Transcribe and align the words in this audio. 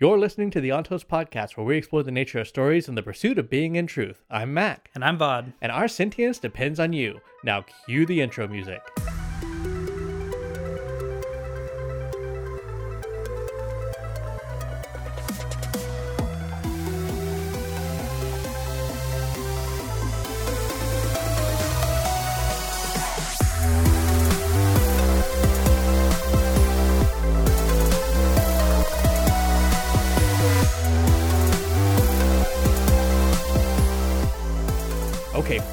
You're 0.00 0.18
listening 0.18 0.50
to 0.50 0.60
the 0.60 0.70
Ontos 0.70 1.06
podcast, 1.06 1.56
where 1.56 1.64
we 1.64 1.76
explore 1.76 2.02
the 2.02 2.10
nature 2.10 2.40
of 2.40 2.48
stories 2.48 2.88
and 2.88 2.98
the 2.98 3.02
pursuit 3.02 3.38
of 3.38 3.48
being 3.48 3.76
in 3.76 3.86
truth. 3.86 4.24
I'm 4.28 4.52
Maq, 4.52 4.78
And 4.94 5.04
I'm 5.04 5.16
Vaud. 5.18 5.52
and 5.62 5.70
our 5.70 5.86
sentience 5.86 6.38
depends 6.40 6.80
on 6.80 6.92
you. 6.92 7.20
Now, 7.44 7.64
cue 7.86 8.04
the 8.04 8.20
intro 8.20 8.48
music. 8.48 8.80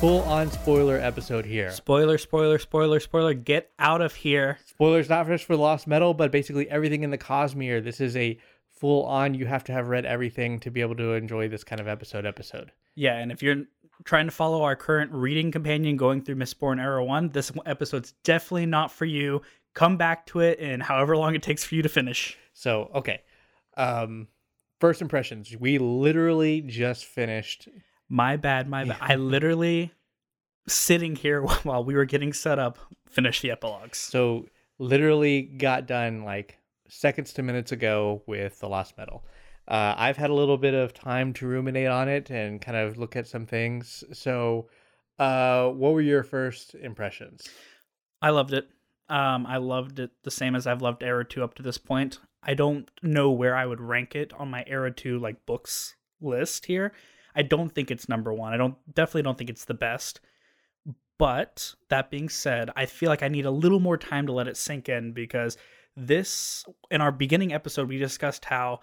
Full 0.01 0.23
on 0.23 0.49
spoiler 0.49 0.97
episode 0.97 1.45
here. 1.45 1.69
Spoiler, 1.69 2.17
spoiler, 2.17 2.57
spoiler, 2.57 2.99
spoiler. 2.99 3.35
Get 3.35 3.69
out 3.77 4.01
of 4.01 4.15
here. 4.15 4.57
Spoilers 4.65 5.09
not 5.09 5.27
just 5.27 5.43
for 5.43 5.55
Lost 5.55 5.85
Metal, 5.85 6.15
but 6.15 6.31
basically 6.31 6.67
everything 6.71 7.03
in 7.03 7.11
the 7.11 7.19
Cosmere. 7.19 7.83
This 7.83 8.01
is 8.01 8.17
a 8.17 8.39
full 8.71 9.05
on, 9.05 9.35
you 9.35 9.45
have 9.45 9.63
to 9.65 9.71
have 9.71 9.89
read 9.89 10.07
everything 10.07 10.59
to 10.61 10.71
be 10.71 10.81
able 10.81 10.95
to 10.95 11.13
enjoy 11.13 11.49
this 11.49 11.63
kind 11.63 11.79
of 11.79 11.87
episode 11.87 12.25
episode. 12.25 12.71
Yeah, 12.95 13.17
and 13.17 13.31
if 13.31 13.43
you're 13.43 13.65
trying 14.03 14.25
to 14.25 14.31
follow 14.31 14.63
our 14.63 14.75
current 14.75 15.11
reading 15.11 15.51
companion 15.51 15.97
going 15.97 16.23
through 16.23 16.37
Mistborn 16.37 16.81
Era 16.81 17.05
1, 17.05 17.29
this 17.29 17.51
episode's 17.67 18.13
definitely 18.23 18.65
not 18.65 18.91
for 18.91 19.05
you. 19.05 19.43
Come 19.75 19.97
back 19.97 20.25
to 20.27 20.39
it 20.39 20.57
in 20.57 20.79
however 20.79 21.15
long 21.15 21.35
it 21.35 21.43
takes 21.43 21.63
for 21.63 21.75
you 21.75 21.83
to 21.83 21.89
finish. 21.89 22.39
So, 22.53 22.89
okay. 22.95 23.21
Um, 23.77 24.29
first 24.79 24.99
impressions. 24.99 25.55
We 25.59 25.77
literally 25.77 26.61
just 26.61 27.05
finished 27.05 27.70
My 28.12 28.35
bad, 28.35 28.67
my 28.67 28.84
bad. 28.84 28.98
I 28.99 29.15
literally, 29.15 29.93
sitting 30.67 31.15
here 31.15 31.41
while 31.63 31.85
we 31.85 31.95
were 31.95 32.04
getting 32.04 32.34
set 32.34 32.59
up, 32.59 32.77
finished 33.09 33.41
the 33.41 33.51
epilogues. 33.51 33.98
So 33.98 34.48
literally 34.79 35.43
got 35.43 35.87
done 35.87 36.26
like 36.26 36.57
seconds 36.89 37.32
to 37.34 37.41
minutes 37.41 37.71
ago 37.71 38.21
with 38.27 38.59
the 38.59 38.67
Lost 38.67 38.98
Metal. 38.98 39.23
Uh, 39.65 39.95
I've 39.98 40.17
had 40.17 40.29
a 40.29 40.34
little 40.34 40.57
bit 40.57 40.73
of 40.73 40.93
time 40.93 41.32
to 41.34 41.48
ruminate 41.48 41.87
on 41.87 42.09
it 42.09 42.29
and 42.29 42.62
kind 42.62 42.76
of 42.76 42.98
look 42.98 43.15
at 43.15 43.27
some 43.27 43.45
things. 43.45 44.04
So, 44.12 44.67
uh, 45.17 45.70
what 45.70 45.93
were 45.93 46.01
your 46.01 46.23
first 46.23 46.76
impressions? 46.76 47.48
I 48.21 48.32
loved 48.32 48.51
it. 48.51 48.67
Um, 49.07 49.45
I 49.45 49.55
loved 49.55 49.99
it 49.99 50.12
the 50.23 50.32
same 50.32 50.54
as 50.55 50.67
I've 50.67 50.82
loved 50.82 51.01
Era 51.01 51.23
2 51.23 51.43
up 51.43 51.54
to 51.55 51.63
this 51.63 51.77
point. 51.77 52.20
I 52.43 52.55
don't 52.55 52.91
know 53.01 53.32
where 53.32 53.55
I 53.55 53.65
would 53.65 53.79
rank 53.79 54.15
it 54.15 54.34
on 54.34 54.49
my 54.49 54.65
Era 54.67 54.91
2 54.91 55.17
like 55.17 55.45
books 55.45 55.95
list 56.20 56.65
here. 56.65 56.91
I 57.35 57.43
don't 57.43 57.74
think 57.74 57.91
it's 57.91 58.10
number 58.10 58.34
1. 58.34 58.54
I 58.54 58.57
don't 58.57 58.76
definitely 58.93 59.24
don't 59.24 59.37
think 59.37 59.49
it's 59.49 59.65
the 59.65 59.74
best. 59.74 60.20
But 61.18 61.76
that 61.90 62.10
being 62.10 62.29
said, 62.29 62.71
I 62.76 62.88
feel 62.88 63.10
like 63.10 63.21
I 63.21 63.27
need 63.27 63.46
a 63.46 63.51
little 63.51 63.79
more 63.79 63.98
time 63.98 64.25
to 64.25 64.34
let 64.34 64.47
it 64.47 64.57
sink 64.57 64.90
in 64.90 65.12
because 65.12 65.56
this 65.96 66.66
in 66.90 67.01
our 67.01 67.12
beginning 67.12 67.53
episode 67.53 67.90
we 67.90 67.97
discussed 67.97 68.46
how 68.46 68.79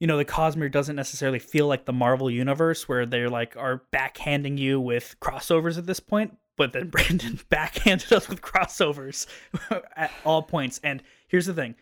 you 0.00 0.06
know 0.06 0.16
the 0.16 0.24
Cosmere 0.24 0.70
doesn't 0.70 0.96
necessarily 0.96 1.38
feel 1.38 1.66
like 1.66 1.84
the 1.84 1.92
Marvel 1.92 2.30
universe 2.30 2.88
where 2.88 3.04
they're 3.04 3.28
like 3.28 3.56
are 3.56 3.82
backhanding 3.92 4.58
you 4.58 4.80
with 4.80 5.16
crossovers 5.20 5.76
at 5.76 5.86
this 5.86 6.00
point, 6.00 6.36
but 6.56 6.72
then 6.72 6.88
Brandon 6.90 7.38
backhanded 7.48 8.12
us 8.12 8.28
with 8.28 8.40
crossovers 8.40 9.26
at 9.96 10.10
all 10.24 10.42
points. 10.42 10.80
And 10.82 11.02
here's 11.28 11.46
the 11.46 11.54
thing. 11.54 11.74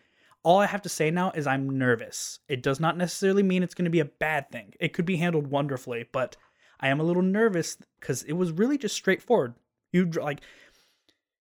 All 0.43 0.59
I 0.59 0.65
have 0.65 0.81
to 0.81 0.89
say 0.89 1.09
now 1.09 1.31
is 1.31 1.47
I'm 1.47 1.77
nervous. 1.77 2.39
It 2.49 2.61
does 2.61 2.79
not 2.79 2.97
necessarily 2.97 3.43
mean 3.43 3.63
it's 3.63 3.73
going 3.73 3.85
to 3.85 3.91
be 3.91 4.01
a 4.01 4.05
bad 4.05 4.51
thing. 4.51 4.73
It 4.79 4.93
could 4.93 5.05
be 5.05 5.15
handled 5.15 5.47
wonderfully, 5.47 6.05
but 6.11 6.35
I 6.79 6.89
am 6.89 6.99
a 6.99 7.03
little 7.03 7.21
nervous 7.21 7.77
because 7.99 8.23
it 8.23 8.33
was 8.33 8.51
really 8.51 8.77
just 8.77 8.95
straightforward. 8.95 9.55
You 9.93 10.05
like, 10.05 10.41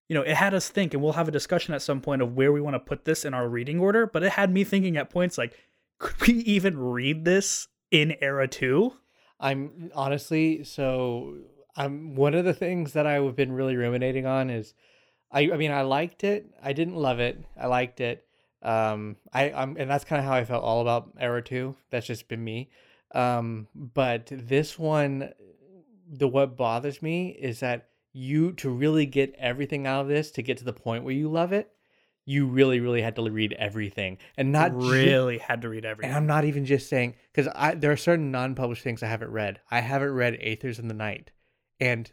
you 0.09 0.15
know, 0.15 0.23
it 0.23 0.37
had 0.37 0.55
us 0.55 0.69
think, 0.69 0.95
and 0.95 1.03
we'll 1.03 1.15
have 1.15 1.27
a 1.27 1.33
discussion 1.33 1.75
at 1.75 1.83
some 1.83 2.01
point 2.01 2.23
of 2.23 2.37
where 2.37 2.53
we 2.53 2.61
want 2.61 2.75
to 2.75 2.81
put 2.81 3.05
this 3.05 3.25
in 3.25 3.35
our 3.35 3.49
reading 3.49 3.81
order. 3.81 4.07
But 4.07 4.23
it 4.23 4.33
had 4.33 4.53
me 4.53 4.63
thinking 4.63 4.97
at 4.97 5.11
points 5.11 5.37
like, 5.37 5.59
could 5.99 6.21
we 6.21 6.35
even 6.47 6.79
read 6.79 7.25
this 7.25 7.67
in 7.91 8.15
era 8.21 8.47
two? 8.47 8.95
I'm 9.41 9.91
honestly 9.95 10.63
so. 10.65 11.39
I'm 11.75 12.15
one 12.15 12.35
of 12.35 12.45
the 12.45 12.53
things 12.53 12.93
that 12.93 13.07
I've 13.07 13.35
been 13.35 13.53
really 13.53 13.77
ruminating 13.77 14.27
on 14.27 14.51
is, 14.51 14.75
I 15.33 15.51
I 15.51 15.57
mean 15.57 15.73
I 15.73 15.83
liked 15.83 16.23
it. 16.23 16.47
I 16.63 16.73
didn't 16.73 16.97
love 16.97 17.19
it. 17.19 17.43
I 17.61 17.67
liked 17.67 18.01
it. 18.01 18.25
Um, 18.63 19.17
I 19.33 19.53
I'm 19.53 19.77
and 19.77 19.91
that's 19.91 20.05
kind 20.05 20.21
of 20.21 20.27
how 20.27 20.35
I 20.35 20.45
felt 20.45 20.63
all 20.63 20.81
about 20.81 21.13
Era 21.19 21.43
Two. 21.43 21.77
That's 21.91 22.07
just 22.07 22.29
been 22.29 22.43
me. 22.43 22.71
Um, 23.15 23.69
but 23.75 24.27
this 24.31 24.79
one, 24.79 25.33
the 26.11 26.29
what 26.29 26.57
bothers 26.57 27.03
me 27.03 27.29
is 27.31 27.61
that 27.61 27.89
you 28.13 28.53
to 28.53 28.71
really 28.71 29.07
get 29.07 29.35
everything 29.39 29.87
out 29.87 30.03
of 30.03 30.09
this 30.09 30.31
to 30.33 30.43
get 30.43 30.59
to 30.59 30.65
the 30.65 30.73
point 30.73 31.05
where 31.05 31.15
you 31.15 31.31
love 31.31 31.53
it, 31.53 31.71
you 32.25 32.47
really 32.47 32.81
really 32.81 33.03
had 33.03 33.17
to 33.17 33.23
read 33.23 33.53
everything 33.55 34.19
and 34.37 34.53
not 34.53 34.73
ju- 34.73 34.91
really 34.91 35.39
had 35.39 35.63
to 35.63 35.69
read 35.69 35.85
everything 35.85 36.11
and. 36.11 36.17
I'm 36.17 36.27
not 36.27 36.45
even 36.45 36.65
just 36.65 36.89
saying 36.89 37.15
because 37.33 37.51
I 37.55 37.75
there 37.75 37.91
are 37.91 37.97
certain 37.97 38.31
non-published 38.31 38.83
things 38.83 39.03
I 39.03 39.09
haven't 39.09 39.31
read. 39.31 39.61
I 39.71 39.81
haven't 39.81 40.13
read 40.13 40.35
Aethers 40.35 40.79
in 40.79 40.89
the 40.89 40.95
Night, 40.95 41.33
and 41.81 42.11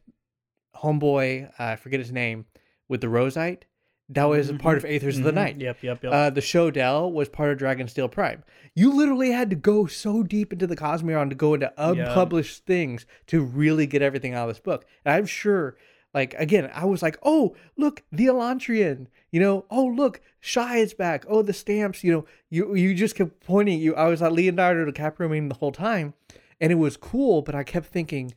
Homeboy, 0.76 1.50
uh, 1.60 1.64
I 1.64 1.76
forget 1.76 2.00
his 2.00 2.12
name, 2.12 2.46
with 2.88 3.02
the 3.02 3.08
Roseite. 3.08 3.64
That 4.12 4.25
was 4.25 4.50
a 4.50 4.56
part 4.56 4.78
of 4.78 4.84
Aethers 4.86 5.18
of 5.20 5.24
the 5.24 5.31
Mhm. 5.31 5.36
Night. 5.36 5.58
Yep, 5.62 5.84
yep, 5.84 6.03
yep. 6.03 6.12
Uh, 6.12 6.30
the 6.31 6.42
Sho 6.42 6.72
Del 6.72 7.12
was 7.12 7.30
part 7.30 7.52
of 7.52 7.59
Dragonsteel 7.59 8.09
Prime. 8.09 8.44
You 8.74 8.92
literally 8.92 9.31
had 9.31 9.50
to 9.52 9.56
go 9.56 9.86
so 9.86 10.24
deep 10.24 10.52
into 10.52 10.66
the 10.66 10.75
Cosmeron 10.75 11.30
to 11.30 11.36
go 11.36 11.53
into 11.53 11.72
unpublished 11.78 12.66
things 12.66 13.06
to 13.28 13.42
really 13.42 13.86
get 13.86 14.02
everything 14.02 14.34
out 14.34 14.50
of 14.50 14.56
this 14.56 14.59
book. 14.62 14.86
And 15.06 15.14
I'm 15.14 15.25
sure, 15.28 15.78
like 16.14 16.34
again, 16.40 16.72
I 16.74 16.86
was 16.86 17.03
like, 17.03 17.19
oh 17.22 17.56
look, 17.78 18.02
the 18.12 18.25
Elantrian. 18.25 19.08
You 19.31 19.40
know, 19.42 19.66
oh 19.69 19.86
look, 19.86 20.22
Shy 20.40 20.78
is 20.78 20.96
back. 20.96 21.24
Oh, 21.28 21.44
the 21.44 21.53
stamps. 21.53 22.03
You 22.03 22.12
know, 22.12 22.25
you 22.50 22.74
you 22.75 22.96
just 22.96 23.16
kept 23.16 23.40
pointing. 23.42 23.80
You, 23.80 23.94
I 23.96 24.08
was 24.08 24.22
at 24.24 24.31
Leonardo 24.34 24.90
DiCaprio 24.90 25.30
meeting 25.30 25.50
the 25.50 25.56
whole 25.56 25.72
time, 25.72 26.16
and 26.59 26.72
it 26.72 26.75
was 26.75 26.98
cool. 26.98 27.44
But 27.44 27.53
I 27.53 27.64
kept 27.64 27.86
thinking, 27.88 28.34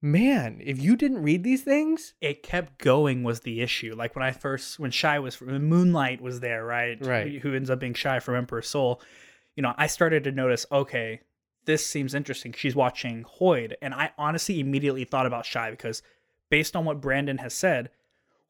man, 0.00 0.60
if 0.64 0.80
you 0.80 0.96
didn't 0.96 1.22
read 1.22 1.42
these 1.42 1.62
things, 1.62 2.14
it 2.20 2.42
kept 2.42 2.78
going 2.78 3.24
was 3.24 3.40
the 3.40 3.60
issue. 3.60 3.94
Like 3.96 4.14
when 4.14 4.24
I 4.24 4.32
first, 4.32 4.78
when 4.78 4.90
Shy 4.90 5.18
was, 5.18 5.40
when 5.40 5.64
Moonlight 5.64 6.20
was 6.20 6.40
there, 6.40 6.64
right? 6.64 6.98
Right. 7.04 7.32
Who, 7.32 7.50
who 7.50 7.56
ends 7.56 7.70
up 7.70 7.80
being 7.80 7.94
Shy 7.94 8.20
from 8.20 8.36
Emperor's 8.36 8.68
Soul. 8.68 9.00
You 9.56 9.62
know, 9.62 9.74
I 9.76 9.88
started 9.88 10.24
to 10.24 10.32
notice, 10.32 10.66
okay, 10.70 11.20
this 11.64 11.84
seems 11.84 12.14
interesting. 12.14 12.54
She's 12.56 12.76
watching 12.76 13.24
Hoid. 13.40 13.74
And 13.82 13.92
I 13.92 14.12
honestly 14.16 14.60
immediately 14.60 15.04
thought 15.04 15.26
about 15.26 15.46
Shy 15.46 15.70
because 15.70 16.02
based 16.48 16.76
on 16.76 16.84
what 16.84 17.00
Brandon 17.00 17.38
has 17.38 17.54
said, 17.54 17.90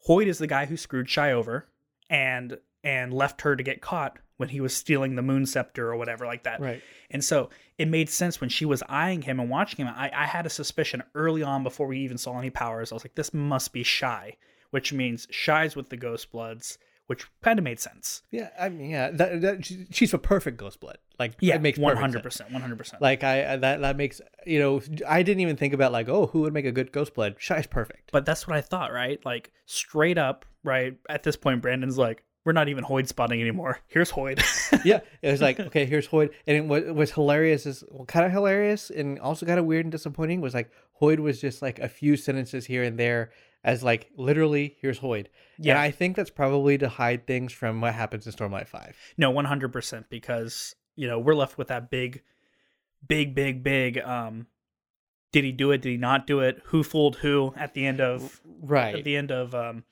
Hoid 0.07 0.27
is 0.27 0.39
the 0.39 0.47
guy 0.47 0.67
who 0.67 0.77
screwed 0.77 1.09
Shy 1.09 1.33
over 1.33 1.67
and 2.11 2.59
and 2.85 3.13
left 3.13 3.41
her 3.43 3.57
to 3.57 3.63
get 3.63 3.81
caught 3.81 4.19
when 4.37 4.49
he 4.51 4.61
was 4.61 4.75
stealing 4.75 5.17
the 5.17 5.23
moon 5.23 5.45
scepter 5.47 5.89
or 5.91 5.97
whatever 5.97 6.25
like 6.27 6.45
that. 6.45 6.61
Right. 6.61 6.81
And 7.11 7.25
so 7.25 7.51
it 7.77 7.89
made 7.89 8.09
sense 8.09 8.41
when 8.41 8.51
she 8.51 8.65
was 8.65 8.83
eyeing 8.89 9.23
him 9.23 9.41
and 9.41 9.51
watching 9.51 9.85
him. 9.85 9.93
I, 9.97 10.11
I 10.15 10.27
had 10.27 10.47
a 10.47 10.51
suspicion 10.51 11.03
early 11.15 11.43
on 11.43 11.63
before 11.65 11.87
we 11.89 11.99
even 12.01 12.19
saw 12.19 12.39
any 12.39 12.51
powers. 12.51 12.93
I 12.93 12.95
was 12.95 13.05
like, 13.05 13.17
this 13.17 13.35
must 13.35 13.73
be 13.73 13.83
Shy, 13.83 14.37
which 14.71 14.93
means 14.93 15.27
Shy's 15.31 15.75
with 15.75 15.89
the 15.89 15.97
Ghost 15.97 16.31
Bloods, 16.31 16.79
which 17.09 17.27
kind 17.43 17.59
of 17.59 17.65
made 17.65 17.81
sense. 17.81 18.23
yeah, 18.31 18.51
I 18.61 18.69
mean, 18.69 18.91
yeah, 18.91 19.11
that, 19.11 19.41
that, 19.41 19.65
she- 19.67 19.87
she's 19.91 20.15
a 20.15 20.19
perfect 20.19 20.57
Ghost 20.59 20.79
Blood. 20.79 20.99
Like, 21.19 21.33
Yeah, 21.41 21.57
it 21.57 21.63
makes 21.63 21.79
one 21.81 21.97
hundred 21.97 22.19
sense. 22.19 22.23
percent, 22.23 22.53
one 22.53 22.61
hundred 22.63 22.79
percent. 22.79 23.03
Like 23.03 23.25
I 23.25 23.55
I- 23.55 23.57
that 23.57 23.81
that 23.81 23.97
makes 23.97 24.21
you 24.47 24.61
know 24.61 24.81
I 25.09 25.25
didn't 25.25 25.41
even 25.41 25.57
think 25.57 25.75
about 25.75 25.91
like 25.91 26.09
oh 26.09 26.27
who 26.27 26.43
would 26.43 26.53
make 26.53 26.65
a 26.67 26.71
good 26.71 26.93
ghost 26.93 27.15
blood. 27.15 27.35
Shy's 27.39 27.67
perfect. 27.67 28.11
But 28.13 28.25
that's 28.25 28.47
what 28.47 28.57
I 28.57 28.61
thought, 28.61 28.93
right? 28.93 29.19
Like 29.25 29.51
straight 29.67 30.17
up, 30.19 30.45
right? 30.63 30.97
At 31.09 31.25
this 31.25 31.35
point, 31.35 31.61
Brandon's 31.61 31.99
like, 31.99 32.23
we're 32.45 32.53
not 32.53 32.69
even 32.69 32.85
Hoid 32.85 33.09
spotting 33.09 33.41
anymore. 33.41 33.81
Here's 33.89 34.11
Hoid. 34.11 34.43
yeah, 34.85 35.01
it 35.23 35.31
was 35.31 35.41
like 35.41 35.61
okay 35.61 35.85
here's 35.85 36.09
Hoid, 36.09 36.31
and 36.47 36.57
it 36.57 36.65
was, 36.65 36.85
was 36.85 37.13
hilarious 37.13 37.67
is 37.67 37.85
well, 37.91 38.07
kind 38.07 38.25
of 38.25 38.33
hilarious 38.33 38.91
and 38.91 39.19
also 39.19 39.47
kind 39.47 39.59
of 39.59 39.67
weird 39.67 39.85
and 39.85 39.93
disappointing 39.93 40.41
was 40.41 40.55
like 40.55 40.71
Hoid 41.01 41.19
was 41.19 41.41
just 41.41 41.63
like 41.63 41.79
a 41.79 41.89
few 41.89 42.17
sentences 42.17 42.67
here 42.67 42.83
and 42.83 42.99
there 42.99 43.31
as 43.65 43.83
like 43.83 44.11
literally 44.17 44.77
here's 44.81 45.01
Hoid. 45.01 45.27
Yeah, 45.59 45.73
and 45.75 45.81
I 45.81 45.91
think 45.91 46.17
that's 46.17 46.31
probably 46.31 46.79
to 46.79 46.89
hide 46.89 47.27
things 47.27 47.53
from 47.53 47.81
what 47.81 47.95
happens 47.95 48.27
in 48.27 48.33
Stormlight 48.33 48.69
Five. 48.69 48.97
no, 49.17 49.31
one 49.31 49.45
hundred 49.45 49.73
percent, 49.73 50.07
because 50.09 50.75
you 50.97 51.07
know 51.07 51.19
we're 51.19 51.35
left 51.35 51.59
with 51.59 51.69
that 51.69 51.91
big, 51.91 52.23
big, 53.07 53.35
big, 53.35 53.63
big. 53.63 53.99
Um, 53.99 54.47
did 55.33 55.45
he 55.45 55.53
do 55.53 55.71
it? 55.73 55.83
Did 55.83 55.91
he 55.91 55.97
not 55.97 56.27
do 56.27 56.41
it? 56.41 56.63
Who 56.67 56.83
fooled 56.83 57.17
who? 57.17 57.53
At 57.57 57.75
the 57.75 57.87
end 57.87 58.01
of 58.01 58.41
right 58.63 58.95
at 58.95 59.05
the 59.05 59.17
end 59.17 59.31
of 59.31 59.55
um 59.55 59.85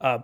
uh 0.00 0.18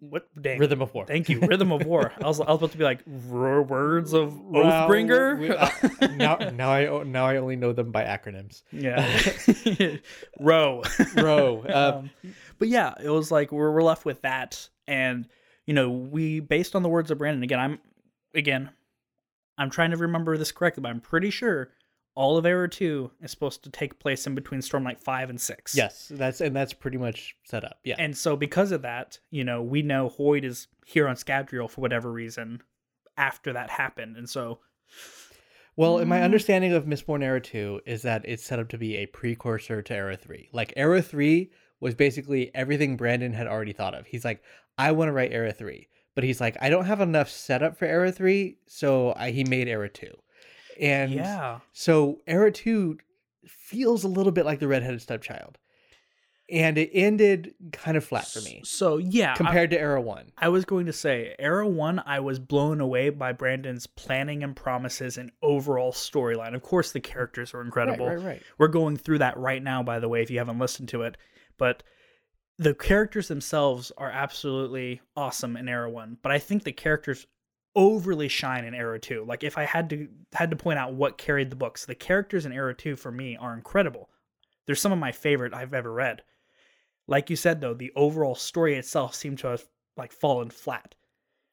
what? 0.00 0.26
Dang. 0.40 0.58
Rhythm 0.58 0.82
of 0.82 0.92
War. 0.94 1.06
thank 1.06 1.28
you. 1.28 1.40
Rhythm 1.40 1.72
of 1.72 1.84
war. 1.86 2.12
I 2.22 2.26
was, 2.26 2.40
I 2.40 2.50
was 2.50 2.58
about 2.58 2.72
to 2.72 2.78
be 2.78 2.84
like 2.84 3.00
"R- 3.32 3.62
words 3.62 4.12
of 4.12 4.38
Well, 4.38 4.64
oathbringer 4.88 5.38
we- 5.38 5.50
uh, 5.50 6.08
now 6.16 6.36
now 6.52 6.70
I 6.70 7.02
now 7.04 7.26
I 7.26 7.36
only 7.38 7.56
know 7.56 7.72
them 7.72 7.92
by 7.92 8.04
acronyms. 8.04 8.62
yeah. 8.72 9.02
Row 10.40 10.82
Bro, 11.14 11.64
uh, 11.68 11.98
um, 11.98 12.10
but 12.58 12.68
yeah 12.68 12.94
it 13.02 13.10
was 13.10 13.30
like 13.30 13.52
we're, 13.52 13.72
we're 13.72 13.82
left 13.82 14.04
with 14.04 14.22
that. 14.22 14.68
And 14.86 15.26
you 15.66 15.74
know 15.74 15.90
we 15.90 16.40
based 16.40 16.76
on 16.76 16.82
the 16.82 16.88
words 16.88 17.10
of 17.10 17.18
brandon 17.18 17.42
again 17.42 17.58
i'm 17.58 17.78
again 18.34 18.70
I'm 19.58 19.70
trying 19.70 19.90
to 19.92 19.96
remember 19.96 20.36
this 20.36 20.52
correctly, 20.52 20.82
but 20.82 20.90
I'm 20.90 21.00
pretty 21.00 21.30
sure 21.30 21.70
all 22.16 22.38
of 22.38 22.46
Era 22.46 22.68
2 22.68 23.10
is 23.22 23.30
supposed 23.30 23.62
to 23.62 23.70
take 23.70 24.00
place 24.00 24.26
in 24.26 24.34
between 24.34 24.60
Stormlight 24.60 24.98
5 24.98 25.30
and 25.30 25.40
6. 25.40 25.76
Yes, 25.76 26.10
that's 26.12 26.40
and 26.40 26.56
that's 26.56 26.72
pretty 26.72 26.96
much 26.98 27.36
set 27.44 27.62
up. 27.62 27.78
Yeah. 27.84 27.96
And 27.98 28.16
so 28.16 28.36
because 28.36 28.72
of 28.72 28.82
that, 28.82 29.20
you 29.30 29.44
know, 29.44 29.62
we 29.62 29.82
know 29.82 30.10
Hoid 30.10 30.42
is 30.42 30.66
here 30.84 31.06
on 31.06 31.16
Scadrial 31.16 31.70
for 31.70 31.82
whatever 31.82 32.10
reason 32.10 32.62
after 33.16 33.52
that 33.52 33.70
happened. 33.70 34.16
And 34.16 34.28
so 34.28 34.58
Well, 35.76 35.98
in 35.98 36.08
my 36.08 36.22
understanding 36.22 36.72
of 36.72 36.86
Mistborn 36.86 37.22
Era 37.22 37.40
2 37.40 37.82
is 37.84 38.02
that 38.02 38.22
it's 38.24 38.44
set 38.44 38.58
up 38.58 38.70
to 38.70 38.78
be 38.78 38.96
a 38.96 39.06
precursor 39.06 39.82
to 39.82 39.94
Era 39.94 40.16
3. 40.16 40.48
Like 40.52 40.72
Era 40.74 41.02
3 41.02 41.50
was 41.80 41.94
basically 41.94 42.50
everything 42.54 42.96
Brandon 42.96 43.34
had 43.34 43.46
already 43.46 43.74
thought 43.74 43.94
of. 43.94 44.06
He's 44.06 44.24
like, 44.24 44.42
I 44.78 44.92
want 44.92 45.08
to 45.08 45.12
write 45.12 45.32
Era 45.32 45.52
3. 45.52 45.86
But 46.14 46.24
he's 46.24 46.40
like, 46.40 46.56
I 46.62 46.70
don't 46.70 46.86
have 46.86 47.02
enough 47.02 47.28
setup 47.28 47.76
for 47.76 47.84
Era 47.84 48.10
3, 48.10 48.56
so 48.66 49.12
I, 49.18 49.32
he 49.32 49.44
made 49.44 49.68
Era 49.68 49.90
2. 49.90 50.06
And 50.80 51.12
yeah. 51.12 51.60
so 51.72 52.20
Era 52.26 52.50
2 52.52 52.98
feels 53.46 54.04
a 54.04 54.08
little 54.08 54.32
bit 54.32 54.44
like 54.44 54.60
the 54.60 54.68
redheaded 54.68 55.02
stepchild. 55.02 55.58
And 56.48 56.78
it 56.78 56.90
ended 56.92 57.54
kind 57.72 57.96
of 57.96 58.04
flat 58.04 58.28
for 58.28 58.40
me 58.40 58.62
So 58.64 58.98
yeah, 58.98 59.32
I- 59.32 59.36
compared 59.36 59.70
to 59.70 59.80
Era 59.80 60.00
1. 60.00 60.30
I 60.38 60.48
was 60.48 60.64
going 60.64 60.86
to 60.86 60.92
say, 60.92 61.34
Era 61.40 61.66
1, 61.66 62.02
I 62.06 62.20
was 62.20 62.38
blown 62.38 62.80
away 62.80 63.10
by 63.10 63.32
Brandon's 63.32 63.88
planning 63.88 64.44
and 64.44 64.54
promises 64.54 65.18
and 65.18 65.32
overall 65.42 65.90
storyline. 65.92 66.54
Of 66.54 66.62
course, 66.62 66.92
the 66.92 67.00
characters 67.00 67.52
are 67.52 67.62
incredible. 67.62 68.06
Right, 68.06 68.16
right, 68.18 68.24
right. 68.26 68.42
We're 68.58 68.68
going 68.68 68.96
through 68.96 69.18
that 69.18 69.36
right 69.36 69.62
now, 69.62 69.82
by 69.82 69.98
the 69.98 70.08
way, 70.08 70.22
if 70.22 70.30
you 70.30 70.38
haven't 70.38 70.60
listened 70.60 70.88
to 70.90 71.02
it. 71.02 71.16
But 71.58 71.82
the 72.58 72.74
characters 72.74 73.26
themselves 73.26 73.90
are 73.98 74.10
absolutely 74.10 75.00
awesome 75.16 75.56
in 75.56 75.68
Era 75.68 75.90
1. 75.90 76.18
But 76.22 76.30
I 76.30 76.38
think 76.38 76.62
the 76.62 76.72
characters 76.72 77.26
overly 77.76 78.26
shine 78.26 78.64
in 78.64 78.74
Era 78.74 78.98
2. 78.98 79.24
Like 79.28 79.44
if 79.44 79.56
I 79.58 79.64
had 79.64 79.90
to 79.90 80.08
had 80.32 80.50
to 80.50 80.56
point 80.56 80.78
out 80.78 80.94
what 80.94 81.18
carried 81.18 81.50
the 81.50 81.56
books, 81.56 81.84
the 81.84 81.94
characters 81.94 82.46
in 82.46 82.52
Era 82.52 82.74
2 82.74 82.96
for 82.96 83.12
me 83.12 83.36
are 83.36 83.54
incredible. 83.54 84.08
They're 84.66 84.74
some 84.74 84.92
of 84.92 84.98
my 84.98 85.12
favorite 85.12 85.54
I've 85.54 85.74
ever 85.74 85.92
read. 85.92 86.22
Like 87.06 87.30
you 87.30 87.36
said 87.36 87.60
though, 87.60 87.74
the 87.74 87.92
overall 87.94 88.34
story 88.34 88.74
itself 88.74 89.14
seemed 89.14 89.38
to 89.40 89.48
have 89.48 89.64
like 89.96 90.10
fallen 90.10 90.50
flat. 90.50 90.94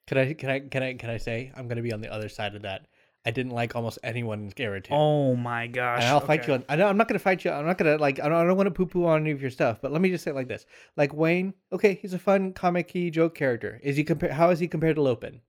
Can 0.07 0.17
I 0.17 0.33
can 0.33 0.49
I 0.49 0.59
can 0.61 0.81
I 0.81 0.93
can 0.95 1.09
I 1.09 1.17
say 1.17 1.51
I'm 1.55 1.67
gonna 1.67 1.83
be 1.83 1.93
on 1.93 2.01
the 2.01 2.11
other 2.11 2.29
side 2.29 2.55
of 2.55 2.63
that? 2.63 2.87
I 3.25 3.31
didn't 3.31 3.53
like 3.53 3.73
almost 3.75 3.99
anyone 4.03 4.39
in 4.39 4.53
Era 4.57 4.81
2. 4.81 4.93
Oh 4.93 5.35
my 5.35 5.67
gosh. 5.67 5.99
and 6.01 6.09
I'll 6.09 6.19
fight 6.19 6.45
you 6.45 6.55
on. 6.55 6.65
I 6.67 6.75
know 6.75 6.87
I'm 6.87 6.97
not 6.97 7.07
gonna 7.07 7.19
fight 7.19 7.45
you. 7.45 7.51
I'm 7.51 7.65
not 7.65 7.77
gonna 7.77 7.97
like. 7.97 8.19
I 8.19 8.27
don't, 8.27 8.37
I 8.37 8.43
don't 8.43 8.57
want 8.57 8.67
to 8.67 8.71
poo 8.71 8.85
poo 8.85 9.05
on 9.05 9.21
any 9.21 9.31
of 9.31 9.41
your 9.41 9.51
stuff. 9.51 9.79
But 9.81 9.91
let 9.93 10.01
me 10.01 10.09
just 10.09 10.23
say 10.23 10.31
it 10.31 10.35
like 10.35 10.49
this: 10.49 10.65
like 10.97 11.13
Wayne, 11.13 11.53
okay, 11.71 11.93
he's 12.01 12.13
a 12.13 12.19
fun 12.19 12.51
comic-y 12.51 13.09
joke 13.09 13.35
character. 13.35 13.79
Is 13.81 13.95
he 13.95 14.03
compare? 14.03 14.33
How 14.33 14.49
is 14.49 14.59
he 14.59 14.67
compared 14.67 14.97
to 14.97 15.01
Lopin? 15.01 15.39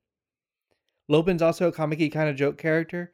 Lopin's 1.08 1.42
also 1.42 1.68
a 1.68 1.72
comic-y 1.72 2.08
kind 2.08 2.28
of 2.28 2.36
joke 2.36 2.58
character. 2.58 3.12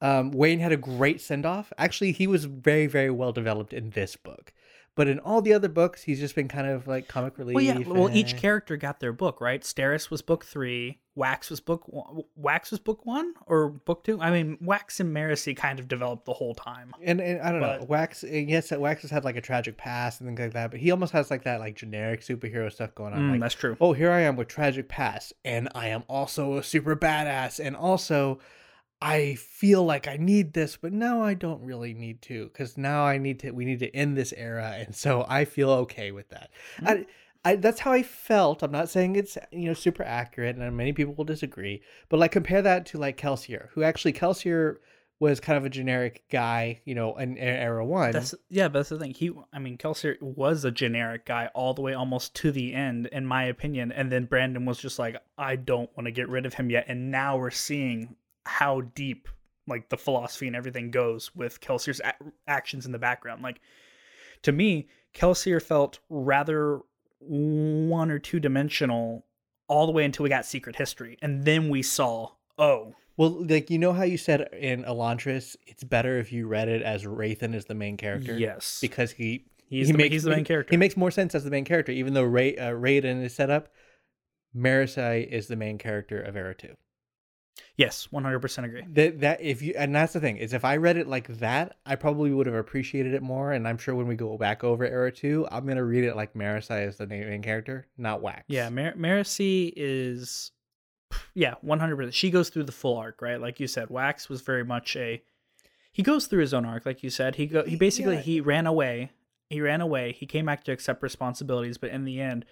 Um, 0.00 0.30
Wayne 0.30 0.60
had 0.60 0.72
a 0.72 0.76
great 0.76 1.20
send 1.20 1.44
off. 1.44 1.72
Actually, 1.76 2.12
he 2.12 2.26
was 2.26 2.44
very 2.46 2.86
very 2.86 3.10
well 3.10 3.32
developed 3.32 3.72
in 3.72 3.90
this 3.90 4.16
book. 4.16 4.52
But 4.96 5.08
in 5.08 5.18
all 5.20 5.40
the 5.40 5.52
other 5.52 5.68
books, 5.68 6.02
he's 6.02 6.18
just 6.18 6.34
been 6.34 6.48
kind 6.48 6.66
of 6.66 6.86
like 6.86 7.08
comic 7.08 7.38
relief. 7.38 7.54
Well, 7.54 7.64
yeah. 7.64 7.78
Well, 7.78 8.10
each 8.10 8.36
character 8.36 8.76
got 8.76 9.00
their 9.00 9.12
book, 9.12 9.40
right? 9.40 9.62
Steris 9.62 10.10
was 10.10 10.20
book 10.20 10.44
three. 10.44 10.98
Wax 11.14 11.48
was 11.48 11.60
book. 11.60 11.84
One, 11.86 12.22
Wax 12.34 12.70
was 12.70 12.80
book 12.80 13.06
one 13.06 13.34
or 13.46 13.68
book 13.68 14.04
two. 14.04 14.20
I 14.20 14.30
mean, 14.30 14.58
Wax 14.60 15.00
and 15.00 15.14
Marasi 15.14 15.56
kind 15.56 15.78
of 15.78 15.86
developed 15.86 16.24
the 16.24 16.32
whole 16.32 16.54
time. 16.54 16.92
And, 17.02 17.20
and 17.20 17.40
I 17.40 17.52
don't 17.52 17.60
know, 17.60 17.86
Wax. 17.88 18.24
Yes, 18.24 18.72
Wax 18.72 19.02
has 19.02 19.10
had 19.10 19.24
like 19.24 19.36
a 19.36 19.40
tragic 19.40 19.76
past 19.76 20.20
and 20.20 20.28
things 20.28 20.40
like 20.40 20.52
that, 20.54 20.70
but 20.70 20.80
he 20.80 20.90
almost 20.90 21.12
has 21.12 21.30
like 21.30 21.44
that 21.44 21.60
like 21.60 21.76
generic 21.76 22.22
superhero 22.22 22.70
stuff 22.72 22.94
going 22.94 23.12
on. 23.12 23.20
Mm, 23.20 23.30
like, 23.32 23.40
that's 23.40 23.54
true. 23.54 23.76
oh, 23.80 23.92
here 23.92 24.10
I 24.10 24.20
am 24.20 24.36
with 24.36 24.48
tragic 24.48 24.88
past, 24.88 25.32
and 25.44 25.68
I 25.74 25.88
am 25.88 26.02
also 26.08 26.56
a 26.56 26.62
super 26.62 26.96
badass, 26.96 27.64
and 27.64 27.76
also 27.76 28.40
I 29.02 29.34
feel 29.36 29.84
like 29.84 30.06
I 30.06 30.16
need 30.18 30.52
this, 30.52 30.76
but 30.76 30.92
now 30.92 31.22
I 31.22 31.34
don't 31.34 31.62
really 31.62 31.94
need 31.94 32.20
to, 32.22 32.44
because 32.44 32.76
now 32.76 33.04
I 33.04 33.16
need 33.16 33.40
to. 33.40 33.50
We 33.50 33.64
need 33.64 33.78
to 33.80 33.94
end 33.96 34.16
this 34.16 34.34
era, 34.36 34.74
and 34.78 34.94
so 34.94 35.24
I 35.28 35.46
feel 35.46 35.70
okay 35.70 36.12
with 36.12 36.28
that. 36.28 36.50
Mm-hmm. 36.76 36.86
I, 36.86 37.06
I, 37.42 37.56
that's 37.56 37.80
how 37.80 37.92
I 37.92 38.02
felt. 38.02 38.62
I'm 38.62 38.72
not 38.72 38.90
saying 38.90 39.16
it's 39.16 39.38
you 39.50 39.66
know 39.66 39.74
super 39.74 40.02
accurate, 40.02 40.56
and 40.56 40.76
many 40.76 40.92
people 40.92 41.14
will 41.14 41.24
disagree. 41.24 41.82
But 42.10 42.20
like 42.20 42.32
compare 42.32 42.60
that 42.62 42.84
to 42.86 42.98
like 42.98 43.16
Kelsier, 43.16 43.68
who 43.70 43.82
actually 43.82 44.12
Kelsier 44.12 44.76
was 45.20 45.38
kind 45.38 45.58
of 45.58 45.66
a 45.66 45.70
generic 45.70 46.24
guy, 46.30 46.80
you 46.86 46.94
know, 46.94 47.14
in 47.18 47.36
era 47.36 47.84
one. 47.84 48.10
That's 48.10 48.34
yeah, 48.48 48.68
but 48.68 48.80
that's 48.80 48.88
the 48.88 48.98
thing. 48.98 49.12
He, 49.12 49.30
I 49.52 49.58
mean, 49.58 49.76
Kelsier 49.76 50.20
was 50.20 50.64
a 50.64 50.70
generic 50.70 51.26
guy 51.26 51.50
all 51.54 51.74
the 51.74 51.82
way 51.82 51.92
almost 51.92 52.34
to 52.36 52.50
the 52.50 52.72
end, 52.72 53.06
in 53.12 53.26
my 53.26 53.44
opinion. 53.44 53.92
And 53.92 54.10
then 54.10 54.24
Brandon 54.24 54.64
was 54.64 54.78
just 54.78 54.98
like, 54.98 55.16
I 55.36 55.56
don't 55.56 55.94
want 55.94 56.06
to 56.06 56.10
get 56.10 56.30
rid 56.30 56.46
of 56.46 56.54
him 56.54 56.70
yet. 56.70 56.86
And 56.88 57.10
now 57.10 57.36
we're 57.36 57.50
seeing 57.50 58.16
how 58.46 58.80
deep 58.80 59.28
like 59.66 59.88
the 59.88 59.96
philosophy 59.96 60.46
and 60.46 60.56
everything 60.56 60.90
goes 60.90 61.34
with 61.34 61.60
Kelsier's 61.60 62.00
a- 62.00 62.14
actions 62.48 62.86
in 62.86 62.92
the 62.92 62.98
background. 62.98 63.42
Like 63.42 63.60
to 64.42 64.52
me, 64.52 64.88
Kelsier 65.14 65.62
felt 65.62 66.00
rather 66.08 66.80
one 67.20 68.10
or 68.10 68.18
two 68.18 68.40
dimensional 68.40 69.24
all 69.68 69.86
the 69.86 69.92
way 69.92 70.04
until 70.04 70.24
we 70.24 70.28
got 70.28 70.44
Secret 70.46 70.76
History, 70.76 71.16
and 71.22 71.44
then 71.44 71.68
we 71.68 71.82
saw, 71.82 72.30
oh, 72.58 72.94
well, 73.16 73.44
like 73.44 73.70
you 73.70 73.78
know 73.78 73.92
how 73.92 74.02
you 74.02 74.16
said 74.16 74.48
in 74.52 74.82
Elantris, 74.84 75.54
it's 75.66 75.84
better 75.84 76.18
if 76.18 76.32
you 76.32 76.48
read 76.48 76.68
it 76.68 76.82
as 76.82 77.04
Hrathen 77.04 77.54
is 77.54 77.66
the 77.66 77.74
main 77.74 77.96
character. 77.96 78.36
yes, 78.36 78.78
because 78.80 79.12
he 79.12 79.44
he's 79.68 79.88
he 79.88 79.92
the, 79.92 79.98
makes 79.98 80.12
he's 80.12 80.22
the 80.24 80.30
main 80.30 80.38
he- 80.40 80.44
character. 80.44 80.72
He 80.72 80.76
makes 80.76 80.96
more 80.96 81.10
sense 81.10 81.34
as 81.34 81.44
the 81.44 81.50
main 81.50 81.64
character, 81.64 81.92
even 81.92 82.14
though 82.14 82.24
Ray 82.24 82.56
uh, 82.56 82.70
Raoden 82.70 83.22
is 83.22 83.34
set 83.34 83.50
up. 83.50 83.68
Marasi 84.56 85.28
is 85.28 85.46
the 85.46 85.54
main 85.56 85.78
character 85.78 86.20
of 86.20 86.34
Era 86.34 86.54
Two. 86.54 86.76
Yes, 87.76 88.08
one 88.10 88.24
hundred 88.24 88.40
percent 88.40 88.66
agree. 88.66 88.84
That 88.92 89.20
that 89.20 89.40
if 89.40 89.62
you 89.62 89.74
and 89.76 89.94
that's 89.94 90.12
the 90.12 90.20
thing 90.20 90.36
is 90.36 90.52
if 90.52 90.64
I 90.64 90.76
read 90.76 90.96
it 90.96 91.06
like 91.06 91.28
that, 91.38 91.76
I 91.86 91.96
probably 91.96 92.32
would 92.32 92.46
have 92.46 92.54
appreciated 92.54 93.14
it 93.14 93.22
more. 93.22 93.52
And 93.52 93.66
I'm 93.66 93.78
sure 93.78 93.94
when 93.94 94.06
we 94.06 94.16
go 94.16 94.36
back 94.38 94.62
over 94.64 94.84
Era 94.86 95.10
Two, 95.12 95.46
I'm 95.50 95.66
gonna 95.66 95.84
read 95.84 96.04
it 96.04 96.16
like 96.16 96.34
Marasi 96.34 96.86
is 96.86 96.96
the 96.96 97.06
main 97.06 97.42
character, 97.42 97.86
not 97.96 98.22
Wax. 98.22 98.44
Yeah, 98.48 98.68
Mar- 98.68 98.94
Marasi 98.94 99.72
is, 99.76 100.52
yeah, 101.34 101.54
one 101.62 101.80
hundred 101.80 101.96
percent. 101.96 102.14
She 102.14 102.30
goes 102.30 102.50
through 102.50 102.64
the 102.64 102.72
full 102.72 102.96
arc, 102.96 103.20
right? 103.22 103.40
Like 103.40 103.60
you 103.60 103.66
said, 103.66 103.90
Wax 103.90 104.28
was 104.28 104.40
very 104.42 104.64
much 104.64 104.96
a. 104.96 105.22
He 105.92 106.02
goes 106.02 106.26
through 106.26 106.40
his 106.40 106.54
own 106.54 106.64
arc, 106.64 106.86
like 106.86 107.02
you 107.02 107.10
said. 107.10 107.34
He 107.36 107.46
go. 107.46 107.64
He 107.64 107.76
basically 107.76 108.16
Yeah. 108.16 108.22
he 108.22 108.40
ran 108.40 108.66
away. 108.66 109.10
He 109.48 109.60
ran 109.60 109.80
away. 109.80 110.12
He 110.12 110.26
came 110.26 110.46
back 110.46 110.64
to 110.64 110.72
accept 110.72 111.02
responsibilities, 111.02 111.78
but 111.78 111.90
in 111.90 112.04
the 112.04 112.20
end, 112.20 112.44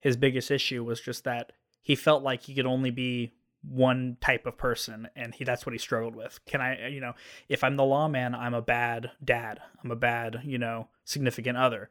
his 0.00 0.16
biggest 0.16 0.50
issue 0.50 0.82
was 0.82 1.00
just 1.00 1.24
that 1.24 1.52
he 1.82 1.94
felt 1.94 2.22
like 2.24 2.42
he 2.42 2.54
could 2.54 2.66
only 2.66 2.90
be 2.90 3.32
one 3.62 4.16
type 4.20 4.46
of 4.46 4.56
person 4.56 5.08
and 5.14 5.34
he 5.34 5.44
that's 5.44 5.66
what 5.66 5.72
he 5.72 5.78
struggled 5.78 6.16
with 6.16 6.40
can 6.46 6.60
i 6.60 6.88
you 6.88 7.00
know 7.00 7.12
if 7.48 7.62
i'm 7.62 7.76
the 7.76 7.84
lawman 7.84 8.34
i'm 8.34 8.54
a 8.54 8.62
bad 8.62 9.10
dad 9.22 9.60
i'm 9.84 9.90
a 9.90 9.96
bad 9.96 10.40
you 10.44 10.58
know 10.58 10.88
significant 11.04 11.58
other 11.58 11.90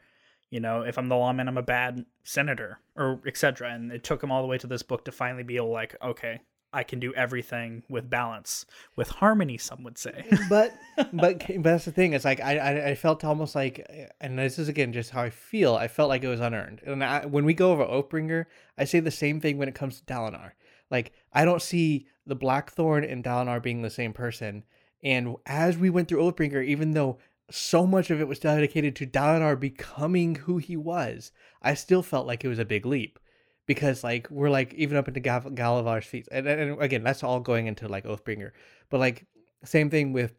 you 0.50 0.60
know 0.60 0.82
if 0.82 0.98
i'm 0.98 1.10
the 1.10 1.16
lawman 1.16 1.48
i'm 1.48 1.58
a 1.58 1.64
bad 1.64 2.06
senator 2.24 2.80
or 2.96 3.22
etc 3.28 3.72
and 3.72 3.92
it 3.92 4.04
took 4.04 4.24
him 4.24 4.32
all 4.32 4.42
the 4.42 4.48
way 4.48 4.58
to 4.58 4.68
this 4.68 4.82
book 4.82 5.06
to 5.06 5.12
finally 5.12 5.44
be 5.44 5.58
able 5.58 5.70
like 5.70 5.96
okay 6.02 6.42
i 6.74 6.82
can 6.82 7.00
do 7.00 7.14
everything 7.14 7.84
with 7.88 8.10
balance 8.10 8.66
with 8.96 9.10
harmony 9.10 9.58
some 9.58 9.84
would 9.84 9.98
say 9.98 10.26
but 10.50 10.74
but 11.14 11.40
but 11.48 11.64
that's 11.64 11.86
the 11.86 11.92
thing. 11.92 12.14
It's 12.14 12.26
like 12.26 12.42
I, 12.42 12.58
I 12.58 12.88
I 12.90 12.96
felt 12.96 13.24
almost 13.24 13.56
like, 13.56 13.88
and 14.20 14.38
this 14.38 14.60
is 14.60 14.68
again 14.68 14.94
just 14.94 15.12
how 15.12 15.22
I 15.22 15.30
feel. 15.30 15.76
I 15.76 15.88
felt 15.88 16.10
like 16.10 16.24
it 16.24 16.28
was 16.28 16.40
unearned. 16.40 16.82
And 16.86 17.04
I, 17.04 17.26
when 17.26 17.46
we 17.46 17.54
go 17.54 17.72
over 17.72 17.86
Oathbringer, 17.86 18.46
I 18.78 18.84
say 18.86 19.00
the 19.00 19.12
same 19.12 19.40
thing 19.40 19.58
when 19.58 19.70
it 19.70 19.76
comes 19.76 20.00
to 20.00 20.06
Dalinar. 20.06 20.52
Like 20.90 21.12
I 21.34 21.46
don't 21.46 21.62
see 21.62 22.08
the 22.26 22.36
Blackthorn 22.36 23.04
and 23.04 23.24
Dalinar 23.24 23.62
being 23.62 23.82
the 23.82 23.90
same 23.90 24.14
person. 24.14 24.64
And 25.04 25.36
as 25.46 25.78
we 25.78 25.90
went 25.90 26.08
through 26.08 26.22
Oathbringer, 26.22 26.64
even 26.66 26.92
though 26.92 27.18
so 27.50 27.88
much 27.88 28.12
of 28.12 28.22
it 28.22 28.28
was 28.28 28.40
dedicated 28.40 28.96
to 28.96 29.08
Dalinar 29.08 29.60
becoming 29.60 30.36
who 30.36 30.58
he 30.58 30.78
was, 30.78 31.32
I 31.62 31.74
still 31.74 32.04
felt 32.04 32.28
like 32.28 32.44
it 32.44 32.50
was 32.50 32.60
a 32.60 32.66
big 32.66 32.86
leap. 32.86 33.20
Because 33.66 34.04
like 34.04 34.30
we're 34.32 34.50
like 34.50 34.74
even 34.74 34.98
up 34.98 35.08
into 35.08 35.20
Gal- 35.20 35.42
Gavilar's 35.42 36.06
feet, 36.06 36.28
and, 36.32 36.48
and 36.48 36.82
again 36.82 37.04
that's 37.04 37.24
all 37.24 37.40
going 37.40 37.68
into 37.68 37.88
like 37.88 38.06
Oathbringer, 38.06 38.52
but 38.90 39.00
like 39.00 39.28
same 39.64 39.92
thing 39.92 40.12
with 40.12 40.34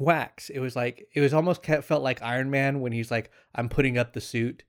Wax. 0.00 0.50
It 0.50 0.58
was 0.58 0.74
like 0.74 1.06
it 1.14 1.20
was 1.20 1.32
almost 1.32 1.64
felt 1.64 2.02
like 2.02 2.22
Iron 2.22 2.50
Man 2.50 2.80
when 2.80 2.90
he's 2.90 3.10
like, 3.10 3.30
"I'm 3.54 3.68
putting 3.68 3.96
up 3.96 4.12
the 4.12 4.20
suit," 4.20 4.64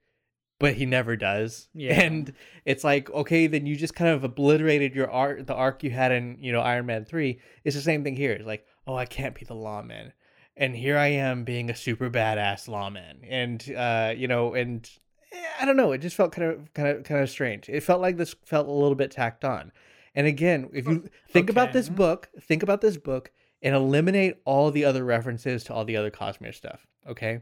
but 0.60 0.74
he 0.74 0.86
never 0.86 1.16
does. 1.16 1.68
Yeah. 1.74 2.00
And 2.02 2.34
it's 2.66 2.84
like, 2.84 3.10
okay, 3.12 3.48
then 3.48 3.66
you 3.66 3.76
just 3.76 3.96
kind 3.96 4.12
of 4.12 4.24
obliterated 4.24 4.96
your 4.96 5.10
arc, 5.10 5.46
the 5.46 5.54
arc 5.54 5.84
you 5.84 5.92
had 5.92 6.12
in 6.12 6.38
you 6.40 6.52
know 6.52 6.62
Iron 6.62 6.86
Man 6.86 7.06
three. 7.06 7.40
It's 7.64 7.76
the 7.76 7.82
same 7.82 8.04
thing 8.04 8.16
here. 8.16 8.32
It's 8.32 8.46
like, 8.46 8.66
oh, 8.86 8.96
I 8.96 9.06
can't 9.06 9.36
be 9.36 9.46
the 9.46 9.56
lawman, 9.56 10.14
and 10.56 10.76
here 10.76 10.98
I 10.98 11.08
am 11.08 11.44
being 11.44 11.70
a 11.70 11.76
super 11.76 12.10
badass 12.10 12.68
lawman, 12.68 13.22
and 13.28 13.64
uh, 13.76 14.14
you 14.16 14.28
know, 14.28 14.54
and 14.54 14.90
eh, 15.32 15.38
I 15.60 15.66
don't 15.66 15.78
know. 15.78 15.92
It 15.92 16.00
just 16.00 16.16
felt 16.16 16.32
kind 16.32 16.52
of 16.52 16.74
kind 16.74 16.90
of 16.90 17.04
kind 17.04 17.22
of 17.22 17.30
strange. 17.30 17.70
It 17.70 17.82
felt 17.82 18.02
like 18.02 18.18
this 18.18 18.36
felt 18.46 18.68
a 18.68 18.72
little 18.72 18.96
bit 18.96 19.12
tacked 19.12 19.46
on. 19.46 19.72
And 20.16 20.26
again, 20.26 20.70
if 20.74 20.88
you 20.88 21.08
think 21.30 21.52
about 21.52 21.74
this 21.74 21.90
book, 21.90 22.30
think 22.42 22.64
about 22.64 22.82
this 22.82 22.98
book 22.98 23.32
and 23.62 23.76
eliminate 23.76 24.38
all 24.46 24.72
the 24.72 24.86
other 24.86 25.04
references 25.04 25.64
to 25.66 25.74
all 25.74 25.86
the 25.86 25.98
other 25.98 26.12
Cosmere 26.12 26.54
stuff, 26.54 26.88
okay? 27.08 27.42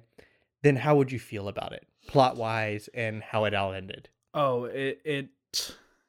Then 0.62 0.76
how 0.76 0.96
would 0.96 1.12
you 1.12 1.20
feel 1.20 1.48
about 1.48 1.72
it, 1.72 1.88
plot 2.08 2.38
wise, 2.38 2.90
and 2.94 3.22
how 3.24 3.46
it 3.46 3.54
all 3.54 3.74
ended? 3.74 4.10
oh 4.34 4.66
it 4.66 5.00
it 5.06 5.30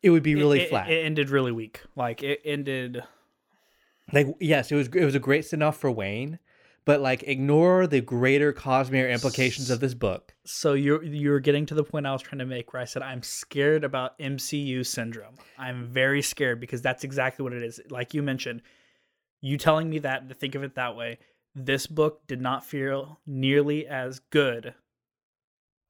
It 0.03 0.11
would 0.11 0.23
be 0.23 0.35
really 0.35 0.63
it, 0.63 0.69
flat. 0.69 0.91
It, 0.91 1.05
ended 1.05 1.31
really 1.31 1.53
weak. 1.53 1.81
Like 1.95 2.23
it 2.23 2.41
ended. 2.45 3.03
like 4.13 4.27
yes, 4.41 4.71
it 4.71 4.77
was 4.77 4.89
it 4.89 5.05
was 5.05 5.15
a 5.15 5.21
great 5.21 5.45
send 5.45 5.63
off 5.63 5.79
for 5.79 5.91
Wayne, 5.91 6.39
but 6.85 7.01
like 7.01 7.23
ignore 7.25 7.87
the 7.87 8.01
greater 8.01 8.53
Cosmere 8.53 9.13
implications 9.13 9.71
of 9.71 9.81
this 9.81 9.95
book. 9.95 10.35
So 10.45 10.75
you're 10.75 11.03
you're 11.03 11.41
getting 11.41 11.67
to 11.67 11.75
the 11.75 11.85
point 11.85 12.07
I 12.07 12.13
was 12.13 12.23
trying 12.23 12.39
to 12.39 12.47
make 12.47 12.73
where 12.73 12.83
I 12.83 12.85
said 12.85 13.03
I'm 13.03 13.23
scared 13.23 13.85
about 13.85 14.19
MCU 14.19 14.85
syndrome. 14.87 15.37
I'm 15.59 15.87
very 15.87 16.23
scared 16.23 16.61
because 16.61 16.83
that's 16.83 17.05
exactly 17.05 17.43
what 17.43 17.53
it 17.53 17.63
is. 17.63 17.81
Like 17.91 18.15
you 18.15 18.23
mentioned, 18.23 18.63
you 19.41 19.57
telling 19.59 19.89
me 19.91 19.99
that 20.01 20.29
to 20.29 20.35
think 20.35 20.55
of 20.55 20.63
it 20.63 20.75
that 20.77 20.97
way. 20.97 21.19
This 21.55 21.87
book 21.87 22.27
did 22.27 22.41
not 22.41 22.67
feel 22.67 23.19
nearly 23.27 23.87
as 23.87 24.19
good. 24.31 24.75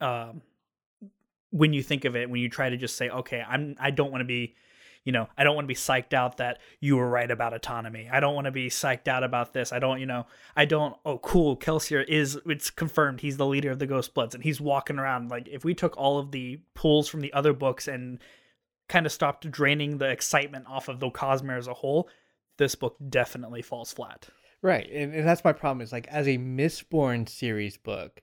Um, 0.01 0.43
when 1.51 1.73
you 1.73 1.83
think 1.83 2.05
of 2.05 2.17
it, 2.17 2.29
when 2.29 2.41
you 2.41 2.49
try 2.49 2.69
to 2.69 2.77
just 2.77 2.97
say, 2.97 3.09
okay, 3.09 3.43
I'm 3.47 3.77
I 3.79 3.91
don't 3.91 4.11
want 4.11 4.21
to 4.21 4.27
be 4.27 4.55
you 5.07 5.13
know, 5.13 5.29
I 5.39 5.45
don't 5.45 5.55
want 5.55 5.67
to 5.67 5.69
be 5.69 5.75
psyched 5.75 6.13
out 6.13 6.39
that 6.39 6.59
you 6.81 6.97
were 6.97 7.09
right 7.09 7.31
about 7.31 7.55
autonomy. 7.55 8.09
I 8.13 8.19
don't 8.19 8.35
want 8.35 8.47
to 8.47 8.51
be 8.51 8.69
psyched 8.69 9.07
out 9.07 9.23
about 9.23 9.55
this. 9.55 9.73
I 9.73 9.79
don't, 9.79 10.01
you 10.01 10.07
know, 10.07 10.27
I 10.57 10.65
don't, 10.65 10.97
oh, 11.07 11.19
cool, 11.19 11.57
Kelsier 11.57 12.05
is, 12.07 12.37
it's 12.45 12.71
confirmed 12.71 13.21
he's 13.21 13.37
the 13.37 13.47
leader 13.47 13.71
of 13.71 13.79
the 13.79 13.87
Ghost 13.87 14.15
Bloods 14.15 14.35
and 14.35 14.43
he's 14.43 14.61
walking 14.61 14.99
around. 14.99 15.31
Like, 15.31 15.47
if 15.47 15.65
we 15.65 15.75
took 15.75 15.97
all 15.97 16.19
of 16.19 16.33
the 16.33 16.61
pulls 16.75 17.09
from 17.09 17.21
the 17.21 17.33
other 17.33 17.53
books 17.53 17.87
and 17.87 18.19
kind 18.89 19.07
of 19.07 19.13
stopped 19.13 19.49
draining 19.49 19.99
the 19.99 20.11
excitement 20.11 20.67
off 20.69 20.89
of 20.89 20.99
the 20.99 21.09
Cosmere 21.09 21.57
as 21.57 21.69
a 21.69 21.75
whole, 21.75 22.09
this 22.57 22.75
book 22.75 22.97
definitely 23.09 23.63
falls 23.63 23.93
flat. 23.93 24.27
Right. 24.61 24.91
And, 24.91 25.15
and 25.15 25.27
that's 25.27 25.45
my 25.45 25.53
problem 25.53 25.83
is 25.83 25.93
like, 25.93 26.09
as 26.09 26.27
a 26.27 26.37
Mistborn 26.37 27.29
series 27.29 27.77
book, 27.77 28.23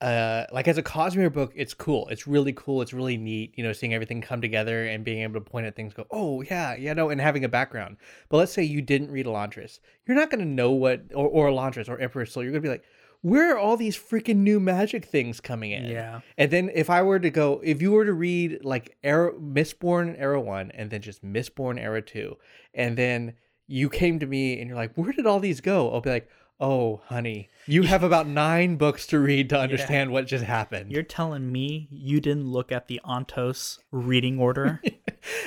uh 0.00 0.44
like 0.52 0.68
as 0.68 0.76
a 0.76 0.82
Cosmere 0.82 1.32
book, 1.32 1.52
it's 1.56 1.72
cool. 1.74 2.08
It's 2.08 2.26
really 2.26 2.52
cool. 2.52 2.82
It's 2.82 2.92
really 2.92 3.16
neat, 3.16 3.54
you 3.56 3.64
know, 3.64 3.72
seeing 3.72 3.94
everything 3.94 4.20
come 4.20 4.40
together 4.40 4.84
and 4.84 5.04
being 5.04 5.22
able 5.22 5.34
to 5.34 5.40
point 5.40 5.66
at 5.66 5.74
things, 5.74 5.94
go, 5.94 6.06
oh 6.10 6.42
yeah, 6.42 6.74
yeah, 6.76 6.92
no, 6.92 7.08
and 7.08 7.20
having 7.20 7.44
a 7.44 7.48
background. 7.48 7.96
But 8.28 8.38
let's 8.38 8.52
say 8.52 8.62
you 8.62 8.82
didn't 8.82 9.10
read 9.10 9.26
Elantris. 9.26 9.80
You're 10.06 10.16
not 10.16 10.30
gonna 10.30 10.44
know 10.44 10.70
what 10.70 11.02
or, 11.14 11.28
or 11.28 11.48
Elantris 11.48 11.88
or 11.88 11.98
Emperor 11.98 12.26
Soul, 12.26 12.42
you're 12.42 12.52
gonna 12.52 12.60
be 12.60 12.68
like, 12.68 12.84
where 13.22 13.54
are 13.54 13.58
all 13.58 13.76
these 13.76 13.96
freaking 13.96 14.36
new 14.36 14.60
magic 14.60 15.04
things 15.04 15.40
coming 15.40 15.72
in? 15.72 15.86
Yeah. 15.86 16.20
And 16.38 16.50
then 16.50 16.70
if 16.74 16.90
I 16.90 17.02
were 17.02 17.18
to 17.18 17.30
go, 17.30 17.60
if 17.64 17.82
you 17.82 17.92
were 17.92 18.04
to 18.04 18.12
read 18.12 18.64
like 18.64 18.96
Era 19.02 19.32
Mistborn 19.32 20.14
Era 20.18 20.40
One 20.40 20.70
and 20.72 20.90
then 20.90 21.00
just 21.00 21.24
Mistborn 21.24 21.80
Era 21.80 22.02
Two, 22.02 22.36
and 22.74 22.96
then 22.96 23.34
you 23.66 23.88
came 23.88 24.20
to 24.20 24.26
me 24.26 24.60
and 24.60 24.68
you're 24.68 24.76
like, 24.76 24.94
where 24.94 25.12
did 25.12 25.26
all 25.26 25.40
these 25.40 25.60
go? 25.60 25.92
I'll 25.92 26.00
be 26.00 26.10
like, 26.10 26.28
oh 26.60 27.00
honey 27.06 27.48
you 27.66 27.82
have 27.82 28.02
about 28.02 28.26
nine 28.26 28.76
books 28.76 29.06
to 29.08 29.18
read 29.18 29.50
to 29.50 29.58
understand 29.58 30.10
yeah. 30.10 30.14
what 30.14 30.26
just 30.26 30.44
happened. 30.44 30.92
You're 30.92 31.02
telling 31.02 31.50
me 31.50 31.88
you 31.90 32.20
didn't 32.20 32.46
look 32.46 32.70
at 32.70 32.86
the 32.86 33.00
ontos 33.04 33.78
reading 33.90 34.38
order? 34.38 34.80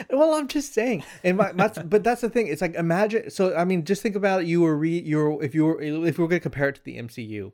Well 0.09 0.33
i'm 0.33 0.47
just 0.47 0.73
saying 0.73 1.03
and 1.23 1.37
my, 1.37 1.51
my, 1.53 1.67
but 1.85 2.03
that's 2.03 2.21
the 2.21 2.29
thing 2.29 2.47
it's 2.47 2.61
like 2.61 2.75
imagine 2.75 3.29
so 3.29 3.55
i 3.55 3.63
mean 3.63 3.85
just 3.85 4.01
think 4.01 4.15
about 4.15 4.41
it 4.41 4.47
you 4.47 4.61
were 4.61 4.77
re 4.77 4.99
you 4.99 5.17
were 5.17 5.43
if 5.43 5.55
you 5.55 5.65
were 5.65 5.81
if 5.81 6.17
we 6.17 6.21
were 6.21 6.27
going 6.27 6.39
to 6.39 6.43
compare 6.43 6.69
it 6.69 6.75
to 6.75 6.83
the 6.83 6.97
mcu 6.97 7.51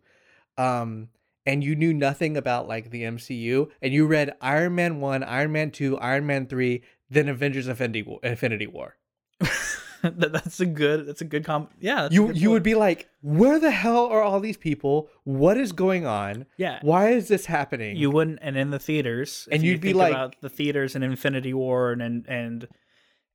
um 0.57 1.09
and 1.45 1.63
you 1.63 1.75
knew 1.75 1.93
nothing 1.93 2.37
about 2.37 2.67
like 2.67 2.89
the 2.89 3.03
mcu 3.03 3.69
and 3.81 3.93
you 3.93 4.05
read 4.05 4.33
iron 4.41 4.75
man 4.75 4.99
1 4.99 5.23
iron 5.23 5.51
man 5.51 5.71
2 5.71 5.97
iron 5.97 6.25
man 6.25 6.47
3 6.47 6.81
then 7.09 7.29
avengers 7.29 7.67
infinity, 7.67 8.17
infinity 8.23 8.67
war 8.67 8.95
that's 10.17 10.59
a 10.59 10.65
good. 10.65 11.07
That's 11.07 11.21
a 11.21 11.25
good 11.25 11.45
com. 11.45 11.69
Yeah, 11.79 12.07
you 12.11 12.31
you 12.31 12.51
would 12.51 12.63
be 12.63 12.75
like, 12.75 13.09
where 13.21 13.59
the 13.59 13.71
hell 13.71 14.05
are 14.07 14.21
all 14.21 14.39
these 14.39 14.57
people? 14.57 15.09
What 15.23 15.57
is 15.57 15.71
going 15.71 16.05
on? 16.05 16.45
Yeah, 16.57 16.79
why 16.81 17.09
is 17.09 17.27
this 17.27 17.45
happening? 17.45 17.95
You 17.95 18.11
wouldn't, 18.11 18.39
and 18.41 18.57
in 18.57 18.69
the 18.69 18.79
theaters, 18.79 19.47
and 19.51 19.63
you'd 19.63 19.73
you 19.73 19.79
be 19.79 19.93
like, 19.93 20.39
the 20.41 20.49
theaters 20.49 20.95
and 20.95 21.03
Infinity 21.03 21.53
War 21.53 21.91
and 21.91 22.01
and 22.01 22.25
and 22.27 22.67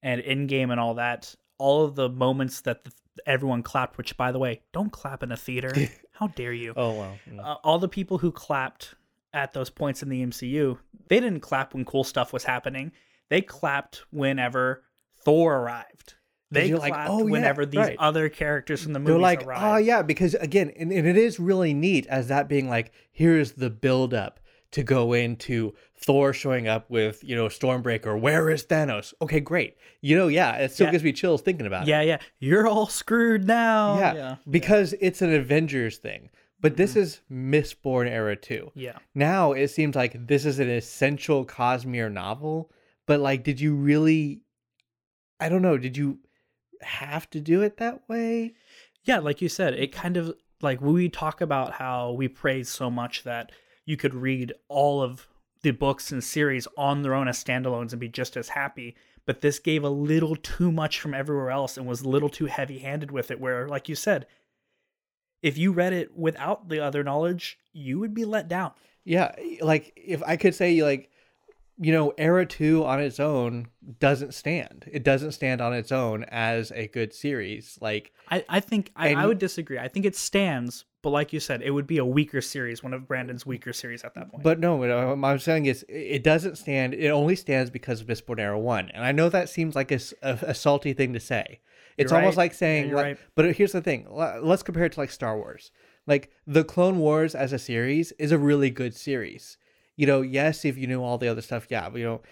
and 0.02 0.22
Endgame 0.22 0.70
and 0.70 0.80
all 0.80 0.94
that. 0.94 1.34
All 1.58 1.84
of 1.84 1.94
the 1.94 2.08
moments 2.08 2.62
that 2.62 2.84
the, 2.84 2.92
everyone 3.26 3.62
clapped. 3.62 3.98
Which, 3.98 4.16
by 4.16 4.32
the 4.32 4.38
way, 4.38 4.62
don't 4.72 4.92
clap 4.92 5.22
in 5.22 5.32
a 5.32 5.36
theater. 5.36 5.72
How 6.12 6.28
dare 6.28 6.52
you? 6.52 6.74
Oh 6.76 6.92
wow. 6.92 7.14
Uh, 7.38 7.56
all 7.64 7.78
the 7.78 7.88
people 7.88 8.18
who 8.18 8.30
clapped 8.30 8.94
at 9.32 9.52
those 9.52 9.70
points 9.70 10.02
in 10.02 10.08
the 10.08 10.24
MCU, 10.24 10.78
they 11.08 11.20
didn't 11.20 11.40
clap 11.40 11.74
when 11.74 11.84
cool 11.84 12.04
stuff 12.04 12.32
was 12.32 12.44
happening. 12.44 12.92
They 13.28 13.42
clapped 13.42 14.02
whenever 14.10 14.82
Thor 15.24 15.56
arrived 15.56 16.14
they 16.50 16.70
clapped 16.70 16.90
like, 16.90 17.08
oh, 17.08 17.24
whenever 17.24 17.62
yeah, 17.62 17.68
these 17.68 17.78
right. 17.78 17.96
other 17.98 18.28
characters 18.28 18.82
from 18.82 18.92
the 18.92 18.98
movie. 18.98 19.12
They're 19.12 19.20
like, 19.20 19.46
arrive. 19.46 19.62
oh 19.62 19.76
yeah, 19.76 20.02
because 20.02 20.34
again, 20.34 20.72
and, 20.76 20.92
and, 20.92 21.06
it 21.06 21.16
is 21.16 21.38
really 21.38 21.74
neat 21.74 22.06
as 22.08 22.28
that 22.28 22.48
being 22.48 22.68
like, 22.68 22.92
here's 23.12 23.52
the 23.52 23.70
build 23.70 24.14
up 24.14 24.40
to 24.72 24.82
go 24.82 25.12
into 25.12 25.74
Thor 25.96 26.32
showing 26.32 26.68
up 26.68 26.90
with 26.90 27.22
you 27.22 27.36
know 27.36 27.46
Stormbreaker. 27.46 28.18
Where 28.18 28.50
is 28.50 28.64
Thanos? 28.64 29.14
Okay, 29.22 29.40
great. 29.40 29.76
You 30.00 30.16
know, 30.16 30.28
yeah, 30.28 30.56
it 30.56 30.72
still 30.72 30.86
yeah. 30.86 30.92
gives 30.92 31.04
me 31.04 31.12
chills 31.12 31.42
thinking 31.42 31.66
about 31.66 31.86
yeah, 31.86 32.00
it. 32.00 32.06
Yeah, 32.06 32.12
yeah, 32.14 32.18
you're 32.38 32.66
all 32.66 32.86
screwed 32.88 33.46
now. 33.46 33.98
Yeah, 33.98 34.14
yeah. 34.14 34.36
because 34.48 34.94
it's 35.00 35.22
an 35.22 35.32
Avengers 35.32 35.98
thing. 35.98 36.30
But 36.60 36.76
this 36.76 36.90
mm-hmm. 36.90 37.00
is 37.00 37.20
Mistborn 37.30 38.08
era 38.08 38.36
too. 38.36 38.70
Yeah. 38.74 38.98
Now 39.14 39.52
it 39.52 39.68
seems 39.68 39.96
like 39.96 40.26
this 40.26 40.44
is 40.44 40.58
an 40.58 40.68
essential 40.68 41.46
Cosmere 41.46 42.12
novel. 42.12 42.70
But 43.06 43.20
like, 43.20 43.44
did 43.44 43.60
you 43.60 43.74
really? 43.74 44.42
I 45.38 45.48
don't 45.48 45.62
know. 45.62 45.78
Did 45.78 45.96
you? 45.96 46.18
Have 46.82 47.28
to 47.30 47.40
do 47.40 47.62
it 47.62 47.76
that 47.78 48.08
way. 48.08 48.54
Yeah, 49.04 49.18
like 49.18 49.40
you 49.40 49.48
said, 49.48 49.74
it 49.74 49.92
kind 49.92 50.16
of 50.16 50.34
like 50.62 50.80
we 50.80 51.08
talk 51.08 51.40
about 51.40 51.72
how 51.74 52.12
we 52.12 52.28
praise 52.28 52.68
so 52.68 52.90
much 52.90 53.22
that 53.24 53.52
you 53.86 53.96
could 53.96 54.14
read 54.14 54.52
all 54.68 55.02
of 55.02 55.26
the 55.62 55.70
books 55.70 56.12
and 56.12 56.22
series 56.22 56.66
on 56.76 57.02
their 57.02 57.14
own 57.14 57.28
as 57.28 57.42
standalones 57.42 57.92
and 57.92 58.00
be 58.00 58.08
just 58.08 58.36
as 58.36 58.50
happy. 58.50 58.94
But 59.26 59.42
this 59.42 59.58
gave 59.58 59.84
a 59.84 59.90
little 59.90 60.36
too 60.36 60.72
much 60.72 60.98
from 61.00 61.14
everywhere 61.14 61.50
else 61.50 61.76
and 61.76 61.86
was 61.86 62.02
a 62.02 62.08
little 62.08 62.28
too 62.28 62.46
heavy 62.46 62.78
handed 62.78 63.10
with 63.10 63.30
it, 63.30 63.40
where, 63.40 63.68
like 63.68 63.88
you 63.88 63.94
said, 63.94 64.26
if 65.42 65.56
you 65.56 65.72
read 65.72 65.92
it 65.92 66.16
without 66.16 66.68
the 66.68 66.80
other 66.80 67.04
knowledge, 67.04 67.58
you 67.72 67.98
would 67.98 68.14
be 68.14 68.24
let 68.24 68.48
down. 68.48 68.72
Yeah, 69.04 69.34
like 69.60 69.92
if 69.96 70.22
I 70.22 70.36
could 70.36 70.54
say, 70.54 70.82
like, 70.82 71.10
you 71.82 71.92
know, 71.92 72.12
Era 72.18 72.44
2 72.44 72.84
on 72.84 73.00
its 73.00 73.18
own 73.18 73.68
doesn't 73.98 74.34
stand. 74.34 74.84
It 74.92 75.02
doesn't 75.02 75.32
stand 75.32 75.62
on 75.62 75.72
its 75.72 75.90
own 75.90 76.24
as 76.24 76.70
a 76.72 76.88
good 76.88 77.14
series. 77.14 77.78
Like 77.80 78.12
I, 78.28 78.44
I 78.50 78.60
think 78.60 78.92
I, 78.94 79.14
I 79.14 79.26
would 79.26 79.38
disagree. 79.38 79.78
I 79.78 79.88
think 79.88 80.04
it 80.04 80.14
stands, 80.14 80.84
but 81.00 81.08
like 81.08 81.32
you 81.32 81.40
said, 81.40 81.62
it 81.62 81.70
would 81.70 81.86
be 81.86 81.96
a 81.96 82.04
weaker 82.04 82.42
series, 82.42 82.82
one 82.82 82.92
of 82.92 83.08
Brandon's 83.08 83.46
weaker 83.46 83.72
series 83.72 84.04
at 84.04 84.14
that 84.14 84.30
point. 84.30 84.42
But 84.42 84.60
no, 84.60 84.76
what 84.76 84.90
um, 84.90 85.24
I'm 85.24 85.38
saying 85.38 85.66
is 85.66 85.86
it 85.88 86.22
doesn't 86.22 86.58
stand. 86.58 86.92
It 86.92 87.08
only 87.08 87.34
stands 87.34 87.70
because 87.70 88.02
of 88.02 88.06
Mistborn 88.06 88.40
Era 88.40 88.58
1. 88.58 88.90
And 88.90 89.02
I 89.02 89.12
know 89.12 89.30
that 89.30 89.48
seems 89.48 89.74
like 89.74 89.90
a, 89.90 90.00
a, 90.20 90.38
a 90.48 90.54
salty 90.54 90.92
thing 90.92 91.14
to 91.14 91.20
say. 91.20 91.60
It's 91.96 92.12
almost 92.12 92.36
like 92.36 92.54
saying, 92.54 92.90
yeah, 92.90 92.94
like, 92.94 93.04
right. 93.04 93.18
but 93.34 93.54
here's 93.56 93.72
the 93.72 93.82
thing. 93.82 94.06
Let's 94.10 94.62
compare 94.62 94.84
it 94.84 94.92
to 94.92 95.00
like 95.00 95.10
Star 95.10 95.36
Wars. 95.36 95.70
Like 96.06 96.30
the 96.46 96.64
Clone 96.64 96.98
Wars 96.98 97.34
as 97.34 97.52
a 97.52 97.58
series 97.58 98.12
is 98.12 98.32
a 98.32 98.38
really 98.38 98.70
good 98.70 98.94
series 98.94 99.58
you 100.00 100.06
know, 100.06 100.22
yes, 100.22 100.64
if 100.64 100.78
you 100.78 100.86
knew 100.86 101.02
all 101.02 101.18
the 101.18 101.28
other 101.28 101.42
stuff, 101.42 101.66
yeah, 101.68 101.90
but, 101.90 101.98
you 101.98 102.06
know, 102.06 102.22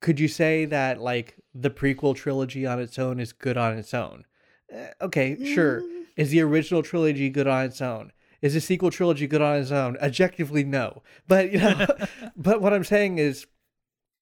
could 0.00 0.18
you 0.18 0.26
say 0.26 0.64
that 0.64 1.02
like 1.02 1.36
the 1.54 1.68
prequel 1.68 2.16
trilogy 2.16 2.64
on 2.64 2.80
its 2.80 2.98
own 2.98 3.20
is 3.20 3.34
good 3.34 3.58
on 3.58 3.76
its 3.76 3.92
own? 3.92 4.24
Eh, 4.70 4.88
okay, 5.02 5.36
sure. 5.54 5.82
Mm. 5.82 6.04
Is 6.16 6.30
the 6.30 6.40
original 6.40 6.82
trilogy 6.82 7.28
good 7.28 7.46
on 7.46 7.66
its 7.66 7.82
own? 7.82 8.10
Is 8.40 8.54
the 8.54 8.60
sequel 8.62 8.90
trilogy 8.90 9.26
good 9.26 9.42
on 9.42 9.58
its 9.58 9.70
own? 9.70 9.98
Objectively, 9.98 10.64
no. 10.64 11.02
But 11.28 11.52
you 11.52 11.58
know, 11.58 11.86
but 12.38 12.62
what 12.62 12.72
I'm 12.72 12.84
saying 12.84 13.18
is, 13.18 13.46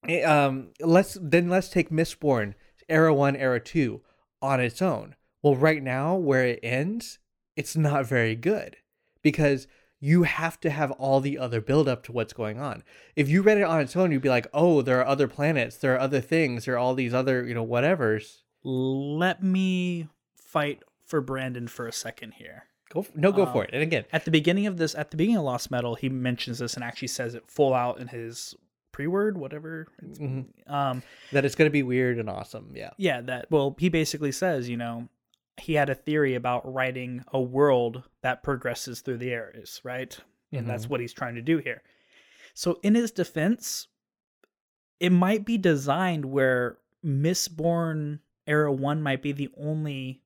eh, 0.08 0.22
um, 0.22 0.70
let's 0.80 1.16
then 1.22 1.48
let's 1.48 1.68
take 1.68 1.90
Mistborn 1.90 2.54
Era 2.88 3.14
One, 3.14 3.36
Era 3.36 3.60
Two 3.60 4.00
on 4.40 4.58
its 4.58 4.82
own. 4.82 5.14
Well, 5.40 5.54
right 5.54 5.84
now 5.84 6.16
where 6.16 6.46
it 6.46 6.60
ends, 6.64 7.20
it's 7.54 7.76
not 7.76 8.06
very 8.06 8.34
good 8.34 8.78
because 9.22 9.68
you 10.04 10.24
have 10.24 10.58
to 10.58 10.68
have 10.68 10.90
all 10.90 11.20
the 11.20 11.38
other 11.38 11.60
build 11.60 11.86
up 11.86 12.02
to 12.02 12.10
what's 12.10 12.32
going 12.32 12.58
on. 12.58 12.82
If 13.14 13.28
you 13.28 13.40
read 13.40 13.58
it 13.58 13.62
on 13.62 13.80
its 13.80 13.94
own, 13.94 14.10
you'd 14.10 14.20
be 14.20 14.28
like, 14.28 14.48
oh, 14.52 14.82
there 14.82 14.98
are 14.98 15.06
other 15.06 15.28
planets, 15.28 15.76
there 15.76 15.94
are 15.94 16.00
other 16.00 16.20
things, 16.20 16.64
there 16.64 16.74
are 16.74 16.78
all 16.78 16.94
these 16.94 17.14
other, 17.14 17.46
you 17.46 17.54
know, 17.54 17.64
whatevers. 17.64 18.38
Let 18.64 19.44
me 19.44 20.08
fight 20.34 20.82
for 21.04 21.20
Brandon 21.20 21.68
for 21.68 21.86
a 21.86 21.92
second 21.92 22.34
here. 22.34 22.64
Go 22.92 23.02
for, 23.02 23.16
no, 23.16 23.30
go 23.30 23.46
um, 23.46 23.52
for 23.52 23.62
it. 23.62 23.70
And 23.72 23.80
again, 23.80 24.04
at 24.12 24.24
the 24.24 24.32
beginning 24.32 24.66
of 24.66 24.76
this, 24.76 24.96
at 24.96 25.12
the 25.12 25.16
beginning 25.16 25.38
of 25.38 25.44
Lost 25.44 25.70
Metal, 25.70 25.94
he 25.94 26.08
mentions 26.08 26.58
this 26.58 26.74
and 26.74 26.82
actually 26.82 27.08
says 27.08 27.36
it 27.36 27.44
full 27.46 27.72
out 27.72 28.00
in 28.00 28.08
his 28.08 28.56
pre-word, 28.90 29.38
whatever. 29.38 29.86
Mm-hmm. 30.04 30.72
Um, 30.72 31.04
that 31.30 31.44
it's 31.44 31.54
going 31.54 31.68
to 31.68 31.72
be 31.72 31.84
weird 31.84 32.18
and 32.18 32.28
awesome. 32.28 32.72
Yeah. 32.74 32.90
Yeah. 32.98 33.20
That. 33.20 33.46
Well, 33.50 33.76
he 33.78 33.88
basically 33.88 34.32
says, 34.32 34.68
you 34.68 34.76
know, 34.76 35.08
he 35.58 35.74
had 35.74 35.90
a 35.90 35.94
theory 35.94 36.34
about 36.34 36.70
writing 36.72 37.24
a 37.32 37.40
world 37.40 38.02
that 38.22 38.42
progresses 38.42 39.00
through 39.00 39.18
the 39.18 39.30
eras, 39.30 39.80
right? 39.84 40.18
And 40.50 40.62
mm-hmm. 40.62 40.68
that's 40.68 40.88
what 40.88 41.00
he's 41.00 41.12
trying 41.12 41.34
to 41.34 41.42
do 41.42 41.58
here. 41.58 41.82
So, 42.54 42.78
in 42.82 42.94
his 42.94 43.10
defense, 43.10 43.88
it 45.00 45.10
might 45.10 45.44
be 45.44 45.58
designed 45.58 46.26
where 46.26 46.78
Mistborn 47.04 48.20
Era 48.46 48.72
1 48.72 49.02
might 49.02 49.22
be 49.22 49.32
the 49.32 49.50
only 49.56 50.22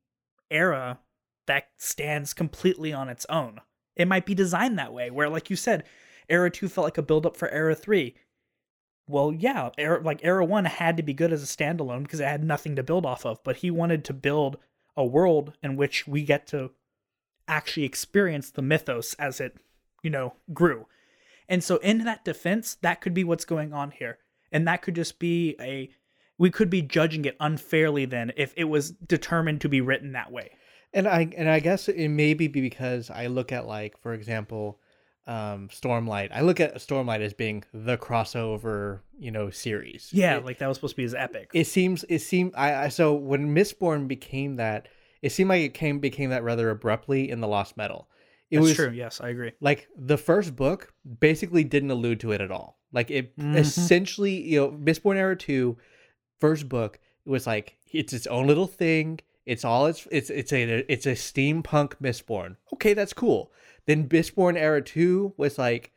era 0.50 0.98
that 1.46 1.68
stands 1.76 2.34
completely 2.34 2.92
on 2.92 3.08
its 3.08 3.26
own. 3.28 3.60
It 3.94 4.08
might 4.08 4.26
be 4.26 4.34
designed 4.34 4.78
that 4.78 4.92
way, 4.92 5.10
where, 5.10 5.28
like 5.28 5.50
you 5.50 5.56
said, 5.56 5.84
Era 6.28 6.50
2 6.50 6.68
felt 6.68 6.84
like 6.84 6.98
a 6.98 7.02
build 7.02 7.24
up 7.24 7.36
for 7.36 7.48
Era 7.50 7.74
3. 7.74 8.14
Well, 9.08 9.32
yeah, 9.32 9.70
era, 9.78 10.02
like 10.02 10.20
Era 10.24 10.44
1 10.44 10.64
had 10.64 10.96
to 10.96 11.02
be 11.02 11.14
good 11.14 11.32
as 11.32 11.42
a 11.42 11.46
standalone 11.46 12.02
because 12.02 12.20
it 12.20 12.26
had 12.26 12.42
nothing 12.42 12.76
to 12.76 12.82
build 12.82 13.06
off 13.06 13.24
of, 13.24 13.42
but 13.44 13.56
he 13.56 13.70
wanted 13.70 14.04
to 14.06 14.12
build 14.12 14.58
a 14.96 15.04
world 15.04 15.52
in 15.62 15.76
which 15.76 16.06
we 16.06 16.22
get 16.22 16.46
to 16.48 16.70
actually 17.48 17.84
experience 17.84 18.50
the 18.50 18.62
mythos 18.62 19.14
as 19.14 19.40
it, 19.40 19.56
you 20.02 20.10
know, 20.10 20.34
grew. 20.52 20.86
And 21.48 21.62
so 21.62 21.76
in 21.76 22.04
that 22.04 22.24
defense, 22.24 22.76
that 22.82 23.00
could 23.00 23.14
be 23.14 23.24
what's 23.24 23.44
going 23.44 23.72
on 23.72 23.92
here. 23.92 24.18
And 24.50 24.66
that 24.66 24.82
could 24.82 24.94
just 24.94 25.18
be 25.18 25.56
a 25.60 25.90
we 26.38 26.50
could 26.50 26.68
be 26.68 26.82
judging 26.82 27.24
it 27.24 27.36
unfairly 27.40 28.04
then 28.04 28.30
if 28.36 28.52
it 28.56 28.64
was 28.64 28.90
determined 28.90 29.60
to 29.62 29.68
be 29.68 29.80
written 29.80 30.12
that 30.12 30.30
way. 30.30 30.50
And 30.92 31.08
I 31.08 31.28
and 31.36 31.48
I 31.48 31.60
guess 31.60 31.88
it 31.88 32.08
may 32.08 32.34
be 32.34 32.48
because 32.48 33.10
I 33.10 33.26
look 33.26 33.52
at 33.52 33.66
like, 33.66 33.98
for 33.98 34.12
example, 34.12 34.80
um, 35.26 35.68
Stormlight. 35.68 36.30
I 36.32 36.42
look 36.42 36.60
at 36.60 36.74
Stormlight 36.76 37.20
as 37.20 37.34
being 37.34 37.64
the 37.72 37.96
crossover, 37.96 39.00
you 39.18 39.30
know, 39.30 39.50
series. 39.50 40.10
Yeah, 40.12 40.36
It- 40.36 40.44
like 40.44 40.58
that 40.58 40.66
was 40.68 40.76
supposed 40.76 40.92
to 40.92 40.96
be 40.98 41.02
his 41.02 41.14
epic. 41.14 41.50
it 41.52 41.66
seems 41.66 42.04
it 42.08 42.20
seemed 42.20 42.52
I, 42.54 42.84
I 42.84 42.88
so 42.88 43.14
when 43.14 43.54
Mistborn 43.54 44.06
became 44.08 44.56
that, 44.56 44.88
it 45.22 45.30
seemed 45.32 45.48
like 45.50 45.62
it 45.62 45.74
came 45.74 45.98
became 45.98 46.30
that 46.30 46.44
rather 46.44 46.70
abruptly 46.70 47.30
in 47.30 47.40
the 47.40 47.48
Lost 47.48 47.76
Metal. 47.76 48.08
It 48.50 48.56
That's 48.58 48.68
was 48.68 48.76
true. 48.76 48.90
Yes, 48.90 49.20
I 49.20 49.30
agree. 49.30 49.52
like 49.60 49.88
the 49.96 50.16
first 50.18 50.54
book 50.54 50.92
basically 51.20 51.64
didn't 51.64 51.90
allude 51.90 52.20
to 52.20 52.30
it 52.32 52.40
at 52.40 52.52
all. 52.52 52.78
Like 52.92 53.10
it 53.10 53.36
Mhm. 53.36 53.56
essentially, 53.56 54.40
you 54.42 54.60
know, 54.60 54.70
Mistborn 54.70 55.16
Era 55.16 55.34
Two, 55.36 55.76
first 56.40 56.68
book, 56.68 57.00
it 57.24 57.30
was 57.30 57.46
like 57.46 57.76
it's 57.92 58.12
its 58.12 58.26
own 58.28 58.46
little 58.46 58.68
thing. 58.68 59.18
It's 59.44 59.64
all 59.64 59.86
it's 59.86 60.06
it's 60.12 60.30
it's 60.30 60.52
a 60.52 60.84
it's 60.92 61.06
a 61.06 61.12
steampunk 61.12 61.94
Mistborn. 62.00 62.56
Okay, 62.74 62.94
that's 62.94 63.12
cool. 63.12 63.50
Then 63.86 64.08
Mistborn 64.08 64.56
Era 64.56 64.82
2 64.82 65.34
was 65.36 65.58
like 65.58 65.92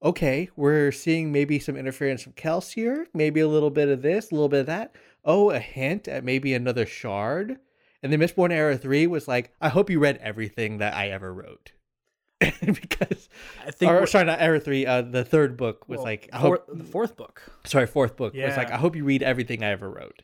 okay, 0.00 0.48
we're 0.54 0.92
seeing 0.92 1.32
maybe 1.32 1.58
some 1.58 1.76
interference 1.76 2.22
from 2.22 2.32
Kelsier, 2.34 3.06
maybe 3.12 3.40
a 3.40 3.48
little 3.48 3.70
bit 3.70 3.88
of 3.88 4.00
this, 4.00 4.30
a 4.30 4.34
little 4.34 4.48
bit 4.48 4.60
of 4.60 4.66
that. 4.66 4.94
Oh, 5.24 5.50
a 5.50 5.58
hint 5.58 6.06
at 6.06 6.22
maybe 6.22 6.54
another 6.54 6.86
shard. 6.86 7.58
And 8.00 8.12
then 8.12 8.20
Mistborn 8.20 8.52
Era 8.52 8.78
3 8.78 9.08
was 9.08 9.26
like, 9.26 9.52
I 9.60 9.68
hope 9.70 9.90
you 9.90 9.98
read 9.98 10.18
everything 10.18 10.78
that 10.78 10.94
I 10.94 11.08
ever 11.08 11.34
wrote. 11.34 11.72
because 12.40 13.28
I 13.66 13.72
think 13.72 13.90
or 13.90 14.06
sorry, 14.06 14.24
not 14.26 14.40
Era 14.40 14.60
3, 14.60 14.86
uh 14.86 15.02
the 15.02 15.24
third 15.24 15.56
book 15.56 15.88
was 15.88 15.96
well, 15.98 16.04
like 16.04 16.28
I 16.32 16.38
hope 16.38 16.64
the 16.72 16.84
fourth 16.84 17.16
book 17.16 17.42
sorry, 17.64 17.86
fourth 17.88 18.16
book 18.16 18.34
was 18.34 18.56
like 18.56 18.70
I 18.70 18.76
hope 18.76 18.94
you 18.94 19.02
read 19.04 19.24
everything 19.24 19.64
I 19.64 19.70
ever 19.70 19.90
wrote. 19.90 20.22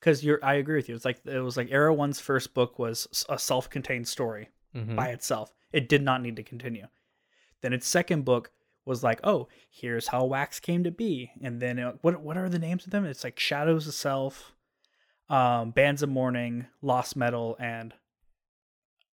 because 0.00 0.24
you're. 0.24 0.40
I 0.44 0.54
agree 0.54 0.74
with 0.74 0.88
you. 0.88 0.96
It's 0.96 1.04
like 1.04 1.20
it 1.24 1.38
was 1.38 1.56
like 1.56 1.68
Era 1.70 1.94
One's 1.94 2.18
first 2.18 2.54
book 2.54 2.80
was 2.80 3.24
a 3.28 3.38
self-contained 3.38 4.08
story 4.08 4.48
Mhm. 4.74 4.96
by 4.96 5.10
itself. 5.10 5.52
It 5.72 5.88
did 5.88 6.02
not 6.02 6.22
need 6.22 6.36
to 6.36 6.42
continue. 6.42 6.86
Then 7.60 7.72
its 7.72 7.86
second 7.86 8.24
book 8.24 8.50
was 8.84 9.02
like, 9.02 9.20
oh, 9.24 9.48
here's 9.70 10.08
how 10.08 10.24
Wax 10.24 10.58
came 10.60 10.84
to 10.84 10.90
be, 10.90 11.30
and 11.40 11.60
then 11.60 11.78
uh, 11.78 11.92
what 12.02 12.20
what 12.20 12.36
are 12.36 12.48
the 12.48 12.58
names 12.58 12.84
of 12.84 12.90
them? 12.90 13.04
It's 13.04 13.24
like 13.24 13.38
Shadows 13.38 13.86
of 13.86 13.94
Self, 13.94 14.52
um, 15.28 15.70
Bands 15.70 16.02
of 16.02 16.08
Mourning, 16.08 16.66
Lost 16.80 17.16
Metal, 17.16 17.56
and 17.60 17.94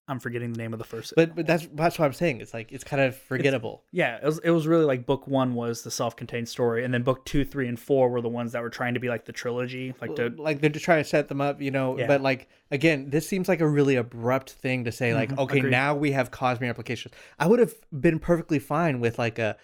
I'm 0.10 0.20
forgetting 0.20 0.54
the 0.54 0.58
name 0.58 0.72
of 0.72 0.80
the 0.80 0.86
first. 0.86 1.14
But 1.16 1.36
but 1.36 1.46
that's 1.46 1.68
that's 1.74 2.00
what 2.00 2.06
I'm 2.06 2.14
saying. 2.14 2.40
It's 2.40 2.54
like 2.54 2.72
it's 2.72 2.84
kind 2.84 3.02
of 3.02 3.16
forgettable. 3.16 3.84
yeah, 3.92 4.18
it 4.18 4.24
was 4.24 4.40
it 4.40 4.52
was 4.52 4.66
really 4.66 4.86
like 4.86 5.06
book 5.06 5.28
one 5.28 5.54
was 5.54 5.82
the 5.84 5.92
self-contained 5.92 6.48
story, 6.48 6.86
and 6.86 6.94
then 6.94 7.04
book 7.04 7.26
two, 7.26 7.44
three, 7.44 7.68
and 7.68 7.78
four 7.80 8.10
were 8.10 8.22
the 8.22 8.30
ones 8.30 8.54
that 8.54 8.62
were 8.62 8.70
trying 8.70 8.94
to 8.94 9.00
be 9.02 9.10
like 9.10 9.26
the 9.26 9.34
trilogy, 9.34 9.94
like 10.02 10.16
to 10.16 10.30
like 10.38 10.62
they're 10.62 10.70
just 10.70 10.86
trying 10.86 11.04
to 11.04 11.10
set 11.10 11.28
them 11.28 11.42
up, 11.42 11.62
you 11.62 11.72
know. 11.72 11.98
Yeah. 11.98 12.08
But 12.08 12.22
like 12.22 12.48
again, 12.72 13.10
this 13.10 13.28
seems 13.28 13.50
like 13.50 13.60
a 13.60 13.68
really 13.68 13.96
abrupt 13.98 14.52
thing 14.52 14.86
to 14.86 14.92
say. 14.92 15.14
Like, 15.14 15.30
Mhm, 15.32 15.40
okay, 15.40 15.58
agreed. 15.60 15.72
now 15.72 15.94
we 15.96 16.12
have 16.14 16.32
Cosmere 16.32 16.70
applications. 16.70 17.14
I 17.38 17.48
would 17.48 17.60
have 17.60 17.74
been 18.00 18.20
perfectly 18.20 18.60
fine 18.60 19.00
with 19.02 19.20
like 19.20 19.40
a 19.40 19.58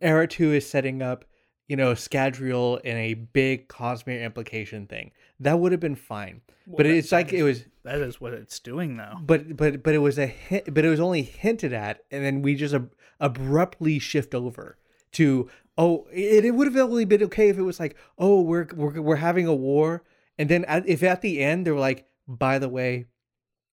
Era 0.00 0.26
Two 0.26 0.52
is 0.54 0.66
setting 0.68 1.02
up, 1.02 1.26
you 1.68 1.76
know, 1.76 1.92
Scadrial 1.92 2.80
in 2.82 2.96
a 2.96 3.14
big 3.14 3.68
Cosmere 3.68 4.22
implication 4.22 4.86
thing. 4.86 5.12
That 5.40 5.58
would 5.58 5.72
have 5.72 5.80
been 5.80 5.96
fine. 5.96 6.42
but 6.66 6.78
that- 6.84 6.94
it's 6.94 7.12
like 7.12 7.30
that 7.30 7.36
it 7.38 7.42
was, 7.42 7.64
that 7.84 8.00
is 8.00 8.20
what 8.20 8.32
it's 8.34 8.58
doing 8.60 8.96
though. 8.96 9.18
but 9.22 9.56
but 9.56 9.82
but 9.82 9.94
it 9.94 9.98
was 9.98 10.18
a 10.18 10.26
hint, 10.26 10.72
but 10.74 10.84
it 10.84 10.88
was 10.88 11.00
only 11.00 11.22
hinted 11.22 11.72
at, 11.72 12.04
and 12.10 12.24
then 12.24 12.42
we 12.42 12.54
just 12.54 12.74
ab- 12.74 12.92
abruptly 13.20 13.98
shift 13.98 14.34
over 14.34 14.76
to 15.12 15.48
oh, 15.76 16.06
it, 16.12 16.44
it 16.44 16.52
would 16.52 16.66
have 16.66 16.76
only 16.76 17.04
been 17.04 17.22
okay 17.24 17.48
if 17.48 17.58
it 17.58 17.62
was 17.62 17.80
like 17.80 17.96
oh, 18.18 18.40
we're 18.40 18.66
we're 18.74 19.00
we're 19.00 19.16
having 19.16 19.46
a 19.46 19.54
war, 19.54 20.02
and 20.38 20.48
then 20.48 20.64
at, 20.66 20.86
if 20.88 21.02
at 21.02 21.20
the 21.22 21.40
end 21.40 21.66
they 21.66 21.70
were 21.70 21.78
like, 21.80 22.06
by 22.28 22.58
the 22.58 22.68
way, 22.68 23.06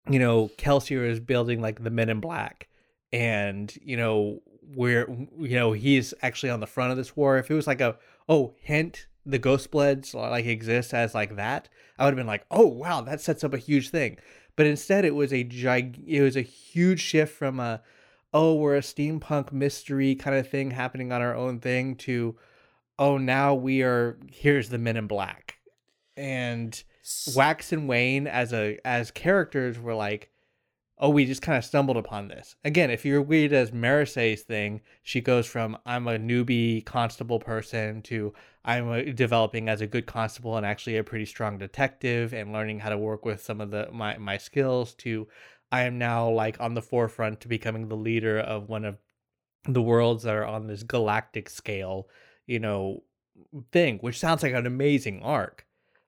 you 0.10 0.20
know, 0.20 0.50
Kelsier 0.58 1.08
is 1.10 1.20
building 1.20 1.62
like 1.62 1.84
the 1.84 1.90
Men 1.90 2.10
in 2.10 2.20
Black, 2.20 2.68
and 3.12 3.74
you 3.82 3.98
know 3.98 4.42
we're 4.76 5.08
you 5.40 5.56
know 5.56 5.74
he's 5.74 6.14
actually 6.22 6.50
on 6.50 6.60
the 6.60 6.68
front 6.68 6.92
of 6.92 6.98
this 6.98 7.16
war. 7.16 7.38
If 7.38 7.50
it 7.50 7.54
was 7.54 7.68
like 7.68 7.82
a 7.82 7.98
oh 8.30 8.54
hint, 8.60 9.08
the 9.26 9.40
Ghostbloods 9.40 10.14
like 10.14 10.46
exist 10.46 10.94
as 10.94 11.14
like 11.14 11.36
that, 11.36 11.70
I 11.98 12.06
would 12.06 12.12
have 12.12 12.18
been 12.18 12.28
like 12.28 12.46
oh 12.52 12.68
wow 12.68 13.02
that 13.02 13.22
sets 13.22 13.44
up 13.44 13.54
a 13.54 13.58
huge 13.58 13.90
thing. 13.90 14.18
But 14.56 14.66
instead, 14.66 15.06
it 15.06 15.16
was 15.16 15.32
a 15.34 15.44
gig. 15.44 16.04
It 16.06 16.22
was 16.22 16.36
a 16.36 16.42
huge 16.42 17.02
shift 17.02 17.36
from 17.36 17.60
a 17.60 17.82
oh 18.34 18.56
we're 18.56 18.76
a 18.76 18.82
steampunk 18.82 19.52
mystery 19.52 20.16
kind 20.16 20.36
of 20.36 20.50
thing 20.50 20.72
happening 20.72 21.12
on 21.12 21.22
our 21.22 21.36
own 21.36 21.60
thing 21.60 21.96
to 21.96 22.38
oh 22.98 23.18
now 23.18 23.54
we 23.54 23.82
are 23.82 24.18
here's 24.30 24.70
the 24.70 24.78
Men 24.78 24.98
in 24.98 25.08
Black, 25.08 25.58
and 26.16 26.84
Wax 27.36 27.72
and 27.72 27.88
Wayne 27.88 28.28
as 28.28 28.54
a 28.54 28.78
as 28.86 29.12
characters 29.12 29.80
were 29.80 29.96
like, 29.96 30.30
oh, 31.02 31.10
we 31.10 31.26
just 31.26 31.42
kind 31.42 31.58
of 31.58 31.66
stumbled 31.66 31.98
upon 31.98 32.28
this. 32.28 32.56
Again, 32.64 32.92
if 32.92 33.04
you 33.04 33.22
read 33.22 33.52
as 33.52 33.72
Marasi's 33.72 34.44
thing, 34.44 34.82
she 35.02 35.20
goes 35.20 35.48
from 35.48 35.78
I'm 35.86 36.08
a 36.08 36.18
newbie 36.18 36.86
constable 36.86 37.40
person 37.40 38.02
to 38.04 38.34
I'm 38.64 39.16
developing 39.16 39.68
as 39.68 39.82
a 39.82 39.88
good 39.88 40.06
constable 40.06 40.56
and 40.56 40.66
actually 40.66 40.98
a 40.98 41.04
pretty 41.04 41.26
strong 41.26 41.58
detective 41.58 42.34
and 42.34 42.54
learning 42.54 42.80
how 42.80 42.90
to 42.90 42.98
work 42.98 43.26
with 43.26 43.42
some 43.42 43.60
of 43.60 43.72
the 43.72 43.90
my 43.92 44.18
my 44.18 44.38
skills 44.38 44.94
to 44.96 45.28
I 45.72 45.84
am 45.84 45.98
now 45.98 46.30
like 46.30 46.60
on 46.60 46.76
the 46.76 46.82
forefront 46.82 47.42
to 47.42 47.48
becoming 47.48 47.88
the 47.88 47.96
leader 47.96 48.40
of 48.40 48.70
one 48.70 48.86
of 48.86 48.98
the 49.68 49.82
worlds 49.82 50.24
that 50.24 50.36
are 50.36 50.46
on 50.46 50.68
this 50.68 50.84
galactic 50.84 51.50
scale, 51.50 52.08
you 52.46 52.60
know, 52.60 53.04
thing, 53.72 53.98
which 54.00 54.20
sounds 54.20 54.44
like 54.44 54.54
an 54.54 54.66
amazing 54.68 55.22
arc 55.24 55.66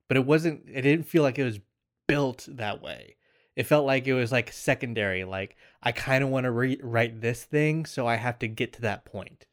but 0.07 0.17
it 0.17 0.25
wasn't 0.25 0.61
it 0.71 0.81
didn't 0.81 1.07
feel 1.07 1.23
like 1.23 1.39
it 1.39 1.43
was 1.43 1.59
built 2.07 2.47
that 2.49 2.81
way 2.81 3.15
it 3.55 3.63
felt 3.63 3.85
like 3.85 4.07
it 4.07 4.13
was 4.13 4.31
like 4.31 4.51
secondary 4.51 5.23
like 5.23 5.55
i 5.81 5.91
kind 5.91 6.23
of 6.23 6.29
want 6.29 6.43
to 6.45 6.51
re- 6.51 6.79
write 6.81 7.21
this 7.21 7.43
thing 7.43 7.85
so 7.85 8.07
i 8.07 8.15
have 8.15 8.39
to 8.39 8.47
get 8.47 8.73
to 8.73 8.81
that 8.81 9.05
point 9.05 9.45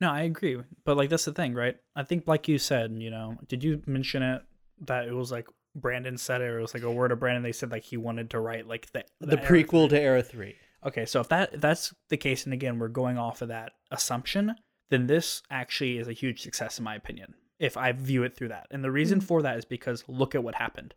No, 0.00 0.10
I 0.10 0.22
agree. 0.22 0.56
But 0.84 0.96
like 0.96 1.10
that's 1.10 1.26
the 1.26 1.32
thing, 1.32 1.54
right? 1.54 1.76
I 1.94 2.04
think 2.04 2.26
like 2.26 2.48
you 2.48 2.58
said, 2.58 2.90
you 2.98 3.10
know, 3.10 3.36
did 3.48 3.62
you 3.62 3.82
mention 3.86 4.22
it 4.22 4.42
that 4.86 5.06
it 5.06 5.12
was 5.12 5.30
like 5.30 5.46
Brandon 5.74 6.16
said 6.16 6.40
it 6.40 6.44
or 6.44 6.58
it 6.58 6.62
was 6.62 6.74
like 6.74 6.82
a 6.82 6.90
word 6.90 7.12
of 7.12 7.20
Brandon 7.20 7.42
they 7.42 7.52
said 7.52 7.70
like 7.70 7.84
he 7.84 7.96
wanted 7.96 8.30
to 8.30 8.40
write 8.40 8.66
like 8.66 8.90
the 8.92 9.04
the, 9.20 9.38
era 9.38 9.46
prequel 9.46 9.88
to 9.90 10.00
era 10.00 10.22
3 10.22 10.56
Okay, 10.86 11.04
so 11.04 11.20
if 11.20 11.28
that 11.28 11.54
if 11.54 11.60
that's 11.60 11.94
the 12.08 12.16
case, 12.16 12.44
and 12.44 12.54
again 12.54 12.78
we're 12.78 12.88
going 12.88 13.18
off 13.18 13.42
of 13.42 13.48
that 13.48 13.72
assumption, 13.90 14.54
then 14.88 15.06
this 15.06 15.42
actually 15.50 15.98
is 15.98 16.08
a 16.08 16.12
huge 16.12 16.40
success 16.40 16.78
in 16.78 16.84
my 16.84 16.94
opinion. 16.94 17.34
If 17.58 17.76
I 17.76 17.92
view 17.92 18.22
it 18.22 18.34
through 18.34 18.48
that, 18.48 18.66
and 18.70 18.82
the 18.82 18.90
reason 18.90 19.20
hmm. 19.20 19.26
for 19.26 19.42
that 19.42 19.58
is 19.58 19.66
because 19.66 20.04
look 20.08 20.34
at 20.34 20.42
what 20.42 20.54
happened. 20.54 20.94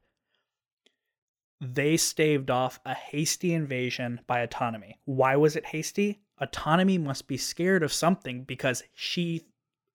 They 1.64 1.96
staved 1.96 2.52
off 2.52 2.80
a 2.86 2.94
hasty 2.94 3.54
invasion 3.54 4.20
by 4.28 4.42
autonomy. 4.42 5.00
Why 5.06 5.38
was 5.38 5.56
it 5.56 5.68
hasty? 5.68 6.20
Autonomy 6.42 6.98
must 6.98 7.28
be 7.28 7.38
scared 7.38 7.84
of 7.84 7.94
something 7.94 8.44
because 8.44 8.84
she, 8.94 9.44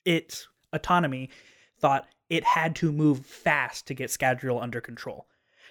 it, 0.06 0.46
autonomy, 0.72 1.28
thought 1.78 2.06
it 2.30 2.42
had 2.42 2.74
to 2.76 2.90
move 2.90 3.26
fast 3.26 3.86
to 3.86 3.94
get 3.94 4.08
Scadrial 4.08 4.62
under 4.62 4.80
control. 4.80 5.26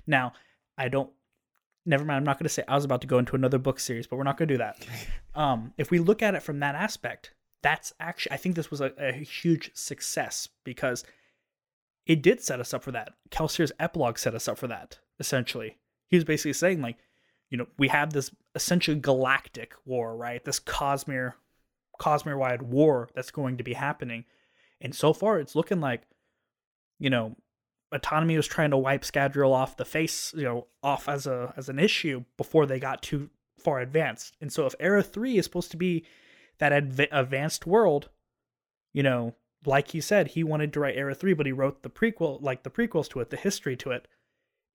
Now, 0.05 0.33
I 0.77 0.88
don't 0.88 1.10
never 1.88 2.05
mind. 2.05 2.17
I'm 2.17 2.23
not 2.23 2.38
going 2.38 2.45
to 2.45 2.49
say 2.49 2.63
I 2.67 2.75
was 2.75 2.86
about 2.86 3.01
to 3.01 3.07
go 3.07 3.17
into 3.17 3.36
another 3.36 3.57
book 3.57 3.79
series, 3.79 4.05
but 4.05 4.17
we're 4.17 4.23
not 4.23 4.38
going 4.38 4.49
to 4.49 4.53
do 4.53 4.60
that. 4.60 4.86
Um, 5.36 5.71
if 5.77 5.91
we 5.91 5.99
look 5.99 6.23
at 6.23 6.33
it 6.33 6.41
from 6.41 6.62
that 6.62 6.73
aspect, 6.73 7.31
that's 7.62 7.93
actually 7.99 8.31
I 8.31 8.38
think 8.38 8.55
this 8.55 8.71
was 8.71 8.81
a, 8.81 8.91
a 8.97 9.12
huge 9.12 9.69
success 9.75 10.49
because 10.63 11.03
it 12.07 12.23
did 12.23 12.41
set 12.41 12.60
us 12.60 12.73
up 12.73 12.81
for 12.81 12.91
that. 12.93 13.10
Kelsier's 13.29 13.71
epilogue 13.79 14.17
set 14.17 14.33
us 14.33 14.47
up 14.47 14.57
for 14.57 14.65
that. 14.65 14.97
Essentially, 15.19 15.77
he 16.08 16.17
was 16.17 16.24
basically 16.24 16.54
saying 16.54 16.82
like, 16.82 16.98
you 17.50 17.58
know, 17.58 17.67
we 17.78 17.88
have 17.88 18.13
this 18.13 18.32
essentially 18.56 19.00
galactic 19.00 19.74
war, 19.86 20.15
right? 20.15 20.43
This 20.43 20.60
Cosmere, 20.60 21.34
Cosmere 22.00 22.38
wide 22.38 22.62
war 22.62 23.10
that's 23.15 23.32
going 23.32 23.58
to 23.58 23.63
be 23.63 23.74
happening, 23.74 24.26
and 24.82 24.93
so 24.93 25.13
far 25.13 25.39
it's 25.39 25.56
looking 25.56 25.80
like, 25.80 26.04
you 27.00 27.10
know, 27.10 27.36
autonomy 27.91 28.36
was 28.36 28.48
trying 28.48 28.72
to 28.72 28.78
wipe 28.78 29.04
Scadrial 29.04 29.54
off 29.54 29.78
the 29.78 29.86
face, 29.86 30.34
you 30.36 30.43
know, 30.43 30.67
off 30.84 31.08
as 31.08 31.26
a 31.28 31.54
as 31.58 31.70
an 31.70 31.80
issue 31.80 32.24
before 32.38 32.65
they 32.65 32.80
got 32.80 33.02
too 33.02 33.30
far 33.58 33.80
advanced. 33.80 34.36
And 34.41 34.52
so 34.52 34.65
if 34.65 34.76
Era 34.80 35.04
3 35.04 35.38
is 35.38 35.46
supposed 35.46 35.72
to 35.72 35.78
be 35.78 36.06
that 36.60 36.72
adv- 36.72 37.08
advanced 37.12 37.65
world, 37.65 38.10
you 38.93 39.04
know, 39.04 39.36
like 39.65 39.89
he 39.89 40.02
said, 40.02 40.30
he 40.30 40.43
wanted 40.43 40.74
to 40.74 40.80
write 40.80 40.96
Era 40.96 41.15
3, 41.15 41.34
but 41.34 41.46
he 41.46 41.52
wrote 41.52 41.84
the 41.84 41.89
prequel, 41.89 42.41
like 42.41 42.63
the 42.63 42.70
prequels 42.70 43.10
to 43.10 43.20
it, 43.20 43.30
the 43.30 43.38
history 43.38 43.76
to 43.78 43.91
it. 43.91 44.08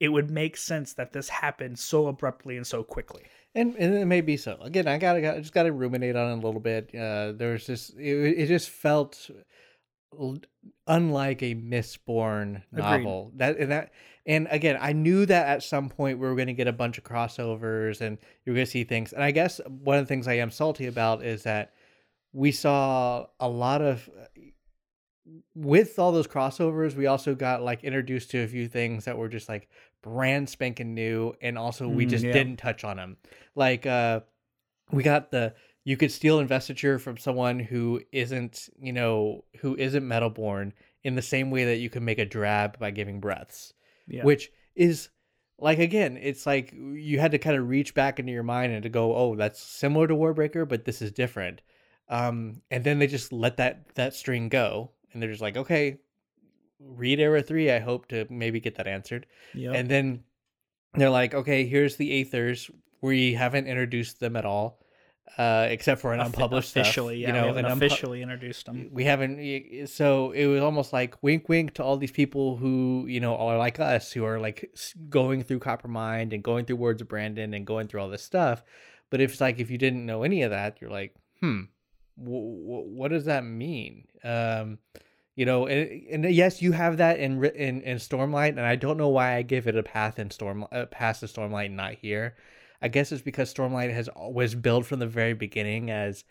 It 0.03 0.09
would 0.09 0.31
make 0.31 0.57
sense 0.57 0.95
that 0.95 1.13
this 1.13 1.29
happened 1.29 1.79
so 1.79 2.09
abruptly 2.09 2.57
and 2.57 2.67
so 2.67 2.83
quickly. 2.83 3.23
and 3.55 3.77
and 3.77 3.95
it 3.95 4.07
may 4.07 4.23
be 4.23 4.37
so 4.37 4.59
again 4.63 4.89
i 4.89 4.97
gotta 4.97 5.21
got, 5.21 5.37
I 5.37 5.41
just 5.41 5.53
gotta 5.53 5.73
ruminate 5.73 6.17
on 6.17 6.31
it 6.31 6.43
a 6.43 6.47
little 6.47 6.61
bit 6.61 6.95
uh 6.95 7.33
there's 7.33 7.67
just 7.67 7.95
it, 7.99 8.39
it 8.39 8.47
just 8.47 8.71
felt 8.71 9.31
unlike 10.87 11.43
a 11.43 11.55
Mistborn 11.55 12.63
novel. 12.71 13.33
That 13.37 13.57
and 13.59 13.73
that 13.73 13.93
and 14.25 14.47
again, 14.51 14.79
I 14.81 14.93
knew 14.93 15.27
that 15.27 15.49
at 15.49 15.63
some 15.63 15.89
point 15.89 16.19
we 16.19 16.29
were 16.29 16.37
going 16.37 16.47
to 16.47 16.53
get 16.53 16.69
a 16.69 16.73
bunch 16.73 16.99
of 16.99 17.05
crossovers 17.05 18.01
and 18.01 18.19
you're 18.45 18.55
going 18.55 18.67
to 18.67 18.71
see 18.71 18.85
things. 18.85 19.13
And 19.13 19.23
I 19.23 19.33
guess 19.33 19.61
one 19.67 19.99
of 19.99 20.05
the 20.05 20.09
things 20.09 20.29
I 20.29 20.35
am 20.35 20.51
salty 20.51 20.87
about 20.87 21.25
is 21.25 21.43
that 21.43 21.73
we 22.33 22.53
saw 22.53 23.27
a 23.41 23.49
lot 23.49 23.83
of 23.83 24.09
with 25.55 25.99
all 25.99 26.13
those 26.13 26.27
crossovers, 26.27 26.95
we 26.95 27.07
also 27.07 27.35
got 27.35 27.63
like 27.63 27.85
introduced 27.85 28.31
to 28.33 28.43
a 28.43 28.49
few 28.49 28.69
things 28.69 29.05
that 29.05 29.19
were 29.19 29.29
just 29.29 29.49
like 29.49 29.69
brand 30.03 30.49
spanking 30.49 30.95
new, 30.95 31.35
and 31.41 31.57
also 31.59 31.89
we 31.89 32.07
Mm, 32.07 32.11
just 32.11 32.25
yeah. 32.25 32.33
didn't 32.33 32.57
touch 32.57 32.85
on 32.85 32.97
them. 32.97 33.17
Like, 33.55 33.87
uh, 33.87 34.21
we 34.93 35.03
got 35.03 35.31
the 35.31 35.55
you 35.85 35.97
could 35.97 36.13
steal 36.13 36.39
investiture 36.39 36.99
from 36.99 37.17
someone 37.17 37.59
who 37.59 38.01
isn't, 38.13 38.69
you 38.81 38.93
know, 38.93 39.45
who 39.61 39.75
isn't 39.77 40.05
metalborn 40.05 40.73
in 41.03 41.17
the 41.17 41.23
same 41.23 41.51
way 41.51 41.65
that 41.65 41.79
you 41.79 41.91
can 41.91 42.05
make 42.05 42.19
a 42.21 42.25
drab 42.25 42.79
by 42.79 42.91
giving 42.91 43.21
breaths, 43.21 43.75
Yeah. 44.07 44.23
which 44.25 44.51
is 44.77 45.09
like 45.59 45.79
again, 45.79 46.17
it's 46.17 46.47
like 46.47 46.73
you 46.73 47.19
had 47.21 47.33
to 47.33 47.39
kind 47.39 47.57
of 47.57 47.69
reach 47.69 47.95
back 47.95 48.19
into 48.19 48.33
your 48.33 48.43
mind 48.43 48.73
and 48.73 48.83
to 48.83 48.89
go, 48.89 49.15
oh, 49.17 49.37
that's 49.37 49.61
similar 49.63 50.07
to 50.09 50.15
Warbreaker, 50.15 50.69
but 50.69 50.85
this 50.85 51.03
is 51.03 51.13
different. 51.13 51.63
Um, 52.09 52.63
and 52.71 52.85
then 52.85 52.99
they 52.99 53.07
just 53.07 53.33
let 53.33 53.57
that 53.59 53.95
that 53.95 54.15
string 54.15 54.49
go, 54.49 54.91
and 55.13 55.23
they're 55.23 55.31
just 55.31 55.43
like, 55.43 55.57
okay, 55.57 55.99
read 56.87 57.21
era 57.21 57.43
three. 57.43 57.71
I 57.71 57.79
hope 57.81 58.09
to 58.09 58.27
maybe 58.31 58.61
get 58.61 58.77
that 58.77 58.87
answered. 58.87 59.27
Yep. 59.55 59.75
And 59.75 59.89
then 59.89 60.25
they're 60.95 61.11
like, 61.11 61.35
okay, 61.35 61.67
here's 61.67 61.97
the 61.97 62.25
Aethers. 62.25 62.71
We 63.01 63.35
haven't 63.35 63.67
introduced 63.67 64.21
them 64.21 64.37
at 64.37 64.45
all, 64.45 64.79
uh, 65.39 65.67
except 65.71 66.01
for 66.01 66.13
an 66.13 66.21
unpublished 66.21 66.71
stuff, 66.71 66.83
officially, 66.83 67.19
yeah, 67.19 67.29
you 67.29 67.33
know, 67.33 67.43
we 67.43 67.47
haven't 67.49 67.65
an 67.65 67.73
unpu- 67.73 67.87
officially 67.87 68.23
introduced 68.23 68.67
them. 68.67 68.89
we 68.93 69.05
haven't 69.05 69.89
so 69.89 70.31
it 70.33 70.47
was 70.47 70.61
almost 70.63 70.93
like 70.93 71.21
wink 71.23 71.49
wink 71.49 71.75
to 71.75 71.83
all 71.83 71.97
these 71.97 72.13
people 72.13 72.57
who 72.57 73.07
you 73.09 73.19
know 73.21 73.37
are 73.37 73.59
like 73.59 73.81
us 73.81 74.13
who 74.13 74.25
are 74.25 74.39
like 74.39 74.73
going 75.09 75.43
through 75.43 75.59
Copper 75.59 75.89
coppermind 75.89 76.33
and 76.33 76.43
going 76.43 76.65
through 76.65 76.77
words 76.77 77.03
of 77.03 77.09
brandon 77.09 77.55
and 77.55 77.67
going 77.67 77.89
through 77.89 78.01
all 78.01 78.09
this 78.09 78.23
stuff 78.23 78.63
but 79.11 79.21
if 79.21 79.33
it's 79.33 79.41
like 79.41 79.59
if 79.59 79.71
you 79.71 79.79
didn't 79.79 80.07
know 80.07 80.23
any 80.23 80.43
of 80.43 80.51
that 80.51 80.79
you're 80.81 80.91
like 80.91 81.15
hmm 81.41 81.63
w- 82.19 82.63
w- 82.63 82.89
what 82.95 83.11
does 83.11 83.25
that 83.25 83.45
mean 83.45 84.07
um 84.25 84.79
you 85.35 85.47
know 85.47 85.67
and, 85.67 86.25
and 86.25 86.35
yes 86.35 86.61
you 86.61 86.73
have 86.73 86.97
that 86.99 87.19
in 87.19 87.45
in 87.45 87.81
in 87.83 87.97
stormlight 87.97 88.51
and 88.51 88.61
i 88.61 88.77
don't 88.77 88.97
know 88.97 89.09
why 89.09 89.35
i 89.35 89.43
give 89.43 89.67
it 89.67 89.77
a 89.77 89.83
path 89.83 90.19
in 90.19 90.31
storm 90.31 90.67
uh, 90.73 90.87
past 90.87 91.21
the 91.21 91.27
stormlight 91.27 91.71
not 91.71 91.95
here 91.95 92.35
i 92.81 92.89
guess 92.89 93.13
it's 93.13 93.23
because 93.23 93.53
stormlight 93.53 93.93
has 93.93 94.09
always 94.09 94.55
built 94.55 94.85
from 94.85 94.99
the 94.99 95.07
very 95.07 95.35
beginning 95.35 95.91
as 95.91 96.25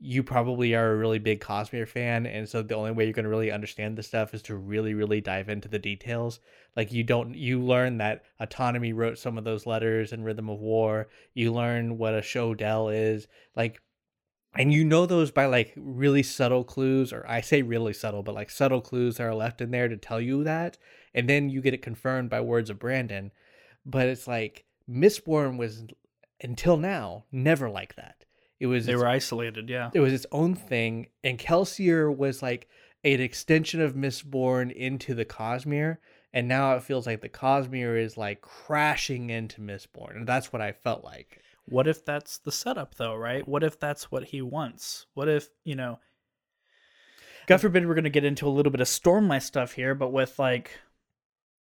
you 0.00 0.22
probably 0.22 0.74
are 0.74 0.92
a 0.92 0.96
really 0.96 1.18
big 1.18 1.40
Cosmere 1.40 1.88
fan, 1.88 2.24
and 2.26 2.48
so 2.48 2.62
the 2.62 2.76
only 2.76 2.92
way 2.92 3.04
you're 3.04 3.12
going 3.12 3.24
to 3.24 3.30
really 3.30 3.50
understand 3.50 3.96
this 3.98 4.06
stuff 4.06 4.32
is 4.32 4.42
to 4.42 4.54
really, 4.54 4.94
really 4.94 5.20
dive 5.20 5.48
into 5.48 5.68
the 5.68 5.78
details. 5.78 6.38
Like 6.76 6.92
you 6.92 7.02
don't, 7.02 7.34
you 7.34 7.60
learn 7.60 7.98
that 7.98 8.22
autonomy 8.38 8.92
wrote 8.92 9.18
some 9.18 9.36
of 9.36 9.44
those 9.44 9.66
letters 9.66 10.12
in 10.12 10.22
Rhythm 10.22 10.48
of 10.48 10.60
War. 10.60 11.08
You 11.34 11.52
learn 11.52 11.98
what 11.98 12.14
a 12.14 12.22
Sho 12.22 12.54
Del 12.54 12.90
is, 12.90 13.26
like, 13.56 13.80
and 14.54 14.72
you 14.72 14.84
know 14.84 15.06
those 15.06 15.30
by 15.30 15.46
like 15.46 15.72
really 15.76 16.22
subtle 16.22 16.64
clues, 16.64 17.12
or 17.12 17.24
I 17.28 17.40
say 17.40 17.62
really 17.62 17.92
subtle, 17.92 18.22
but 18.22 18.34
like 18.34 18.50
subtle 18.50 18.80
clues 18.80 19.16
that 19.16 19.24
are 19.24 19.34
left 19.34 19.60
in 19.60 19.70
there 19.70 19.88
to 19.88 19.96
tell 19.96 20.20
you 20.20 20.44
that, 20.44 20.78
and 21.14 21.28
then 21.28 21.50
you 21.50 21.60
get 21.60 21.74
it 21.74 21.82
confirmed 21.82 22.30
by 22.30 22.40
words 22.40 22.70
of 22.70 22.78
Brandon. 22.78 23.30
But 23.84 24.08
it's 24.08 24.26
like 24.26 24.64
Mistborn 24.88 25.58
was 25.58 25.84
until 26.40 26.76
now 26.76 27.24
never 27.30 27.68
like 27.68 27.96
that. 27.96 28.24
It 28.60 28.66
was 28.66 28.86
They 28.86 28.92
its 28.92 29.02
were 29.02 29.08
isolated, 29.08 29.68
yeah. 29.68 29.90
it 29.94 30.00
was 30.00 30.12
its 30.12 30.26
own 30.32 30.54
thing, 30.54 31.08
and 31.22 31.38
Kelsier 31.38 32.14
was 32.14 32.42
like 32.42 32.68
an 33.04 33.20
extension 33.20 33.80
of 33.80 33.94
Mistborn 33.94 34.72
into 34.74 35.14
the 35.14 35.24
Cosmere, 35.24 35.98
and 36.32 36.48
now 36.48 36.74
it 36.74 36.82
feels 36.82 37.06
like 37.06 37.20
the 37.20 37.28
Cosmere 37.28 38.02
is 38.02 38.16
like 38.16 38.40
crashing 38.40 39.30
into 39.30 39.60
Mistborn, 39.60 40.16
and 40.16 40.26
that's 40.26 40.52
what 40.52 40.62
I 40.62 40.72
felt 40.72 41.04
like. 41.04 41.42
What 41.70 41.86
if 41.86 42.04
that's 42.04 42.38
the 42.38 42.52
setup, 42.52 42.94
though, 42.94 43.14
right? 43.14 43.46
What 43.46 43.62
if 43.62 43.78
that's 43.78 44.10
what 44.10 44.24
he 44.24 44.42
wants? 44.42 45.06
What 45.14 45.28
if, 45.28 45.48
you 45.64 45.74
know, 45.74 46.00
God 47.46 47.60
forbid 47.60 47.86
we're 47.86 47.94
going 47.94 48.04
to 48.04 48.10
get 48.10 48.24
into 48.24 48.46
a 48.46 48.50
little 48.50 48.72
bit 48.72 48.80
of 48.80 48.88
Stormlight 48.88 49.42
stuff 49.42 49.72
here, 49.72 49.94
but 49.94 50.12
with 50.12 50.38
like, 50.38 50.78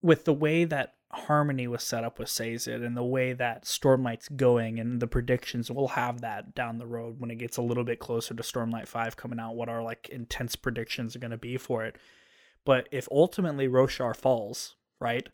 with 0.02 0.26
the 0.26 0.34
way 0.34 0.66
that 0.66 0.96
Harmony 1.12 1.68
was 1.68 1.84
set 1.84 2.04
up 2.04 2.20
with 2.20 2.30
Sazed 2.30 2.68
and 2.68 2.96
the 2.96 3.04
way 3.04 3.34
that 3.34 3.64
Stormlight's 3.64 4.30
going 4.30 4.80
and 4.80 5.02
the 5.02 5.08
predictions, 5.08 5.72
we'll 5.72 5.90
have 5.90 6.22
that 6.22 6.54
down 6.54 6.78
the 6.78 6.86
road 6.86 7.20
when 7.20 7.32
it 7.32 7.40
gets 7.40 7.58
a 7.58 7.62
little 7.62 7.84
bit 7.84 8.00
closer 8.00 8.34
to 8.34 8.44
Stormlight 8.44 8.88
5 8.88 9.18
coming 9.18 9.40
out, 9.40 9.56
what 9.56 9.70
our 9.70 9.82
like 9.82 10.10
intense 10.10 10.56
predictions 10.56 11.16
are 11.16 11.20
going 11.20 11.32
to 11.32 11.38
be 11.38 11.58
for 11.58 11.84
it. 11.84 11.98
But 12.66 12.88
if 12.92 13.08
ultimately 13.12 13.68
Roshar 13.68 14.16
falls, 14.16 14.76
right? 15.00 15.28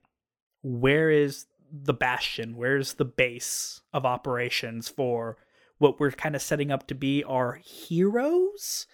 Where 0.63 1.09
is 1.09 1.47
the 1.71 1.93
bastion? 1.93 2.55
Where's 2.55 2.93
the 2.93 3.05
base 3.05 3.81
of 3.93 4.05
operations 4.05 4.89
for 4.89 5.37
what 5.77 5.99
we're 5.99 6.11
kind 6.11 6.35
of 6.35 6.41
setting 6.41 6.71
up 6.71 6.87
to 6.87 6.95
be 6.95 7.23
our 7.23 7.53
heroes? 7.63 8.87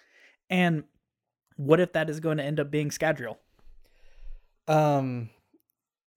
And 0.50 0.84
what 1.56 1.80
if 1.80 1.94
that 1.94 2.10
is 2.10 2.20
going 2.20 2.38
to 2.38 2.44
end 2.44 2.60
up 2.60 2.72
being 2.72 2.90
Scadrial? 2.90 3.38
Um, 4.68 5.30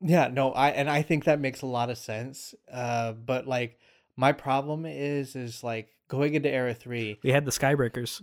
yeah, 0.00 0.28
no, 0.28 0.52
I 0.52 0.70
and 0.70 0.90
I 0.90 1.02
think 1.02 1.24
that 1.24 1.40
makes 1.40 1.62
a 1.62 1.66
lot 1.66 1.90
of 1.90 1.98
sense. 1.98 2.54
Uh, 2.72 3.12
but 3.12 3.46
like 3.46 3.78
my 4.16 4.32
problem 4.32 4.86
is 4.86 5.34
is 5.34 5.64
like 5.64 5.88
going 6.08 6.34
into 6.34 6.50
Era 6.50 6.74
three. 6.74 7.18
We 7.22 7.30
had 7.30 7.44
the 7.44 7.50
Skybreakers. 7.50 8.22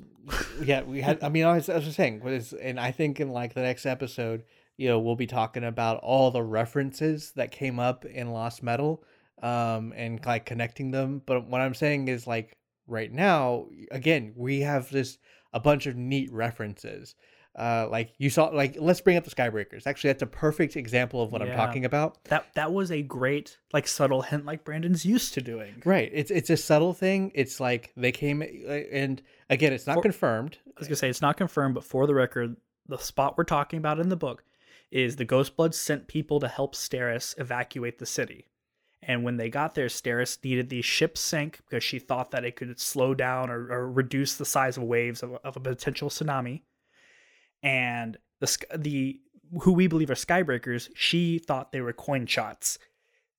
yeah, 0.63 0.83
we 0.83 1.01
had. 1.01 1.23
I 1.23 1.29
mean, 1.29 1.45
I 1.45 1.55
was, 1.55 1.69
I 1.69 1.75
was 1.75 1.85
just 1.85 1.97
saying, 1.97 2.21
was, 2.21 2.53
and 2.53 2.79
I 2.79 2.91
think 2.91 3.19
in 3.19 3.29
like 3.29 3.53
the 3.53 3.61
next 3.61 3.85
episode, 3.85 4.43
you 4.77 4.87
know, 4.87 4.99
we'll 4.99 5.15
be 5.15 5.27
talking 5.27 5.63
about 5.63 5.99
all 6.01 6.31
the 6.31 6.43
references 6.43 7.31
that 7.35 7.51
came 7.51 7.79
up 7.79 8.05
in 8.05 8.31
Lost 8.31 8.63
Metal, 8.63 9.03
um, 9.41 9.93
and 9.95 10.23
like 10.25 10.45
connecting 10.45 10.91
them. 10.91 11.21
But 11.25 11.47
what 11.47 11.61
I'm 11.61 11.73
saying 11.73 12.07
is 12.07 12.27
like 12.27 12.57
right 12.87 13.11
now, 13.11 13.67
again, 13.91 14.33
we 14.35 14.61
have 14.61 14.89
this 14.89 15.17
a 15.53 15.59
bunch 15.59 15.85
of 15.87 15.95
neat 15.95 16.31
references. 16.31 17.15
Uh, 17.53 17.85
like 17.91 18.13
you 18.17 18.29
saw, 18.29 18.45
like 18.45 18.77
let's 18.79 19.01
bring 19.01 19.17
up 19.17 19.25
the 19.25 19.29
Skybreakers. 19.29 19.85
Actually, 19.85 20.11
that's 20.11 20.23
a 20.23 20.27
perfect 20.27 20.77
example 20.77 21.21
of 21.21 21.33
what 21.33 21.41
I'm 21.41 21.51
talking 21.51 21.83
about. 21.83 22.23
That 22.25 22.45
that 22.55 22.71
was 22.71 22.91
a 22.91 23.01
great 23.01 23.57
like 23.73 23.87
subtle 23.87 24.21
hint 24.21 24.45
like 24.45 24.63
Brandon's 24.63 25.05
used 25.05 25.33
to 25.33 25.41
doing. 25.41 25.81
Right. 25.83 26.09
It's 26.13 26.31
it's 26.31 26.49
a 26.49 26.55
subtle 26.55 26.93
thing. 26.93 27.31
It's 27.35 27.59
like 27.59 27.91
they 27.97 28.13
came, 28.13 28.41
uh, 28.41 28.45
and 28.45 29.21
again, 29.49 29.73
it's 29.73 29.85
not 29.85 29.95
For- 29.95 30.01
confirmed. 30.01 30.59
I 30.65 30.79
was 30.79 30.87
gonna 30.87 30.95
say 30.95 31.09
it's 31.09 31.21
not 31.21 31.35
confirmed, 31.35 31.75
but 31.75 31.83
for 31.83 32.07
the 32.07 32.15
record, 32.15 32.55
the 32.87 32.97
spot 32.97 33.37
we're 33.37 33.43
talking 33.43 33.79
about 33.79 33.99
in 33.99 34.07
the 34.07 34.15
book 34.15 34.45
is 34.91 35.15
the 35.15 35.25
Ghostbloods 35.25 35.75
sent 35.75 36.07
people 36.07 36.39
to 36.39 36.47
help 36.47 36.75
Steris 36.75 37.39
evacuate 37.39 37.99
the 37.99 38.05
city. 38.05 38.47
And 39.01 39.23
when 39.23 39.37
they 39.37 39.49
got 39.49 39.73
there, 39.73 39.87
Steris 39.87 40.43
needed 40.43 40.69
the 40.69 40.81
ships 40.81 41.21
sink 41.21 41.59
because 41.65 41.83
she 41.83 41.97
thought 41.97 42.31
that 42.31 42.45
it 42.45 42.55
could 42.55 42.79
slow 42.79 43.15
down 43.15 43.49
or, 43.49 43.71
or 43.71 43.91
reduce 43.91 44.35
the 44.35 44.45
size 44.45 44.77
of 44.77 44.83
waves 44.83 45.23
of, 45.23 45.33
of 45.43 45.57
a 45.57 45.59
potential 45.59 46.09
tsunami. 46.09 46.61
And 47.63 48.17
the 48.39 48.57
the 48.77 49.21
who 49.61 49.73
we 49.73 49.87
believe 49.87 50.09
are 50.09 50.15
skybreakers, 50.15 50.89
she 50.93 51.39
thought 51.39 51.71
they 51.71 51.81
were 51.81 51.93
coin 51.93 52.25
shots. 52.25 52.77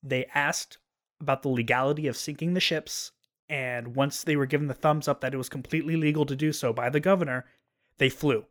They 0.02 0.26
asked 0.34 0.78
about 1.20 1.42
the 1.42 1.48
legality 1.48 2.06
of 2.06 2.16
sinking 2.16 2.54
the 2.54 2.60
ships, 2.60 3.12
and 3.48 3.94
once 3.94 4.24
they 4.24 4.36
were 4.36 4.46
given 4.46 4.66
the 4.66 4.74
thumbs 4.74 5.08
up 5.08 5.20
that 5.20 5.32
it 5.32 5.38
was 5.38 5.48
completely 5.48 5.96
legal 5.96 6.26
to 6.26 6.36
do 6.36 6.52
so 6.52 6.72
by 6.72 6.90
the 6.90 7.00
governor, 7.00 7.46
they 7.98 8.08
flew. 8.08 8.46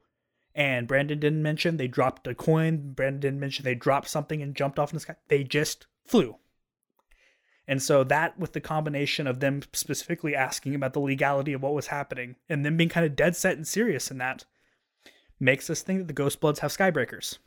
And 0.54 0.88
Brandon 0.88 1.20
didn't 1.20 1.42
mention 1.42 1.78
they 1.78 1.88
dropped 1.88 2.28
a 2.28 2.36
coin. 2.36 2.94
Brandon 2.94 3.20
didn't 3.20 3.40
mention 3.40 3.64
they 3.64 3.76
dropped 3.76 4.10
something 4.10 4.42
and 4.42 4.56
jumped 4.56 4.80
off 4.80 4.92
in 4.92 4.98
the 4.98 5.00
sky. 5.02 5.16
They 5.28 5.44
just 5.44 5.88
flew. 6.06 6.38
And 7.68 7.82
so 7.82 8.04
that 8.04 8.38
with 8.38 8.54
the 8.54 8.60
combination 8.60 9.28
of 9.28 9.40
them 9.40 9.62
specifically 9.72 10.36
asking 10.36 10.76
about 10.76 10.94
the 10.94 11.00
legality 11.00 11.54
of 11.54 11.62
what 11.62 11.74
was 11.74 11.88
happening 11.88 12.36
and 12.50 12.66
them 12.66 12.76
being 12.76 12.90
kind 12.90 13.06
of 13.06 13.16
dead 13.16 13.36
set 13.36 13.56
and 13.56 13.68
serious 13.68 14.12
in 14.12 14.18
that 14.18 14.44
makes 15.40 15.70
us 15.70 15.82
think 15.82 16.00
that 16.00 16.08
the 16.08 16.14
Ghost 16.14 16.42
Bloods 16.42 16.60
have 16.60 16.72
skybreakers. 16.72 17.38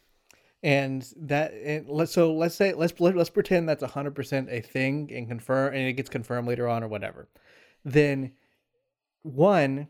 and 0.63 1.13
that 1.17 1.53
and 1.53 1.87
let's 1.89 2.11
so 2.13 2.33
let's 2.33 2.55
say 2.55 2.73
let's 2.73 2.99
let, 2.99 3.15
let's 3.15 3.29
pretend 3.29 3.69
that's 3.69 3.83
100% 3.85 4.49
a 4.51 4.63
thing 4.63 5.11
and 5.15 5.29
confirm 5.29 5.75
and 5.75 5.83
it 5.87 5.93
gets 5.93 6.09
confirmed 6.09 6.49
later 6.49 6.67
on 6.67 6.83
or 6.83 6.89
whatever 6.89 7.29
then 7.85 8.33
one 9.23 9.89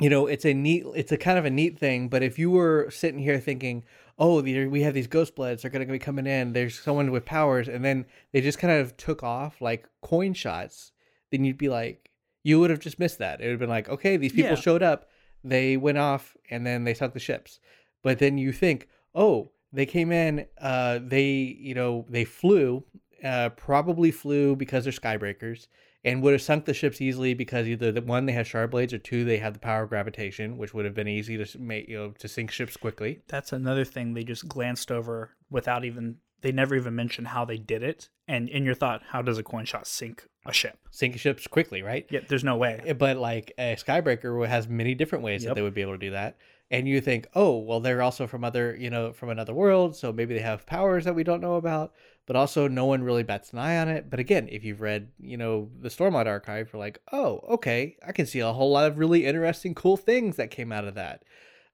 you 0.00 0.08
know 0.08 0.26
it's 0.26 0.44
a 0.44 0.54
neat 0.54 0.84
it's 0.94 1.12
a 1.12 1.16
kind 1.18 1.38
of 1.38 1.44
a 1.44 1.50
neat 1.50 1.78
thing 1.78 2.08
but 2.08 2.22
if 2.22 2.38
you 2.38 2.50
were 2.50 2.88
sitting 2.90 3.20
here 3.20 3.38
thinking 3.38 3.84
oh 4.18 4.40
we 4.42 4.80
have 4.82 4.94
these 4.94 5.06
ghost 5.06 5.34
bloods 5.34 5.62
they're 5.62 5.70
going 5.70 5.86
to 5.86 5.92
be 5.92 5.98
coming 5.98 6.26
in 6.26 6.52
there's 6.52 6.78
someone 6.78 7.10
with 7.10 7.24
powers 7.24 7.68
and 7.68 7.84
then 7.84 8.06
they 8.32 8.40
just 8.40 8.58
kind 8.58 8.72
of 8.80 8.96
took 8.96 9.22
off 9.22 9.60
like 9.60 9.88
coin 10.00 10.32
shots 10.32 10.92
then 11.30 11.44
you'd 11.44 11.58
be 11.58 11.68
like 11.68 12.10
you 12.42 12.58
would 12.58 12.70
have 12.70 12.80
just 12.80 12.98
missed 12.98 13.18
that 13.18 13.40
it 13.40 13.44
would 13.44 13.50
have 13.52 13.60
been 13.60 13.68
like 13.68 13.88
okay 13.88 14.16
these 14.16 14.32
people 14.32 14.50
Yeah. 14.52 14.56
showed 14.56 14.82
up 14.82 15.08
they 15.44 15.76
went 15.76 15.98
off 15.98 16.36
and 16.50 16.66
then 16.66 16.84
they 16.84 16.94
sunk 16.94 17.12
the 17.12 17.20
ships 17.20 17.60
but 18.02 18.18
then 18.18 18.38
you 18.38 18.52
think 18.52 18.88
oh 19.14 19.50
they 19.74 19.84
came 19.86 20.10
in 20.10 20.46
uh 20.60 21.00
they 21.02 21.24
you 21.60 21.74
know 21.74 22.06
they 22.08 22.24
flew 22.24 22.82
uh 23.24 23.50
probably 23.50 24.10
flew 24.10 24.56
because 24.56 24.84
they're 24.84 24.92
skybreakers 24.92 25.66
and 26.04 26.22
would 26.22 26.32
have 26.32 26.42
sunk 26.42 26.64
the 26.64 26.74
ships 26.74 27.00
easily 27.00 27.34
because 27.34 27.68
either 27.68 27.92
the 27.92 28.02
one 28.02 28.26
they 28.26 28.32
had 28.32 28.46
sharp 28.46 28.72
blades 28.72 28.92
or 28.92 28.98
two 28.98 29.24
they 29.24 29.38
had 29.38 29.54
the 29.54 29.58
power 29.60 29.82
of 29.84 29.88
gravitation, 29.88 30.56
which 30.58 30.74
would 30.74 30.84
have 30.84 30.94
been 30.94 31.08
easy 31.08 31.42
to 31.42 31.58
make 31.58 31.88
you 31.88 31.96
know 31.96 32.10
to 32.18 32.28
sink 32.28 32.50
ships 32.50 32.76
quickly. 32.76 33.20
That's 33.28 33.52
another 33.52 33.84
thing 33.84 34.14
they 34.14 34.24
just 34.24 34.48
glanced 34.48 34.90
over 34.90 35.30
without 35.50 35.84
even 35.84 36.16
they 36.40 36.50
never 36.52 36.74
even 36.74 36.94
mentioned 36.96 37.28
how 37.28 37.44
they 37.44 37.56
did 37.56 37.82
it. 37.84 38.08
And 38.26 38.48
in 38.48 38.64
your 38.64 38.74
thought, 38.74 39.02
how 39.08 39.22
does 39.22 39.38
a 39.38 39.42
coin 39.44 39.64
shot 39.64 39.86
sink 39.86 40.26
a 40.44 40.52
ship? 40.52 40.76
Sink 40.90 41.16
ships 41.18 41.46
quickly, 41.46 41.82
right? 41.82 42.04
Yeah, 42.10 42.20
there's 42.28 42.42
no 42.42 42.56
way. 42.56 42.80
Eh, 42.84 42.92
but 42.94 43.16
like 43.16 43.52
a 43.58 43.76
Skybreaker 43.76 44.46
has 44.48 44.68
many 44.68 44.94
different 44.96 45.22
ways 45.22 45.44
Yep. 45.44 45.50
that 45.50 45.54
they 45.54 45.62
would 45.62 45.74
be 45.74 45.82
able 45.82 45.92
to 45.92 45.98
do 45.98 46.10
that. 46.10 46.36
And 46.70 46.88
you 46.88 47.00
think, 47.00 47.26
oh, 47.34 47.58
well, 47.58 47.80
they're 47.80 48.02
also 48.02 48.26
from 48.26 48.44
other, 48.44 48.74
you 48.74 48.88
know, 48.90 49.12
from 49.12 49.28
another 49.28 49.52
world, 49.52 49.94
so 49.94 50.10
maybe 50.12 50.34
they 50.34 50.40
have 50.40 50.64
powers 50.66 51.04
that 51.04 51.14
we 51.14 51.22
don't 51.22 51.42
know 51.42 51.56
about. 51.56 51.92
But 52.26 52.36
also, 52.36 52.68
no 52.68 52.86
one 52.86 53.02
really 53.02 53.24
bats 53.24 53.52
an 53.52 53.58
eye 53.58 53.78
on 53.78 53.88
it. 53.88 54.08
But 54.08 54.20
again, 54.20 54.48
if 54.50 54.62
you've 54.62 54.80
read, 54.80 55.08
you 55.18 55.36
know, 55.36 55.70
the 55.80 55.88
Stormlight 55.88 56.26
Archive, 56.26 56.70
you're 56.72 56.80
like, 56.80 57.00
oh, 57.12 57.40
okay, 57.50 57.96
I 58.06 58.12
can 58.12 58.26
see 58.26 58.38
a 58.38 58.52
whole 58.52 58.70
lot 58.70 58.86
of 58.86 58.98
really 58.98 59.26
interesting, 59.26 59.74
cool 59.74 59.96
things 59.96 60.36
that 60.36 60.50
came 60.50 60.70
out 60.70 60.86
of 60.86 60.94
that. 60.94 61.24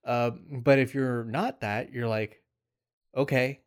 Um, 0.05 0.63
but 0.65 0.79
if 0.79 0.95
you're 0.95 1.25
not 1.25 1.61
that, 1.61 1.93
you're 1.93 2.09
like, 2.09 2.43
okay, 3.15 3.61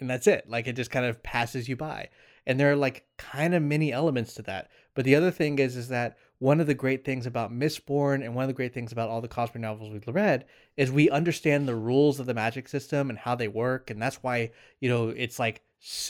and 0.00 0.08
that's 0.08 0.26
it. 0.26 0.48
Like 0.48 0.66
it 0.66 0.76
just 0.76 0.90
kind 0.90 1.06
of 1.06 1.22
passes 1.22 1.68
you 1.68 1.76
by. 1.76 2.08
And 2.46 2.58
there 2.58 2.72
are 2.72 2.76
like 2.76 3.06
kind 3.16 3.54
of 3.54 3.62
many 3.62 3.92
elements 3.92 4.34
to 4.34 4.42
that. 4.42 4.70
But 4.94 5.04
the 5.04 5.14
other 5.14 5.30
thing 5.30 5.58
is, 5.58 5.76
is 5.76 5.88
that 5.88 6.16
one 6.38 6.60
of 6.60 6.66
the 6.66 6.74
great 6.74 7.04
things 7.04 7.26
about 7.26 7.52
Mistborn 7.52 8.24
and 8.24 8.34
one 8.34 8.44
of 8.44 8.48
the 8.48 8.54
great 8.54 8.74
things 8.74 8.92
about 8.92 9.08
all 9.08 9.20
the 9.20 9.28
Cosmere 9.28 9.60
novels 9.60 9.92
we've 9.92 10.06
read 10.06 10.44
is 10.76 10.90
we 10.90 11.08
understand 11.10 11.68
the 11.68 11.74
rules 11.74 12.18
of 12.18 12.26
the 12.26 12.34
magic 12.34 12.68
system 12.68 13.10
and 13.10 13.18
how 13.18 13.34
they 13.34 13.48
work, 13.48 13.90
and 13.90 14.00
that's 14.00 14.22
why 14.22 14.50
you 14.80 14.88
know 14.88 15.08
it's 15.08 15.38
like 15.38 15.62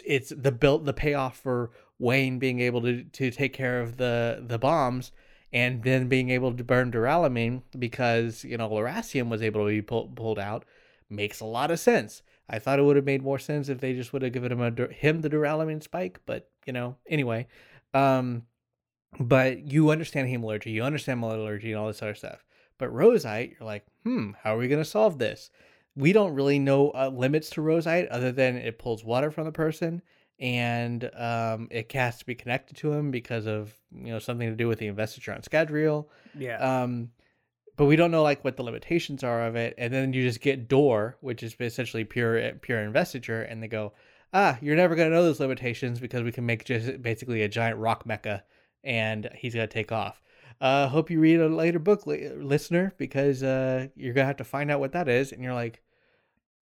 it's 0.04 0.32
the 0.36 0.52
built 0.52 0.84
the 0.84 0.92
payoff 0.92 1.36
for 1.38 1.70
Wayne 1.98 2.38
being 2.38 2.60
able 2.60 2.82
to 2.82 3.04
to 3.04 3.30
take 3.30 3.52
care 3.52 3.80
of 3.80 3.96
the 3.96 4.42
the 4.46 4.58
bombs 4.58 5.12
and 5.52 5.84
then 5.84 6.08
being 6.08 6.30
able 6.30 6.52
to 6.52 6.64
burn 6.64 6.90
Duralumin 6.90 7.62
because 7.78 8.44
you 8.44 8.56
know 8.56 8.68
Lerasium 8.68 9.28
was 9.28 9.42
able 9.42 9.62
to 9.62 9.70
be 9.70 9.82
pull, 9.82 10.08
pulled 10.08 10.38
out 10.38 10.64
makes 11.10 11.40
a 11.40 11.44
lot 11.44 11.70
of 11.70 11.78
sense. 11.78 12.22
I 12.48 12.58
thought 12.58 12.78
it 12.78 12.82
would 12.82 12.96
have 12.96 13.04
made 13.04 13.22
more 13.22 13.38
sense 13.38 13.68
if 13.68 13.80
they 13.80 13.94
just 13.94 14.12
would 14.12 14.22
have 14.22 14.32
given 14.32 14.52
him 14.52 14.60
a 14.60 14.92
him 14.92 15.20
the 15.20 15.30
duralumin 15.30 15.82
spike, 15.82 16.20
but 16.26 16.50
you 16.66 16.72
know, 16.72 16.96
anyway. 17.08 17.46
Um, 17.94 18.42
but 19.18 19.70
you 19.70 19.90
understand 19.90 20.28
hemalurgy, 20.28 20.72
you 20.72 20.82
understand 20.82 21.20
metallurgy, 21.20 21.72
and 21.72 21.80
all 21.80 21.86
this 21.86 22.02
other 22.02 22.14
stuff. 22.14 22.44
But 22.78 22.92
roseite, 22.92 23.56
you're 23.58 23.66
like, 23.66 23.84
hmm, 24.04 24.32
how 24.42 24.54
are 24.54 24.58
we 24.58 24.68
gonna 24.68 24.84
solve 24.84 25.18
this? 25.18 25.50
We 25.96 26.12
don't 26.12 26.34
really 26.34 26.58
know 26.58 26.90
uh, 26.90 27.10
limits 27.14 27.50
to 27.50 27.62
roseite 27.62 28.08
other 28.08 28.32
than 28.32 28.56
it 28.56 28.78
pulls 28.78 29.04
water 29.04 29.30
from 29.30 29.44
the 29.44 29.52
person 29.52 30.02
and 30.40 31.10
um, 31.16 31.68
it 31.70 31.90
has 31.92 32.18
to 32.18 32.26
be 32.26 32.34
connected 32.34 32.76
to 32.76 32.92
him 32.92 33.10
because 33.10 33.46
of 33.46 33.72
you 33.92 34.12
know 34.12 34.18
something 34.18 34.48
to 34.48 34.56
do 34.56 34.68
with 34.68 34.78
the 34.78 34.86
investiture 34.86 35.32
on 35.32 35.42
Scadrial. 35.42 36.06
Yeah. 36.36 36.82
Um, 36.82 37.10
but 37.76 37.86
we 37.86 37.96
don't 37.96 38.10
know 38.10 38.22
like 38.22 38.44
what 38.44 38.56
the 38.56 38.62
limitations 38.62 39.24
are 39.24 39.46
of 39.46 39.56
it. 39.56 39.74
And 39.78 39.92
then 39.92 40.12
you 40.12 40.22
just 40.22 40.40
get 40.40 40.68
Dor, 40.68 41.16
which 41.20 41.42
is 41.42 41.56
essentially 41.58 42.04
pure 42.04 42.52
pure 42.54 42.80
investiture, 42.80 43.42
and 43.42 43.62
they 43.62 43.68
go, 43.68 43.92
ah, 44.32 44.58
you're 44.60 44.76
never 44.76 44.94
gonna 44.94 45.10
know 45.10 45.22
those 45.22 45.40
limitations 45.40 46.00
because 46.00 46.22
we 46.22 46.32
can 46.32 46.46
make 46.46 46.64
just 46.64 47.00
basically 47.00 47.42
a 47.42 47.48
giant 47.48 47.78
rock 47.78 48.04
mecha, 48.04 48.42
and 48.82 49.30
he's 49.34 49.54
gonna 49.54 49.66
take 49.66 49.92
off. 49.92 50.20
Uh, 50.64 50.88
hope 50.88 51.10
you 51.10 51.20
read 51.20 51.40
a 51.40 51.48
later 51.48 51.78
book, 51.78 52.06
li- 52.06 52.30
listener, 52.30 52.94
because 52.96 53.42
uh, 53.42 53.88
you're 53.94 54.14
gonna 54.14 54.26
have 54.26 54.38
to 54.38 54.44
find 54.44 54.70
out 54.70 54.80
what 54.80 54.92
that 54.92 55.08
is, 55.08 55.30
and 55.30 55.42
you're 55.42 55.54
like. 55.54 55.82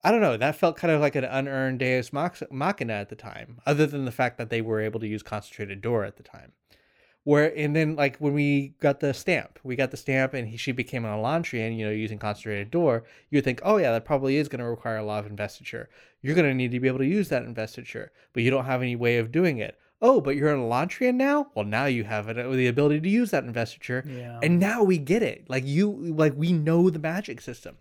I 0.05 0.11
don't 0.11 0.21
know. 0.21 0.37
That 0.37 0.57
felt 0.57 0.77
kind 0.77 0.93
of 0.93 1.01
like 1.01 1.15
an 1.15 1.23
unearned 1.23 1.79
Deus 1.79 2.12
Machina 2.12 2.93
at 2.93 3.09
the 3.09 3.15
time, 3.15 3.61
other 3.65 3.87
than 3.87 4.05
the 4.05 4.11
fact 4.11 4.37
that 4.38 4.51
they 4.51 4.61
were 4.61 4.81
able 4.81 4.99
to 4.99 5.07
use 5.07 5.23
concentrated 5.23 5.81
Dor 5.81 6.05
at 6.05 6.17
the 6.17 6.25
time 6.25 6.51
where 7.25 7.57
and 7.57 7.75
then 7.77 7.95
like 7.95 8.17
when 8.19 8.33
we 8.33 8.75
got 8.81 9.01
the 9.01 9.15
stamp 9.15 9.59
we 9.62 9.77
got 9.77 9.91
the 9.91 9.97
stamp 9.97 10.35
and 10.35 10.49
he, 10.49 10.57
she 10.57 10.73
became 10.73 11.05
an 11.05 11.11
elantrian 11.11 11.77
you 11.77 11.85
know 11.85 11.91
using 11.91 12.19
concentrated 12.19 12.71
Dor 12.71 13.05
you 13.31 13.37
would 13.37 13.45
think 13.45 13.61
oh 13.65 13.77
yeah 13.77 13.93
that 13.93 14.05
probably 14.05 14.37
is 14.37 14.49
going 14.49 14.61
to 14.61 14.67
require 14.67 14.97
a 14.97 15.05
lot 15.05 15.25
of 15.25 15.31
investiture 15.31 15.88
you're 16.21 16.35
going 16.35 16.49
to 16.49 16.55
need 16.55 16.73
to 16.73 16.81
be 16.81 16.88
able 16.88 16.99
to 16.99 17.07
use 17.07 17.29
that 17.29 17.45
investiture 17.45 18.12
but 18.33 18.43
you 18.43 18.51
don't 18.51 18.65
have 18.65 18.83
any 18.83 18.97
way 18.97 19.19
of 19.19 19.31
doing 19.31 19.59
it 19.59 19.79
oh 20.03 20.21
but 20.21 20.37
you're 20.37 20.53
an 20.53 20.61
elantrian 20.61 21.15
now? 21.15 21.47
Well 21.55 21.65
now 21.65 21.87
you 21.87 22.05
have 22.05 22.29
it, 22.29 22.35
the 22.35 22.67
ability 22.67 23.01
to 23.01 23.09
use 23.09 23.31
that 23.31 23.45
investiture. 23.45 24.05
Yeah. 24.07 24.38
and 24.43 24.59
now 24.61 24.83
we 24.83 24.99
get 24.99 25.23
it. 25.23 25.49
Like 25.49 25.65
you 25.67 25.91
like 25.93 26.35
we 26.37 26.53
know 26.53 26.91
the 26.91 26.99
magic 26.99 27.41
system. 27.41 27.77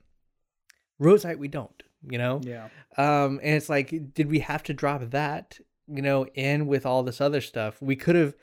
Roseite 0.99 1.39
we 1.39 1.47
don't 1.47 1.83
you 2.09 2.17
know? 2.17 2.39
Yeah. 2.43 2.69
um 2.97 3.39
and 3.43 3.55
it's 3.55 3.69
like 3.69 4.13
did 4.13 4.29
we 4.29 4.39
have 4.39 4.63
to 4.63 4.73
drop 4.73 5.01
that 5.11 5.59
you 5.87 6.01
know 6.01 6.25
in 6.35 6.67
with 6.67 6.85
all 6.85 7.03
this 7.03 7.19
other 7.21 7.41
stuff? 7.41 7.81
We 7.81 7.95
could 7.95 8.15
have 8.15 8.35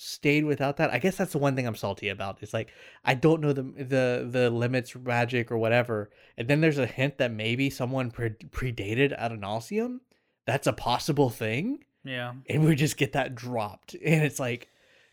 stayed 0.00 0.44
without 0.44 0.76
that. 0.76 0.92
I 0.92 0.98
guess 1.00 1.16
that's 1.16 1.32
the 1.32 1.38
one 1.38 1.56
thing 1.56 1.66
i'm 1.66 1.74
salty 1.74 2.08
about. 2.08 2.38
It's 2.40 2.54
like 2.54 2.70
i 3.04 3.14
don't 3.14 3.40
know 3.40 3.52
the 3.52 3.62
the 3.62 4.28
the 4.30 4.50
limits 4.50 4.94
magic 4.94 5.50
or 5.50 5.58
whatever. 5.58 6.10
And 6.36 6.46
then 6.46 6.60
there's 6.60 6.78
a 6.78 6.86
hint 6.86 7.18
that 7.18 7.32
maybe 7.32 7.68
someone 7.68 8.10
pre- 8.10 8.30
predated 8.30 9.18
Adonalsium. 9.18 9.98
that's 10.46 10.66
a 10.68 10.72
possible 10.72 11.30
thing 11.30 11.80
Yeah. 12.08 12.32
and 12.48 12.64
we 12.64 12.74
just 12.74 12.96
get 12.96 13.12
that 13.12 13.34
dropped 13.34 13.94
and 13.94 14.22
it's 14.24 14.40
like 14.40 14.68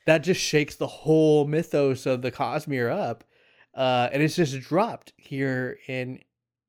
that 0.06 0.20
just 0.20 0.40
shakes 0.42 0.76
the 0.76 0.88
whole 0.88 1.46
mythos 1.46 2.06
of 2.06 2.22
the 2.22 2.32
cosmere 2.32 2.92
up 2.92 3.24
uh 3.74 4.10
and 4.14 4.24
it's 4.24 4.36
just 4.36 4.60
dropped 4.62 5.12
here 5.18 5.78
in 5.88 6.22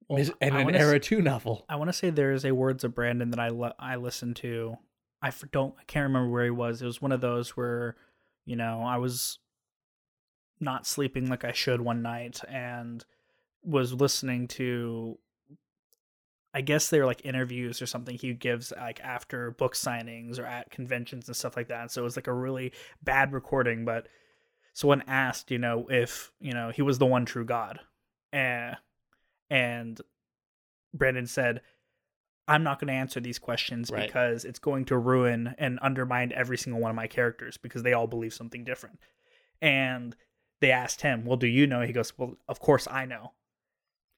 Well, 0.09 0.25
in 0.41 0.57
an 0.57 0.75
era 0.75 0.99
2 0.99 1.23
novel 1.23 1.65
I 1.69 1.77
want 1.77 1.89
to 1.89 1.93
say 1.93 2.11
there 2.11 2.33
is 2.33 2.45
a 2.45 2.53
Words 2.55 2.83
of 2.85 2.95
Brandon 2.95 3.31
that 3.31 3.41
I 3.41 3.49
li- 3.51 3.73
I 3.79 3.97
listened 3.97 4.37
to. 4.37 4.77
I 5.23 5.29
f- 5.29 5.45
don't 5.53 5.75
I 5.81 5.85
can't 5.85 6.05
remember 6.05 6.31
where 6.31 6.45
he 6.45 6.51
was. 6.51 6.83
It 6.83 6.87
was 6.87 7.01
one 7.01 7.12
of 7.12 7.21
those 7.21 7.51
where, 7.57 7.97
you 8.45 8.57
know, 8.57 8.83
I 8.83 8.97
was 8.99 9.39
not 10.61 10.87
sleeping 10.87 11.29
like 11.29 11.45
I 11.45 11.53
should 11.53 11.81
one 11.81 12.03
night 12.03 12.41
and 12.49 13.05
was 13.62 13.93
listening 13.93 14.49
to 14.49 15.19
I 16.57 16.62
guess 16.62 16.88
they're 16.88 17.05
like 17.05 17.23
interviews 17.23 17.83
or 17.83 17.87
something 17.87 18.16
he 18.16 18.33
gives 18.33 18.73
like 18.75 18.99
after 19.01 19.51
book 19.51 19.75
signings 19.75 20.38
or 20.38 20.47
at 20.47 20.71
conventions 20.71 21.27
and 21.29 21.37
stuff 21.37 21.55
like 21.55 21.69
that. 21.69 21.90
So 21.92 22.01
it 22.01 22.05
was 22.05 22.16
like 22.16 22.29
a 22.29 22.33
really 22.33 22.73
bad 23.05 23.35
recording, 23.35 23.85
but 23.85 24.09
someone 24.73 25.05
asked, 25.07 25.51
you 25.51 25.59
know, 25.59 25.87
if, 25.90 26.33
you 26.40 26.55
know, 26.55 26.71
he 26.71 26.81
was 26.81 26.97
the 26.97 27.05
one 27.05 27.27
true 27.27 27.45
God. 27.45 27.81
And 28.33 28.75
and 29.51 30.01
Brandon 30.95 31.27
said, 31.27 31.61
I'm 32.49 32.62
not 32.62 32.81
going 32.81 32.88
to 32.88 32.95
answer 32.95 33.21
these 33.21 33.38
questions 33.38 33.90
Right. 33.90 34.07
because 34.07 34.47
it's 34.47 34.59
going 34.59 34.87
to 34.87 34.97
ruin 34.97 35.55
and 35.59 35.79
undermine 35.83 36.33
every 36.35 36.57
single 36.57 36.81
one 36.81 36.88
of 36.90 36.97
my 36.97 37.07
characters 37.07 37.59
because 37.59 37.83
they 37.83 37.92
all 37.92 38.07
believe 38.07 38.33
something 38.33 38.64
different. 38.64 38.99
And 39.61 40.16
they 40.62 40.71
asked 40.71 41.03
him, 41.03 41.27
Well, 41.27 41.37
do 41.37 41.49
you 41.49 41.66
know? 41.66 41.83
He 41.83 41.92
goes, 41.92 42.14
Well, 42.16 42.37
of 42.49 42.61
course 42.61 42.88
I 42.90 43.05
know. 43.05 43.33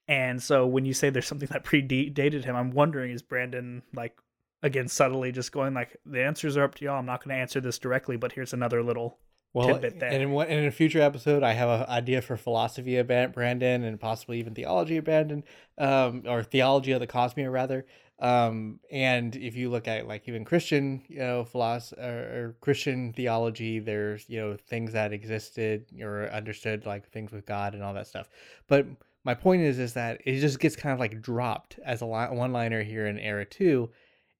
And 0.09 0.41
so 0.41 0.65
when 0.65 0.85
you 0.85 0.93
say 0.93 1.11
there's 1.11 1.27
something 1.27 1.47
that 1.51 1.63
predated 1.63 2.43
him, 2.43 2.55
I'm 2.55 2.71
wondering 2.71 3.11
is 3.11 3.21
Brandon 3.21 3.83
like 3.93 4.17
again 4.61 4.89
subtly 4.89 5.31
just 5.31 5.53
going 5.53 5.73
like 5.73 5.95
the 6.05 6.21
answers 6.21 6.57
are 6.57 6.63
up 6.63 6.75
to 6.75 6.85
y'all. 6.85 6.99
I'm 6.99 7.05
not 7.05 7.23
going 7.23 7.35
to 7.35 7.39
answer 7.39 7.61
this 7.61 7.79
directly, 7.79 8.17
but 8.17 8.33
here's 8.33 8.51
another 8.51 8.83
little 8.83 9.19
well, 9.53 9.67
tidbit 9.67 9.99
there. 9.99 10.11
and 10.11 10.21
in, 10.21 10.31
and 10.31 10.51
in 10.51 10.65
a 10.65 10.71
future 10.71 11.01
episode, 11.01 11.41
I 11.41 11.53
have 11.53 11.69
an 11.69 11.87
idea 11.87 12.21
for 12.21 12.37
philosophy 12.37 12.97
of 12.97 13.07
Brandon 13.07 13.83
and 13.83 13.99
possibly 13.99 14.39
even 14.39 14.53
theology 14.53 14.97
of 14.97 15.05
Brandon, 15.05 15.43
um, 15.77 16.23
or 16.27 16.43
theology 16.43 16.91
of 16.91 16.99
the 16.99 17.07
Cosmere 17.07 17.51
rather. 17.51 17.85
Um, 18.19 18.79
and 18.91 19.35
if 19.35 19.55
you 19.55 19.69
look 19.69 19.87
at 19.87 20.07
like 20.07 20.27
even 20.27 20.43
Christian, 20.43 21.01
you 21.07 21.19
know, 21.19 21.45
philosophy 21.45 22.01
or 22.01 22.55
Christian 22.61 23.13
theology, 23.13 23.79
there's 23.79 24.27
you 24.27 24.39
know 24.39 24.55
things 24.55 24.93
that 24.93 25.13
existed 25.13 25.85
or 26.01 26.29
understood 26.29 26.85
like 26.85 27.09
things 27.09 27.31
with 27.31 27.45
God 27.45 27.73
and 27.75 27.83
all 27.83 27.93
that 27.93 28.07
stuff. 28.07 28.29
But 28.67 28.87
my 29.23 29.33
point 29.33 29.61
is, 29.61 29.79
is 29.79 29.93
that 29.93 30.21
it 30.25 30.39
just 30.39 30.59
gets 30.59 30.75
kind 30.75 30.93
of 30.93 30.99
like 30.99 31.21
dropped 31.21 31.79
as 31.85 32.01
a 32.01 32.05
one-liner 32.05 32.83
here 32.83 33.05
in 33.05 33.19
Era 33.19 33.45
Two, 33.45 33.91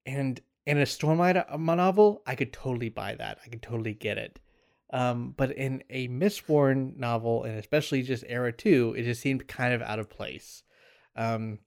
and 0.05 0.41
in 0.65 0.77
a 0.77 0.83
Stormlight 0.83 1.43
uh, 1.51 1.57
novel, 1.57 2.21
I 2.27 2.35
could 2.35 2.53
totally 2.53 2.89
buy 2.89 3.15
that. 3.15 3.39
I 3.43 3.49
could 3.49 3.63
totally 3.63 3.93
get 3.93 4.17
it. 4.17 4.39
Um, 4.91 5.33
but 5.37 5.51
in 5.51 5.83
a 5.89 6.07
Mistborn 6.07 6.97
novel, 6.97 7.43
and 7.43 7.57
especially 7.57 8.01
just 8.01 8.23
Era 8.27 8.51
2, 8.51 8.95
it 8.97 9.03
just 9.03 9.21
seemed 9.21 9.47
kind 9.47 9.73
of 9.73 9.81
out 9.81 9.99
of 9.99 10.09
place. 10.09 10.63
Um, 11.15 11.59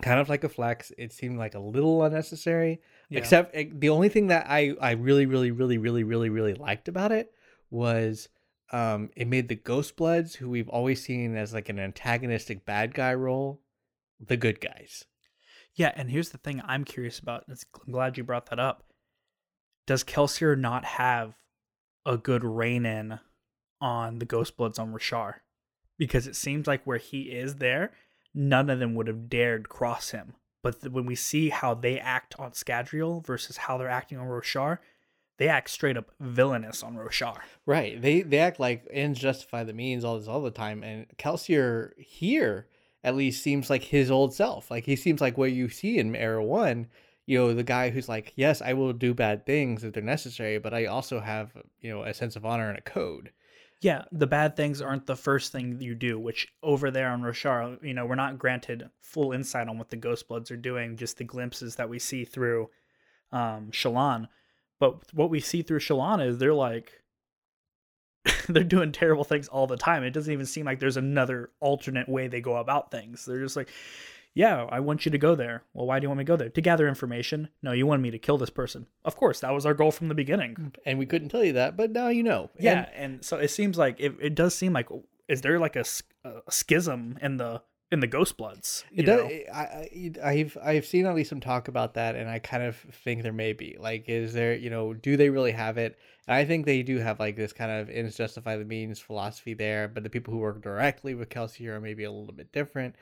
kind 0.00 0.20
of 0.20 0.28
like 0.28 0.44
a 0.44 0.48
flex. 0.48 0.92
It 0.96 1.12
seemed 1.12 1.38
like 1.38 1.54
a 1.54 1.60
little 1.60 2.02
unnecessary. 2.02 2.80
Yeah. 3.10 3.18
Except 3.18 3.54
eh, 3.54 3.66
the 3.72 3.90
only 3.90 4.08
thing 4.08 4.28
that 4.28 4.46
I, 4.48 4.74
I 4.80 4.92
really, 4.92 5.26
really, 5.26 5.50
really, 5.50 5.78
really, 5.78 6.04
really, 6.04 6.28
really 6.28 6.54
liked 6.54 6.88
about 6.88 7.12
it 7.12 7.32
was 7.70 8.28
um, 8.72 9.10
it 9.14 9.28
made 9.28 9.48
the 9.48 9.54
Ghost 9.54 9.96
Bloods, 9.96 10.34
who 10.34 10.48
we've 10.48 10.68
always 10.68 11.02
seen 11.02 11.36
as 11.36 11.52
like 11.52 11.68
an 11.68 11.78
antagonistic 11.78 12.64
bad 12.64 12.94
guy 12.94 13.14
role, 13.14 13.60
the 14.18 14.36
good 14.36 14.60
guys. 14.60 15.04
Yeah, 15.74 15.92
and 15.94 16.10
here's 16.10 16.30
the 16.30 16.38
thing 16.38 16.62
I'm 16.64 16.84
curious 16.84 17.18
about. 17.18 17.44
I'm 17.48 17.92
glad 17.92 18.16
you 18.16 18.24
brought 18.24 18.46
that 18.46 18.58
up. 18.58 18.84
Does 19.86 20.04
Kelsier 20.04 20.58
not 20.58 20.84
have 20.84 21.34
a 22.06 22.16
good 22.16 22.44
rein 22.44 22.86
in 22.86 23.18
on 23.80 24.18
the 24.18 24.24
Ghost 24.24 24.56
Bloods 24.56 24.78
on 24.78 24.92
Roshar? 24.92 25.36
Because 25.98 26.26
it 26.26 26.36
seems 26.36 26.66
like 26.66 26.84
where 26.84 26.98
he 26.98 27.22
is 27.22 27.56
there, 27.56 27.92
none 28.34 28.70
of 28.70 28.78
them 28.78 28.94
would 28.94 29.06
have 29.06 29.28
dared 29.28 29.68
cross 29.68 30.10
him. 30.10 30.34
But 30.62 30.90
when 30.90 31.06
we 31.06 31.14
see 31.14 31.50
how 31.50 31.74
they 31.74 31.98
act 31.98 32.36
on 32.38 32.52
Scadrial 32.52 33.24
versus 33.26 33.56
how 33.56 33.76
they're 33.76 33.88
acting 33.88 34.18
on 34.18 34.26
Roshar, 34.26 34.78
they 35.42 35.48
act 35.48 35.70
straight 35.70 35.96
up 35.96 36.12
villainous 36.20 36.84
on 36.84 36.94
Roshar. 36.94 37.38
Right. 37.66 38.00
They 38.00 38.22
they 38.22 38.38
act 38.38 38.60
like 38.60 38.86
ends 38.92 39.18
justify 39.18 39.64
the 39.64 39.72
means 39.72 40.04
all 40.04 40.16
this 40.16 40.28
all 40.28 40.40
the 40.40 40.52
time. 40.52 40.84
And 40.84 41.06
Kelsier 41.18 41.98
here 41.98 42.68
at 43.02 43.16
least 43.16 43.42
seems 43.42 43.68
like 43.68 43.82
his 43.82 44.08
old 44.08 44.32
self. 44.32 44.70
Like 44.70 44.84
he 44.84 44.94
seems 44.94 45.20
like 45.20 45.36
what 45.36 45.50
you 45.50 45.68
see 45.68 45.98
in 45.98 46.14
Era 46.14 46.44
One. 46.44 46.86
You 47.26 47.38
know, 47.38 47.54
the 47.54 47.64
guy 47.64 47.90
who's 47.90 48.08
like, 48.08 48.32
yes, 48.36 48.62
I 48.62 48.74
will 48.74 48.92
do 48.92 49.14
bad 49.14 49.44
things 49.44 49.82
if 49.82 49.94
they're 49.94 50.02
necessary, 50.02 50.58
but 50.58 50.72
I 50.72 50.86
also 50.86 51.18
have 51.18 51.50
you 51.80 51.90
know 51.90 52.04
a 52.04 52.14
sense 52.14 52.36
of 52.36 52.46
honor 52.46 52.68
and 52.68 52.78
a 52.78 52.82
code. 52.82 53.32
Yeah, 53.80 54.04
the 54.12 54.28
bad 54.28 54.54
things 54.54 54.80
aren't 54.80 55.08
the 55.08 55.16
first 55.16 55.50
thing 55.50 55.80
you 55.80 55.96
do, 55.96 56.20
which 56.20 56.46
over 56.62 56.92
there 56.92 57.08
on 57.08 57.22
Roshar, 57.22 57.82
you 57.82 57.94
know, 57.94 58.06
we're 58.06 58.14
not 58.14 58.38
granted 58.38 58.90
full 59.00 59.32
insight 59.32 59.66
on 59.66 59.76
what 59.76 59.90
the 59.90 59.96
Ghostbloods 59.96 60.52
are 60.52 60.56
doing, 60.56 60.96
just 60.96 61.18
the 61.18 61.24
glimpses 61.24 61.74
that 61.74 61.88
we 61.88 61.98
see 61.98 62.24
through 62.24 62.70
um, 63.32 63.72
Shallan. 63.72 64.28
But 64.82 65.14
what 65.14 65.30
we 65.30 65.38
see 65.38 65.62
through 65.62 65.78
Shallan 65.78 66.26
is 66.26 66.38
they're 66.38 66.52
like, 66.52 67.04
they're 68.48 68.64
doing 68.64 68.90
terrible 68.90 69.22
things 69.22 69.46
all 69.46 69.68
the 69.68 69.76
time. 69.76 70.02
It 70.02 70.10
doesn't 70.10 70.32
even 70.32 70.44
seem 70.44 70.66
like 70.66 70.80
there's 70.80 70.96
another 70.96 71.50
alternate 71.60 72.08
way 72.08 72.26
they 72.26 72.40
go 72.40 72.56
about 72.56 72.90
things. 72.90 73.24
They're 73.24 73.38
just 73.38 73.54
like, 73.54 73.68
yeah, 74.34 74.66
I 74.68 74.80
want 74.80 75.06
you 75.06 75.12
to 75.12 75.18
go 75.18 75.36
there. 75.36 75.62
Well, 75.72 75.86
why 75.86 76.00
do 76.00 76.04
you 76.04 76.08
want 76.08 76.18
me 76.18 76.24
to 76.24 76.26
go 76.26 76.34
there? 76.34 76.48
To 76.48 76.60
gather 76.60 76.88
information? 76.88 77.48
No, 77.62 77.70
you 77.70 77.86
wanted 77.86 78.02
me 78.02 78.10
to 78.10 78.18
kill 78.18 78.38
this 78.38 78.50
person. 78.50 78.88
Of 79.04 79.14
course, 79.14 79.38
that 79.38 79.54
was 79.54 79.64
our 79.64 79.72
goal 79.72 79.92
from 79.92 80.08
the 80.08 80.16
beginning. 80.16 80.56
Mm, 80.56 80.74
and 80.84 80.98
we 80.98 81.06
couldn't 81.06 81.28
tell 81.28 81.44
you 81.44 81.52
that, 81.52 81.76
but 81.76 81.92
now 81.92 82.08
you 82.08 82.24
know. 82.24 82.50
Yeah, 82.58 82.88
and, 82.92 83.12
and 83.14 83.24
so 83.24 83.36
it 83.36 83.52
seems 83.52 83.78
like 83.78 84.00
it, 84.00 84.16
it 84.20 84.34
does 84.34 84.52
seem 84.52 84.72
like 84.72 84.88
is 85.28 85.42
there 85.42 85.60
like 85.60 85.76
a, 85.76 85.84
a 86.24 86.50
schism 86.50 87.20
in 87.22 87.36
the 87.36 87.62
in 87.92 88.00
the 88.00 88.06
Ghost 88.06 88.38
Bloods? 88.38 88.84
It 88.90 89.02
does. 89.04 89.30
I, 89.52 89.60
I 89.60 90.12
I've 90.24 90.58
I've 90.60 90.86
seen 90.86 91.06
at 91.06 91.14
least 91.14 91.28
some 91.28 91.40
talk 91.40 91.68
about 91.68 91.94
that, 91.94 92.16
and 92.16 92.28
I 92.28 92.38
kind 92.38 92.62
of 92.62 92.74
think 92.76 93.22
there 93.22 93.32
may 93.32 93.52
be 93.52 93.76
like, 93.78 94.08
is 94.08 94.32
there 94.32 94.54
you 94.54 94.70
know, 94.70 94.94
do 94.94 95.16
they 95.16 95.28
really 95.28 95.52
have 95.52 95.78
it? 95.78 95.98
And 96.26 96.34
I 96.34 96.44
think 96.44 96.64
they 96.64 96.82
do 96.82 96.98
have 96.98 97.20
like 97.20 97.36
this 97.36 97.52
kind 97.52 97.70
of 97.70 97.90
ends 97.90 98.16
justify 98.16 98.56
the 98.56 98.64
means 98.64 98.98
philosophy 98.98 99.54
there, 99.54 99.88
but 99.88 100.02
the 100.02 100.10
people 100.10 100.32
who 100.32 100.40
work 100.40 100.62
directly 100.62 101.14
with 101.14 101.28
Kelsier 101.28 101.74
are 101.74 101.80
maybe 101.80 102.04
a 102.04 102.10
little 102.10 102.34
bit 102.34 102.50
different. 102.50 102.96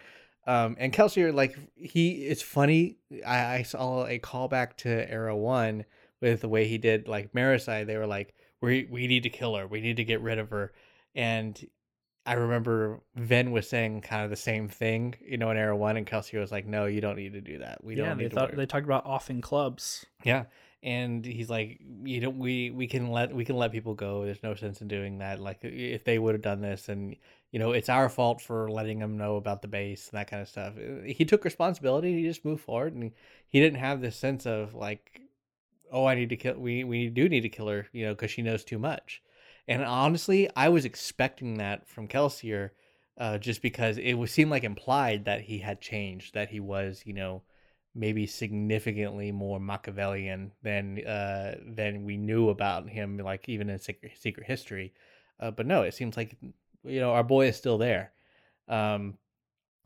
Um, 0.46 0.76
and 0.78 0.92
Kelsier, 0.92 1.32
like 1.32 1.56
he, 1.76 2.26
it's 2.26 2.42
funny. 2.42 2.98
I, 3.24 3.56
I 3.56 3.62
saw 3.62 4.06
a 4.06 4.18
callback 4.18 4.76
to 4.78 5.10
Era 5.10 5.36
One 5.36 5.84
with 6.20 6.40
the 6.40 6.48
way 6.48 6.66
he 6.66 6.78
did 6.78 7.06
like 7.06 7.32
Marasi. 7.32 7.86
They 7.86 7.96
were 7.96 8.06
like, 8.06 8.34
"We 8.60 8.88
we 8.90 9.06
need 9.06 9.22
to 9.22 9.30
kill 9.30 9.54
her. 9.54 9.66
We 9.68 9.80
need 9.80 9.98
to 9.98 10.04
get 10.04 10.20
rid 10.20 10.38
of 10.38 10.50
her." 10.50 10.72
And 11.14 11.64
I 12.26 12.34
remember 12.34 13.00
Vin 13.16 13.50
was 13.50 13.68
saying 13.68 14.02
kind 14.02 14.24
of 14.24 14.30
the 14.30 14.36
same 14.36 14.68
thing, 14.68 15.14
you 15.24 15.38
know, 15.38 15.50
in 15.50 15.56
Era 15.56 15.76
One, 15.76 15.96
and 15.96 16.06
Kelsier 16.06 16.40
was 16.40 16.52
like, 16.52 16.66
"No, 16.66 16.84
you 16.86 17.00
don't 17.00 17.16
need 17.16 17.32
to 17.32 17.40
do 17.40 17.58
that. 17.58 17.82
We 17.82 17.96
yeah, 17.96 18.04
don't." 18.04 18.20
Yeah, 18.20 18.28
they 18.28 18.34
thought 18.34 18.56
they 18.56 18.66
talked 18.66 18.84
about 18.84 19.06
offing 19.06 19.40
Clubs. 19.40 20.04
Yeah, 20.22 20.44
and 20.82 21.24
he's 21.24 21.48
like, 21.48 21.80
"You 22.04 22.20
don't. 22.20 22.38
We 22.38 22.70
we 22.70 22.86
can 22.86 23.10
let 23.10 23.34
we 23.34 23.44
can 23.44 23.56
let 23.56 23.72
people 23.72 23.94
go. 23.94 24.24
There's 24.24 24.42
no 24.42 24.54
sense 24.54 24.82
in 24.82 24.88
doing 24.88 25.18
that. 25.18 25.40
Like 25.40 25.60
if 25.62 26.04
they 26.04 26.18
would 26.18 26.34
have 26.34 26.42
done 26.42 26.60
this, 26.60 26.90
and 26.90 27.16
you 27.52 27.58
know, 27.58 27.72
it's 27.72 27.88
our 27.88 28.08
fault 28.08 28.40
for 28.40 28.70
letting 28.70 28.98
them 28.98 29.16
know 29.16 29.36
about 29.36 29.62
the 29.62 29.68
base 29.68 30.08
and 30.08 30.18
that 30.18 30.30
kind 30.30 30.42
of 30.42 30.48
stuff. 30.48 30.74
Uh, 30.76 31.02
He 31.04 31.24
took 31.24 31.44
responsibility. 31.44 32.14
He 32.14 32.22
just 32.22 32.44
moved 32.44 32.62
forward, 32.62 32.94
and 32.94 33.12
he 33.48 33.60
didn't 33.60 33.80
have 33.80 34.00
this 34.00 34.16
sense 34.16 34.46
of 34.46 34.74
like, 34.74 35.22
oh, 35.90 36.04
I 36.04 36.14
need 36.14 36.28
to 36.28 36.36
kill. 36.36 36.58
We 36.58 36.84
we 36.84 37.08
do 37.08 37.28
need 37.28 37.42
to 37.42 37.48
kill 37.48 37.68
her, 37.68 37.86
you 37.92 38.04
know, 38.04 38.12
because 38.12 38.30
she 38.30 38.42
knows 38.42 38.62
too 38.62 38.78
much. 38.78 39.22
And 39.70 39.84
honestly, 39.84 40.50
I 40.56 40.68
was 40.68 40.84
expecting 40.84 41.58
that 41.58 41.86
from 41.86 42.08
Kelsier, 42.08 42.70
uh, 43.16 43.38
just 43.38 43.62
because 43.62 43.98
it 43.98 44.14
would 44.14 44.28
seem 44.28 44.50
like 44.50 44.64
implied 44.64 45.26
that 45.26 45.42
he 45.42 45.60
had 45.60 45.80
changed, 45.80 46.34
that 46.34 46.48
he 46.48 46.58
was, 46.58 47.02
you 47.06 47.12
know, 47.12 47.42
maybe 47.94 48.26
significantly 48.26 49.30
more 49.30 49.60
Machiavellian 49.60 50.50
than 50.64 51.06
uh, 51.06 51.54
than 51.64 52.04
we 52.04 52.16
knew 52.16 52.48
about 52.48 52.88
him, 52.88 53.18
like 53.18 53.48
even 53.48 53.70
in 53.70 53.78
Secret, 53.78 54.12
Secret 54.18 54.44
History. 54.44 54.92
Uh, 55.38 55.52
but 55.52 55.66
no, 55.66 55.82
it 55.82 55.94
seems 55.94 56.16
like 56.16 56.36
you 56.82 56.98
know 56.98 57.12
our 57.12 57.24
boy 57.24 57.46
is 57.46 57.56
still 57.56 57.78
there, 57.78 58.10
um, 58.66 59.18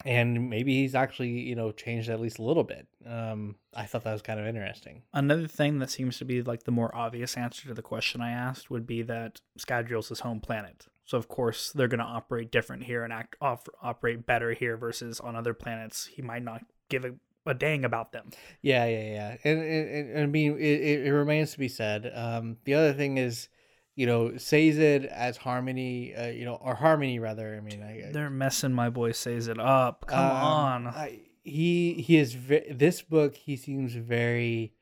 and 0.04 0.50
maybe 0.50 0.74
he's 0.74 0.94
actually 0.94 1.30
you 1.30 1.54
know 1.54 1.72
changed 1.72 2.08
at 2.08 2.20
least 2.20 2.38
a 2.38 2.42
little 2.42 2.64
bit. 2.64 2.86
Um, 3.06 3.56
I 3.74 3.84
thought 3.84 4.04
that 4.04 4.12
was 4.12 4.22
kind 4.22 4.40
of 4.40 4.46
interesting. 4.46 5.02
Another 5.12 5.46
thing 5.46 5.78
that 5.78 5.90
seems 5.90 6.18
to 6.18 6.24
be 6.24 6.42
like 6.42 6.64
the 6.64 6.70
more 6.70 6.94
obvious 6.94 7.36
answer 7.36 7.68
to 7.68 7.74
the 7.74 7.82
question 7.82 8.20
I 8.20 8.30
asked 8.30 8.70
would 8.70 8.86
be 8.86 9.02
that 9.02 9.40
Scadrial's 9.58 10.08
his 10.08 10.20
home 10.20 10.40
planet. 10.40 10.86
So 11.04 11.18
of 11.18 11.28
course 11.28 11.72
they're 11.72 11.88
going 11.88 12.00
to 12.00 12.04
operate 12.04 12.50
different 12.50 12.84
here 12.84 13.04
and 13.04 13.12
act 13.12 13.36
off, 13.40 13.68
operate 13.82 14.26
better 14.26 14.52
here 14.52 14.76
versus 14.76 15.20
on 15.20 15.36
other 15.36 15.54
planets. 15.54 16.06
He 16.06 16.22
might 16.22 16.42
not 16.42 16.62
give 16.88 17.04
a, 17.04 17.14
a 17.46 17.54
dang 17.54 17.84
about 17.84 18.12
them. 18.12 18.30
Yeah, 18.62 18.86
yeah, 18.86 19.12
yeah. 19.12 19.36
And, 19.44 19.60
and, 19.60 20.10
and 20.10 20.22
I 20.22 20.26
mean, 20.26 20.58
it, 20.58 21.06
it 21.06 21.12
remains 21.12 21.52
to 21.52 21.58
be 21.58 21.68
said. 21.68 22.10
Um, 22.14 22.56
the 22.64 22.74
other 22.74 22.94
thing 22.94 23.18
is, 23.18 23.48
you 23.96 24.06
know, 24.06 24.36
Sazed 24.36 25.04
as 25.06 25.36
Harmony, 25.36 26.14
uh, 26.14 26.26
you 26.26 26.44
know, 26.44 26.54
or 26.54 26.74
Harmony 26.74 27.18
rather. 27.18 27.54
I 27.54 27.60
mean, 27.60 27.82
I, 27.82 28.10
They're 28.12 28.30
messing 28.30 28.72
my 28.72 28.90
boy 28.90 29.12
Sazed 29.12 29.58
up. 29.58 30.06
Come 30.06 30.18
um, 30.18 30.36
on. 30.36 30.86
I, 30.88 31.20
he 31.42 31.94
he 31.94 32.16
is 32.16 32.34
ve- 32.34 32.72
this 32.72 33.02
book. 33.02 33.36
He 33.36 33.56
seems 33.56 33.94
very 33.94 34.72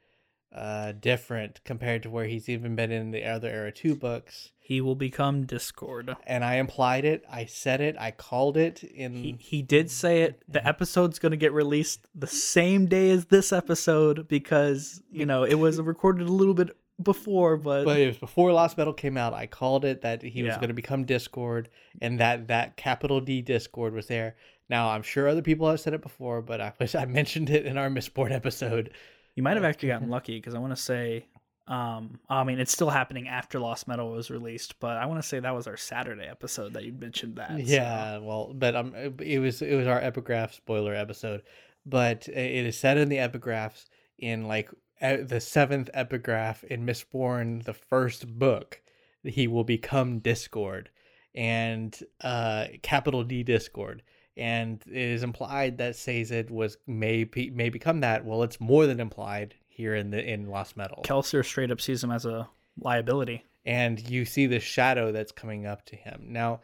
uh 0.54 0.92
different 0.92 1.64
compared 1.64 2.02
to 2.02 2.10
where 2.10 2.26
he's 2.26 2.46
even 2.46 2.76
been 2.76 2.90
in 2.90 3.10
the 3.10 3.24
other 3.24 3.48
era 3.48 3.72
two 3.72 3.94
books. 3.94 4.52
he 4.58 4.80
will 4.80 4.94
become 4.94 5.44
Discord. 5.44 6.14
And 6.26 6.44
I 6.44 6.54
implied 6.54 7.04
it. 7.04 7.24
I 7.28 7.46
said 7.46 7.80
it. 7.80 7.96
I 7.98 8.12
called 8.12 8.56
it 8.56 8.82
in. 8.84 9.12
He, 9.14 9.36
he 9.38 9.62
did 9.62 9.90
say 9.90 10.22
it. 10.22 10.42
The 10.48 10.66
episode's 10.66 11.18
going 11.18 11.32
to 11.32 11.36
get 11.36 11.52
released 11.52 12.06
the 12.14 12.26
same 12.26 12.86
day 12.86 13.10
as 13.10 13.26
this 13.26 13.52
episode 13.52 14.28
because, 14.28 15.02
you 15.10 15.26
know, 15.26 15.42
it 15.42 15.54
was 15.54 15.80
recorded 15.80 16.28
a 16.28 16.32
little 16.32 16.54
bit 16.54 16.70
before, 17.02 17.56
but, 17.56 17.84
but 17.84 17.98
it 18.00 18.06
was 18.06 18.18
before 18.18 18.52
Lost 18.52 18.76
Metal 18.78 18.92
came 18.92 19.16
out. 19.16 19.34
I 19.34 19.46
called 19.46 19.84
it 19.84 20.02
that 20.02 20.22
he 20.22 20.42
was 20.42 20.52
going 20.56 20.68
to 20.68 20.74
become 20.74 21.04
Discord, 21.04 21.68
and 22.00 22.18
that 22.20 22.48
that 22.48 22.76
capital 22.76 23.20
D 23.20 23.42
Discord 23.42 23.92
was 23.94 24.06
there. 24.06 24.36
Now 24.70 24.90
I'm 24.90 25.02
sure 25.02 25.28
other 25.28 25.42
people 25.42 25.68
have 25.68 25.80
said 25.80 25.92
it 25.94 26.02
before, 26.02 26.40
but 26.42 26.60
I 26.60 26.72
was 26.80 26.94
I 26.94 27.04
mentioned 27.04 27.50
it 27.50 27.66
in 27.66 27.76
our 27.78 27.88
Mistborn 27.88 28.32
episode. 28.32 28.90
you 29.34 29.42
might 29.42 29.56
have 29.56 29.64
actually 29.64 29.88
gotten 29.88 30.08
lucky 30.18 30.38
because 30.38 30.54
I 30.54 30.58
want 30.58 30.74
to 30.74 30.80
say, 30.82 31.26
um, 31.68 32.18
I 32.28 32.42
mean, 32.44 32.58
it's 32.58 32.72
still 32.72 32.90
happening 32.90 33.28
after 33.28 33.58
Lost 33.60 33.86
Metal 33.86 34.10
was 34.10 34.30
released, 34.30 34.80
but 34.80 34.96
I 34.96 35.06
want 35.06 35.22
to 35.22 35.26
say 35.28 35.38
that 35.40 35.54
was 35.54 35.66
our 35.66 35.76
Saturday 35.76 36.24
episode 36.26 36.72
that 36.74 36.84
you 36.84 36.92
mentioned 36.92 37.36
that. 37.36 37.50
so- 37.50 37.56
Yeah, 37.56 38.18
well, 38.18 38.52
but 38.54 38.74
um, 38.74 38.94
it 39.20 39.38
was 39.38 39.62
it 39.62 39.74
was 39.76 39.86
our 39.86 40.00
epigraph 40.00 40.54
spoiler 40.54 40.94
episode, 40.94 41.42
but 41.86 42.28
it 42.28 42.66
is 42.66 42.78
said 42.78 42.96
in 42.98 43.08
the 43.08 43.16
epigraphs 43.18 43.86
in 44.18 44.46
like 44.48 44.70
the 45.02 45.40
seventh 45.40 45.90
epigraph 45.92 46.64
in 46.64 46.86
Mistborn, 46.86 47.64
the 47.64 47.74
first 47.74 48.38
book, 48.38 48.80
he 49.24 49.48
will 49.48 49.64
become 49.64 50.20
Discord, 50.20 50.90
and 51.34 51.98
uh, 52.22 52.66
capital 52.82 53.24
D 53.24 53.42
Discord, 53.42 54.02
and 54.36 54.82
it 54.86 54.96
is 54.96 55.22
implied 55.22 55.78
that 55.78 55.96
Sazed 55.96 56.50
was 56.50 56.78
may 56.86 57.24
be, 57.24 57.50
may 57.50 57.68
become 57.68 58.00
that. 58.00 58.24
Well, 58.24 58.42
it's 58.42 58.60
more 58.60 58.86
than 58.86 59.00
implied 59.00 59.54
here 59.68 59.94
in 59.94 60.10
the 60.10 60.22
in 60.22 60.48
Lost 60.48 60.76
Metal 60.76 61.02
Kelsier 61.04 61.44
straight 61.44 61.70
up 61.70 61.80
sees 61.80 62.02
him 62.02 62.10
as 62.10 62.26
a 62.26 62.48
liability. 62.80 63.44
and 63.64 64.08
you 64.08 64.24
see 64.24 64.46
the 64.46 64.60
shadow 64.60 65.12
that's 65.12 65.32
coming 65.32 65.66
up 65.66 65.84
to 65.86 65.96
him. 65.96 66.26
Now, 66.28 66.60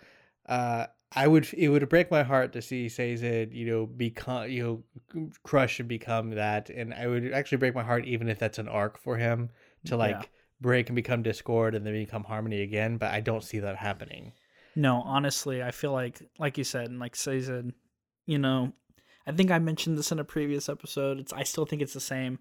uh, 0.47 0.87
I 1.15 1.27
would 1.27 1.49
it 1.55 1.69
would 1.69 1.89
break 1.89 2.11
my 2.11 2.23
heart 2.23 2.53
to 2.53 2.63
see 2.63 2.89
Sazed, 2.89 3.53
you 3.53 3.67
know, 3.67 3.87
become 3.87 4.51
you 4.51 4.85
know, 5.15 5.31
crush 5.43 5.81
and 5.81 5.89
become 5.89 6.31
that, 6.31 6.71
and 6.71 6.93
I 6.93 7.07
would 7.07 7.33
actually 7.33 7.59
break 7.59 7.75
my 7.75 7.83
heart 7.83 8.05
even 8.05 8.29
if 8.29 8.39
that's 8.39 8.59
an 8.59 8.69
arc 8.69 8.99
for 8.99 9.17
him 9.17 9.51
to 9.87 9.97
like 9.97 10.17
Yeah. 10.17 10.25
break 10.61 10.89
and 10.89 10.97
become 10.97 11.23
discord 11.23 11.75
and 11.75 11.87
then 11.87 11.95
become 11.95 12.25
harmony 12.25 12.61
again. 12.63 12.99
But 12.99 13.13
I 13.13 13.21
don't 13.21 13.43
see 13.45 13.61
that 13.61 13.77
happening. 13.77 14.33
No, 14.77 15.03
honestly, 15.03 15.63
I 15.63 15.71
feel 15.71 15.93
like, 15.93 16.23
like 16.39 16.57
you 16.59 16.63
said, 16.65 16.89
and 16.89 17.01
like 17.01 17.17
said, 17.17 17.73
you 18.27 18.39
know, 18.39 18.73
I 19.27 19.33
think 19.33 19.51
I 19.51 19.59
mentioned 19.59 19.99
this 19.99 20.13
in 20.13 20.19
a 20.19 20.25
previous 20.25 20.69
episode. 20.69 21.19
It's 21.19 21.33
I 21.33 21.43
still 21.43 21.65
think 21.67 21.83
it's 21.83 21.95
the 21.95 22.01
same. 22.01 22.39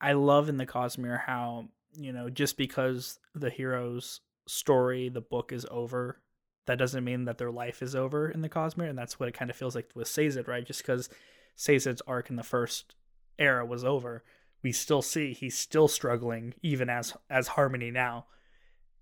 I 0.00 0.12
love 0.12 0.48
in 0.48 0.58
the 0.58 0.66
Cosmere 0.66 1.22
how 1.24 1.68
you 1.94 2.12
know 2.12 2.28
just 2.28 2.58
because 2.58 3.18
the 3.34 3.48
hero's 3.50 4.20
story, 4.46 5.08
the 5.08 5.22
book 5.22 5.50
is 5.50 5.66
over, 5.70 6.20
that 6.66 6.78
doesn't 6.78 7.04
mean 7.04 7.24
that 7.24 7.38
their 7.38 7.50
life 7.50 7.82
is 7.82 7.94
over 7.94 8.28
in 8.28 8.42
the 8.42 8.48
Cosmere, 8.48 8.88
and 8.88 8.98
that's 8.98 9.18
what 9.18 9.28
it 9.28 9.34
kind 9.34 9.50
of 9.50 9.56
feels 9.56 9.74
like 9.74 9.90
with 9.94 10.08
Sazed, 10.08 10.46
right? 10.46 10.66
Just 10.66 10.82
because 10.82 11.08
Sazed's 11.56 12.02
arc 12.06 12.30
in 12.30 12.36
the 12.36 12.42
first 12.42 12.94
era 13.38 13.64
was 13.64 13.84
over, 13.84 14.24
we 14.62 14.72
still 14.72 15.02
see 15.02 15.32
he's 15.32 15.56
still 15.56 15.88
struggling 15.88 16.54
even 16.62 16.90
as 16.90 17.14
as 17.30 17.48
Harmony 17.48 17.90
now. 17.90 18.26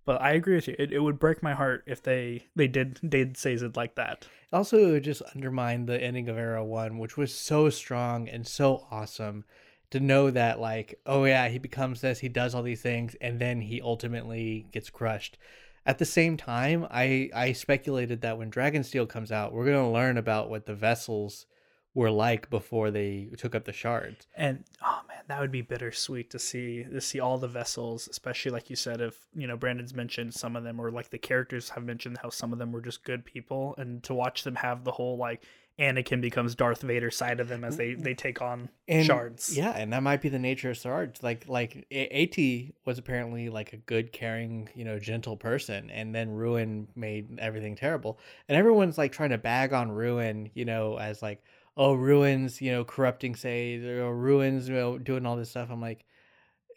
But 0.04 0.20
I 0.20 0.32
agree 0.32 0.56
with 0.56 0.68
you. 0.68 0.76
It, 0.78 0.92
it 0.92 0.98
would 0.98 1.18
break 1.18 1.42
my 1.42 1.54
heart 1.54 1.84
if 1.86 2.02
they 2.02 2.46
they 2.54 2.68
did 2.68 3.00
did 3.08 3.36
Sazed 3.36 3.76
like 3.76 3.94
that. 3.94 4.26
Also, 4.52 4.76
it 4.76 4.90
would 4.92 5.04
just 5.04 5.22
undermine 5.34 5.86
the 5.86 6.00
ending 6.00 6.28
of 6.28 6.36
Era 6.36 6.64
One, 6.64 6.98
which 6.98 7.16
was 7.16 7.34
so 7.34 7.70
strong 7.70 8.28
and 8.28 8.46
so 8.46 8.86
awesome. 8.90 9.44
To 9.90 10.00
know 10.00 10.30
that, 10.30 10.58
like, 10.58 10.98
oh 11.06 11.24
yeah, 11.24 11.48
he 11.48 11.58
becomes 11.58 12.00
this, 12.00 12.18
he 12.18 12.28
does 12.28 12.52
all 12.52 12.62
these 12.62 12.82
things, 12.82 13.14
and 13.20 13.38
then 13.38 13.60
he 13.60 13.80
ultimately 13.80 14.66
gets 14.72 14.90
crushed. 14.90 15.38
At 15.86 15.98
the 15.98 16.04
same 16.04 16.36
time, 16.36 16.86
I 16.90 17.30
I 17.34 17.52
speculated 17.52 18.22
that 18.22 18.38
when 18.38 18.50
Dragonsteel 18.50 19.08
comes 19.08 19.30
out, 19.30 19.52
we're 19.52 19.66
gonna 19.66 19.92
learn 19.92 20.16
about 20.16 20.48
what 20.48 20.66
the 20.66 20.74
vessels 20.74 21.46
were 21.94 22.10
like 22.10 22.50
before 22.50 22.90
they 22.90 23.28
took 23.36 23.54
up 23.54 23.64
the 23.64 23.72
shards. 23.72 24.26
And 24.36 24.64
oh 24.82 25.00
man, 25.08 25.22
that 25.28 25.40
would 25.40 25.52
be 25.52 25.62
bittersweet 25.62 26.30
to 26.30 26.38
see 26.38 26.84
to 26.84 27.00
see 27.00 27.20
all 27.20 27.38
the 27.38 27.48
vessels, 27.48 28.08
especially 28.08 28.50
like 28.50 28.68
you 28.68 28.76
said, 28.76 29.00
if 29.00 29.26
you 29.34 29.46
know 29.46 29.56
Brandon's 29.56 29.94
mentioned 29.94 30.34
some 30.34 30.56
of 30.56 30.64
them, 30.64 30.80
or 30.80 30.90
like 30.90 31.10
the 31.10 31.18
characters 31.18 31.68
have 31.70 31.84
mentioned 31.84 32.18
how 32.22 32.30
some 32.30 32.52
of 32.52 32.58
them 32.58 32.72
were 32.72 32.80
just 32.80 33.04
good 33.04 33.24
people, 33.24 33.74
and 33.78 34.02
to 34.04 34.14
watch 34.14 34.42
them 34.42 34.56
have 34.56 34.84
the 34.84 34.92
whole 34.92 35.16
like 35.16 35.42
Anakin 35.78 36.20
becomes 36.20 36.54
Darth 36.54 36.82
Vader 36.82 37.10
side 37.10 37.40
of 37.40 37.48
them 37.48 37.64
as 37.64 37.76
they 37.76 37.94
they 37.94 38.14
take 38.14 38.40
on 38.40 38.68
and, 38.86 39.04
shards. 39.04 39.56
Yeah, 39.56 39.70
and 39.70 39.92
that 39.92 40.04
might 40.04 40.20
be 40.20 40.28
the 40.28 40.38
nature 40.38 40.70
of 40.70 40.76
shards. 40.76 41.22
Like 41.22 41.48
like 41.48 41.86
Ati 41.92 42.74
was 42.84 42.98
apparently 42.98 43.48
like 43.48 43.72
a 43.72 43.78
good, 43.78 44.12
caring, 44.12 44.68
you 44.74 44.84
know, 44.84 45.00
gentle 45.00 45.36
person, 45.36 45.90
and 45.90 46.14
then 46.14 46.30
Ruin 46.30 46.86
made 46.94 47.40
everything 47.40 47.74
terrible. 47.74 48.20
And 48.48 48.56
everyone's 48.56 48.98
like 48.98 49.10
trying 49.10 49.30
to 49.30 49.38
bag 49.38 49.72
on 49.72 49.90
Ruin, 49.90 50.50
you 50.54 50.64
know, 50.64 50.96
as 50.96 51.22
like 51.22 51.42
oh 51.76 51.94
ruins 51.94 52.60
you 52.60 52.70
know 52.70 52.84
corrupting 52.84 53.34
say 53.34 53.84
or 53.84 54.02
oh, 54.02 54.10
ruins 54.10 54.68
you 54.68 54.74
know 54.74 54.98
doing 54.98 55.26
all 55.26 55.36
this 55.36 55.50
stuff 55.50 55.70
i'm 55.70 55.80
like 55.80 56.04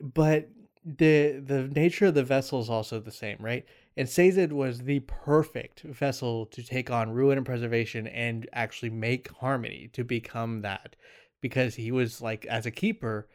but 0.01 0.49
the 0.83 1.41
the 1.45 1.67
nature 1.75 2.07
of 2.07 2.13
the 2.13 2.23
vessel 2.23 2.59
is 2.59 2.69
also 2.69 2.99
the 2.99 3.11
same 3.11 3.37
right 3.39 3.65
and 3.97 4.07
Sazed 4.07 4.51
was 4.51 4.79
the 4.79 4.99
perfect 5.01 5.81
vessel 5.81 6.45
to 6.47 6.63
take 6.63 6.89
on 6.89 7.11
ruin 7.11 7.37
and 7.37 7.45
preservation 7.45 8.07
and 8.07 8.47
actually 8.53 8.91
make 8.91 9.29
harmony 9.29 9.89
to 9.93 10.03
become 10.03 10.61
that. 10.61 10.95
Because 11.41 11.75
he 11.75 11.91
was 11.91 12.21
like 12.21 12.45
as 12.45 12.65
a 12.65 12.71
keeper 12.71 13.27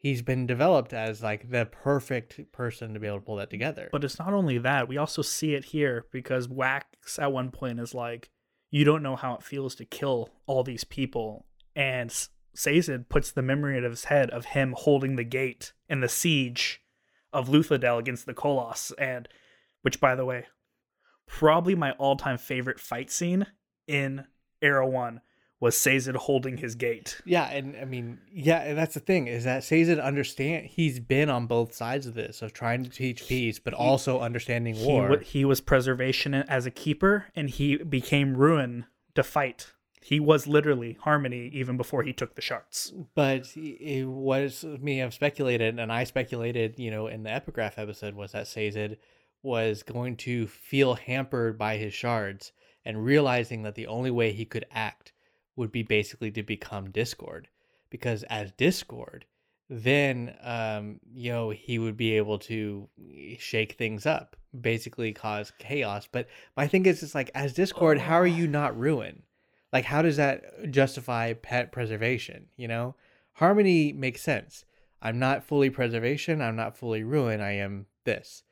he's 0.00 0.22
been 0.22 0.46
developed 0.46 0.92
as 0.92 1.22
like 1.22 1.50
the 1.50 1.66
perfect 1.66 2.40
person 2.52 2.94
to 2.94 3.00
be 3.00 3.06
able 3.06 3.18
to 3.18 3.24
pull 3.24 3.36
that 3.36 3.50
together. 3.50 3.88
But 3.92 4.02
it's 4.02 4.18
not 4.18 4.32
only 4.32 4.58
that 4.58 4.88
we 4.88 4.96
also 4.96 5.22
see 5.22 5.54
it 5.54 5.66
here 5.66 6.06
because 6.10 6.48
wax 6.48 7.18
at 7.18 7.32
one 7.32 7.50
point 7.50 7.78
is 7.78 7.94
like 7.94 8.30
you 8.70 8.84
don't 8.84 9.02
know 9.02 9.16
how 9.16 9.34
it 9.34 9.42
feels 9.42 9.74
to 9.76 9.84
kill 9.84 10.30
all 10.46 10.62
these 10.62 10.84
people. 10.84 11.44
And 11.76 12.10
Sazed 12.54 13.08
puts 13.08 13.30
the 13.30 13.42
memory 13.42 13.76
in 13.76 13.84
his 13.84 14.04
head 14.04 14.30
of 14.30 14.46
him 14.46 14.74
holding 14.76 15.16
the 15.16 15.24
gate 15.24 15.72
in 15.88 16.00
the 16.00 16.08
siege 16.08 16.80
of 17.32 17.48
Luthadel 17.48 17.98
against 17.98 18.26
the 18.26 18.34
Koloss, 18.34 18.92
and 18.98 19.28
which, 19.82 20.00
by 20.00 20.14
the 20.14 20.24
way, 20.24 20.46
probably 21.26 21.74
my 21.74 21.92
all-time 21.92 22.38
favorite 22.38 22.80
fight 22.80 23.10
scene 23.10 23.46
in 23.86 24.24
Era 24.60 24.86
One 24.86 25.20
was 25.60 25.76
Sazed 25.76 26.14
holding 26.16 26.56
his 26.56 26.74
gate. 26.74 27.20
Yeah, 27.26 27.44
and 27.50 27.76
I 27.76 27.84
mean, 27.84 28.18
yeah, 28.32 28.62
and 28.62 28.78
that's 28.78 28.94
the 28.94 29.00
thing 29.00 29.26
is 29.26 29.44
that 29.44 29.62
Sazed 29.62 29.98
understand 29.98 30.66
he's 30.66 30.98
been 30.98 31.28
on 31.28 31.46
both 31.46 31.74
sides 31.74 32.06
of 32.06 32.14
this 32.14 32.40
of 32.40 32.54
trying 32.54 32.82
to 32.82 32.90
teach 32.90 33.28
peace, 33.28 33.58
but 33.58 33.74
he, 33.74 33.78
also 33.78 34.20
understanding 34.20 34.82
war. 34.82 35.18
He, 35.18 35.40
he 35.40 35.44
was 35.44 35.60
preservation 35.60 36.32
as 36.34 36.64
a 36.64 36.70
keeper, 36.70 37.26
and 37.36 37.50
he 37.50 37.76
became 37.76 38.36
ruin 38.36 38.86
to 39.14 39.22
fight. 39.22 39.72
He 40.02 40.18
was 40.18 40.46
literally 40.46 40.96
harmony 41.02 41.50
even 41.52 41.76
before 41.76 42.04
he 42.04 42.14
took 42.14 42.36
the 42.36 42.40
shards. 42.40 42.94
But 43.14 43.54
it 43.54 44.06
was 44.06 44.64
me 44.64 45.02
I've 45.02 45.12
speculated, 45.12 45.78
and 45.78 45.92
I 45.92 46.04
speculated, 46.04 46.78
you 46.78 46.90
know, 46.90 47.06
in 47.06 47.22
the 47.22 47.30
epigraph 47.30 47.78
episode 47.78 48.14
was 48.14 48.32
that 48.32 48.48
Sazed 48.48 48.96
was 49.42 49.82
going 49.82 50.16
to 50.16 50.46
feel 50.46 50.94
hampered 50.94 51.58
by 51.58 51.76
his 51.76 51.94
shards 51.94 52.52
and 52.84 53.04
realizing 53.04 53.62
that 53.62 53.74
the 53.74 53.86
only 53.86 54.10
way 54.10 54.32
he 54.32 54.44
could 54.44 54.66
act 54.70 55.12
would 55.56 55.72
be 55.72 55.82
basically 55.82 56.30
to 56.30 56.42
become 56.42 56.90
Discord, 56.90 57.48
because 57.90 58.22
as 58.24 58.52
Discord, 58.52 59.26
then 59.68 60.34
um, 60.42 61.00
you 61.12 61.30
know 61.30 61.50
he 61.50 61.78
would 61.78 61.96
be 61.96 62.16
able 62.16 62.38
to 62.38 62.88
shake 63.38 63.72
things 63.74 64.06
up, 64.06 64.36
basically 64.58 65.12
cause 65.12 65.52
chaos. 65.58 66.08
But 66.10 66.26
my 66.56 66.66
thing 66.66 66.86
is, 66.86 67.02
it's 67.02 67.14
like 67.14 67.30
as 67.34 67.52
Discord, 67.52 67.98
how 67.98 68.16
are 68.16 68.26
you 68.26 68.46
not 68.46 68.78
ruin? 68.78 69.22
Like, 69.72 69.84
how 69.84 70.02
does 70.02 70.16
that 70.16 70.70
justify 70.70 71.32
pet 71.34 71.70
preservation? 71.70 72.46
You 72.56 72.68
know, 72.68 72.96
harmony 73.34 73.92
makes 73.92 74.22
sense. 74.22 74.64
I'm 75.00 75.18
not 75.18 75.44
fully 75.44 75.70
preservation. 75.70 76.42
I'm 76.42 76.56
not 76.56 76.76
fully 76.76 77.04
ruin. 77.04 77.40
I 77.40 77.52
am 77.52 77.86
this. 78.04 78.42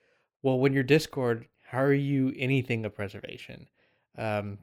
Well, 0.42 0.58
when 0.58 0.72
you're 0.72 0.82
Discord, 0.82 1.46
how 1.66 1.80
are 1.80 1.92
you 1.92 2.32
anything 2.36 2.84
of 2.84 2.94
preservation? 2.94 3.68
Um, 4.16 4.58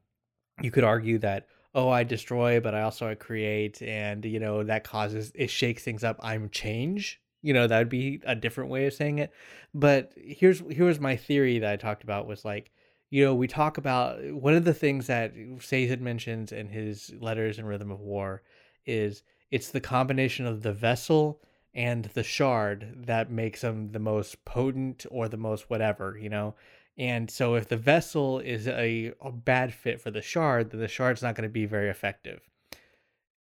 you 0.62 0.70
could 0.70 0.84
argue 0.84 1.18
that 1.18 1.46
oh 1.74 1.88
i 1.88 2.02
destroy 2.02 2.60
but 2.60 2.74
i 2.74 2.82
also 2.82 3.08
i 3.08 3.14
create 3.14 3.80
and 3.82 4.24
you 4.24 4.40
know 4.40 4.64
that 4.64 4.84
causes 4.84 5.32
it 5.34 5.50
shakes 5.50 5.82
things 5.82 6.02
up 6.02 6.18
i'm 6.22 6.48
change 6.50 7.20
you 7.42 7.52
know 7.52 7.66
that 7.66 7.78
would 7.78 7.88
be 7.88 8.20
a 8.24 8.34
different 8.34 8.70
way 8.70 8.86
of 8.86 8.94
saying 8.94 9.18
it 9.18 9.32
but 9.74 10.12
here's 10.16 10.62
here's 10.70 10.98
my 10.98 11.16
theory 11.16 11.58
that 11.58 11.72
i 11.72 11.76
talked 11.76 12.02
about 12.02 12.26
was 12.26 12.44
like 12.44 12.70
you 13.10 13.24
know 13.24 13.34
we 13.34 13.46
talk 13.46 13.78
about 13.78 14.18
one 14.32 14.54
of 14.54 14.64
the 14.64 14.74
things 14.74 15.06
that 15.06 15.32
Sazed 15.60 16.00
mentions 16.00 16.50
in 16.50 16.68
his 16.68 17.12
letters 17.20 17.58
in 17.58 17.66
rhythm 17.66 17.90
of 17.90 18.00
war 18.00 18.42
is 18.86 19.22
it's 19.50 19.70
the 19.70 19.80
combination 19.80 20.46
of 20.46 20.62
the 20.62 20.72
vessel 20.72 21.40
and 21.76 22.06
the 22.06 22.24
shard 22.24 23.04
that 23.06 23.30
makes 23.30 23.60
them 23.60 23.92
the 23.92 24.00
most 24.00 24.44
potent 24.44 25.06
or 25.12 25.28
the 25.28 25.36
most 25.36 25.70
whatever 25.70 26.18
you 26.20 26.28
know 26.28 26.54
and 26.98 27.30
so 27.30 27.54
if 27.54 27.68
the 27.68 27.76
vessel 27.76 28.38
is 28.38 28.66
a, 28.66 29.12
a 29.20 29.30
bad 29.30 29.74
fit 29.74 30.00
for 30.00 30.10
the 30.10 30.22
shard, 30.22 30.70
then 30.70 30.80
the 30.80 30.88
shard's 30.88 31.22
not 31.22 31.34
going 31.34 31.48
to 31.48 31.52
be 31.52 31.66
very 31.66 31.90
effective. 31.90 32.40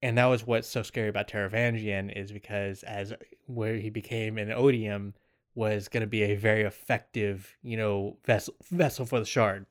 And 0.02 0.18
that 0.18 0.26
was 0.26 0.46
what's 0.46 0.68
so 0.68 0.82
scary 0.82 1.08
about 1.08 1.28
Taravangian 1.28 2.14
is 2.14 2.32
because 2.32 2.82
as 2.82 3.12
where 3.46 3.76
he 3.76 3.90
became 3.90 4.38
an 4.38 4.52
odium 4.52 5.14
was 5.54 5.88
going 5.88 6.00
to 6.00 6.08
be 6.08 6.24
a 6.24 6.34
very 6.34 6.62
effective, 6.62 7.56
you 7.62 7.76
know, 7.76 8.18
vessel 8.24 8.54
vessel 8.70 9.06
for 9.06 9.20
the 9.20 9.24
shard. 9.24 9.66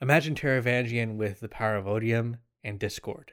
Imagine 0.00 0.34
Taravangian 0.34 1.16
with 1.16 1.40
the 1.40 1.48
power 1.48 1.76
of 1.76 1.86
odium 1.86 2.38
and 2.64 2.78
discord. 2.78 3.32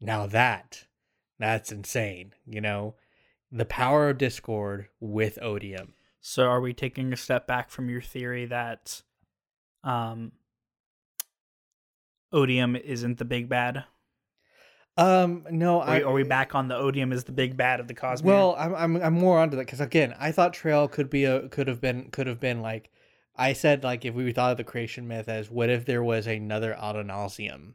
Now 0.00 0.26
that 0.26 0.86
that's 1.42 1.72
insane, 1.72 2.32
you 2.46 2.60
know, 2.60 2.94
the 3.50 3.64
power 3.64 4.08
of 4.08 4.18
discord 4.18 4.88
with 5.00 5.38
odium 5.42 5.94
so 6.22 6.44
are 6.44 6.60
we 6.60 6.72
taking 6.72 7.12
a 7.12 7.16
step 7.16 7.46
back 7.46 7.68
from 7.68 7.90
your 7.90 8.00
theory 8.00 8.46
that 8.46 9.02
um 9.84 10.32
Odium 12.32 12.76
isn't 12.76 13.18
the 13.18 13.24
big 13.24 13.48
bad? 13.48 13.84
Um, 14.96 15.46
no, 15.50 15.80
are, 15.80 15.88
I, 15.88 16.02
are 16.02 16.12
we 16.12 16.22
back 16.22 16.54
on 16.54 16.68
the 16.68 16.76
Odium 16.76 17.12
is 17.12 17.24
the 17.24 17.32
big 17.32 17.56
bad 17.56 17.80
of 17.80 17.88
the 17.88 17.94
cosmos? 17.94 18.26
Well, 18.26 18.56
I'm 18.58 18.74
I'm 18.74 18.96
I'm 18.96 19.14
more 19.14 19.38
onto 19.38 19.56
that 19.56 19.66
because 19.66 19.80
again, 19.80 20.14
I 20.18 20.32
thought 20.32 20.54
Trell 20.54 20.90
could 20.90 21.08
be 21.08 21.24
a 21.24 21.48
could 21.48 21.68
have 21.68 21.80
been 21.80 22.10
could 22.10 22.26
have 22.26 22.40
been 22.40 22.60
like 22.60 22.90
I 23.36 23.52
said 23.52 23.84
like 23.84 24.04
if 24.04 24.14
we 24.14 24.32
thought 24.32 24.52
of 24.52 24.56
the 24.58 24.64
creation 24.64 25.08
myth 25.08 25.28
as 25.28 25.50
what 25.50 25.70
if 25.70 25.86
there 25.86 26.02
was 26.02 26.26
another 26.26 26.76
Adonalsium, 26.78 27.72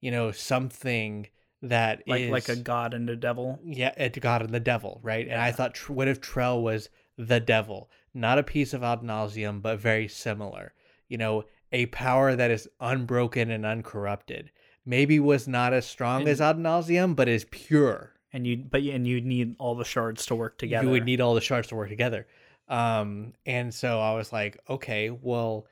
you 0.00 0.10
know, 0.10 0.30
something 0.30 1.28
that 1.62 2.02
like 2.06 2.22
is, 2.22 2.30
like 2.30 2.48
a 2.48 2.56
god 2.56 2.94
and 2.94 3.08
a 3.10 3.16
devil. 3.16 3.58
Yeah, 3.64 3.92
a 3.96 4.08
god 4.08 4.42
and 4.42 4.54
the 4.54 4.60
devil, 4.60 5.00
right? 5.02 5.26
Yeah. 5.26 5.34
And 5.34 5.42
I 5.42 5.52
thought, 5.52 5.76
what 5.90 6.08
if 6.08 6.20
Trell 6.20 6.62
was 6.62 6.88
the 7.18 7.40
devil, 7.40 7.90
not 8.14 8.38
a 8.38 8.42
piece 8.42 8.72
of 8.72 8.80
Adonalsium, 8.80 9.60
but 9.60 9.78
very 9.78 10.08
similar. 10.08 10.72
You 11.08 11.18
know, 11.18 11.44
a 11.72 11.86
power 11.86 12.34
that 12.34 12.50
is 12.50 12.68
unbroken 12.80 13.50
and 13.50 13.66
uncorrupted. 13.66 14.50
Maybe 14.86 15.20
was 15.20 15.46
not 15.46 15.72
as 15.72 15.86
strong 15.86 16.22
and, 16.22 16.30
as 16.30 16.40
Adonalsium, 16.40 17.14
but 17.14 17.28
is 17.28 17.44
pure. 17.50 18.14
And 18.32 18.46
you, 18.46 18.64
but 18.70 18.82
and 18.82 19.06
you 19.06 19.20
need 19.20 19.56
all 19.58 19.74
the 19.74 19.84
shards 19.84 20.24
to 20.26 20.34
work 20.34 20.56
together. 20.56 20.86
You 20.86 20.92
would 20.92 21.04
need 21.04 21.20
all 21.20 21.34
the 21.34 21.40
shards 21.40 21.68
to 21.68 21.76
work 21.76 21.88
together. 21.88 22.26
Um, 22.68 23.34
and 23.44 23.74
so 23.74 24.00
I 24.00 24.14
was 24.14 24.32
like, 24.32 24.56
okay, 24.68 25.10
well, 25.10 25.66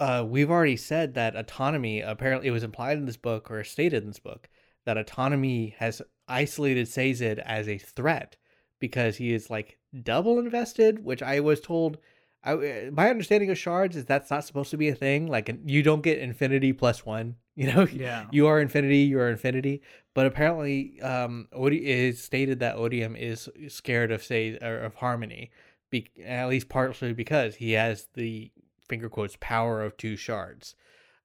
uh, 0.00 0.24
we've 0.26 0.50
already 0.50 0.76
said 0.76 1.14
that 1.14 1.36
autonomy. 1.36 2.00
Apparently, 2.00 2.48
it 2.48 2.52
was 2.52 2.64
implied 2.64 2.98
in 2.98 3.06
this 3.06 3.16
book 3.16 3.50
or 3.50 3.62
stated 3.64 4.02
in 4.02 4.08
this 4.08 4.18
book 4.18 4.48
that 4.86 4.96
autonomy 4.96 5.74
has 5.78 6.00
isolated 6.26 6.88
Sazed 6.88 7.22
as 7.22 7.68
a 7.68 7.76
threat 7.76 8.36
because 8.80 9.16
he 9.16 9.34
is 9.34 9.50
like 9.50 9.78
double 10.02 10.38
invested, 10.38 11.04
which 11.04 11.22
I 11.22 11.40
was 11.40 11.60
told. 11.60 11.98
I, 12.42 12.52
uh, 12.52 12.90
my 12.92 13.10
understanding 13.10 13.50
of 13.50 13.58
shards 13.58 13.96
is 13.96 14.04
that's 14.04 14.30
not 14.30 14.44
supposed 14.44 14.70
to 14.70 14.76
be 14.76 14.88
a 14.88 14.94
thing. 14.94 15.26
Like 15.26 15.54
you 15.64 15.82
don't 15.82 16.02
get 16.02 16.18
infinity 16.18 16.72
plus 16.72 17.04
one. 17.04 17.36
You 17.58 17.72
know, 17.72 17.86
yeah. 17.86 18.26
you 18.30 18.48
are 18.48 18.60
infinity, 18.60 18.98
you 18.98 19.18
are 19.18 19.30
infinity. 19.30 19.80
But 20.12 20.26
apparently, 20.26 21.00
um, 21.00 21.48
Odi 21.54 21.86
is 21.86 22.22
stated 22.22 22.60
that 22.60 22.76
Odium 22.76 23.16
is 23.16 23.48
scared 23.68 24.12
of 24.12 24.22
say 24.22 24.58
or 24.60 24.80
of 24.80 24.96
harmony, 24.96 25.50
be, 25.88 26.10
at 26.22 26.50
least 26.50 26.68
partially 26.68 27.14
because 27.14 27.54
he 27.54 27.72
has 27.72 28.08
the 28.12 28.52
finger 28.86 29.08
quotes 29.08 29.38
power 29.40 29.82
of 29.82 29.96
two 29.96 30.16
shards. 30.16 30.74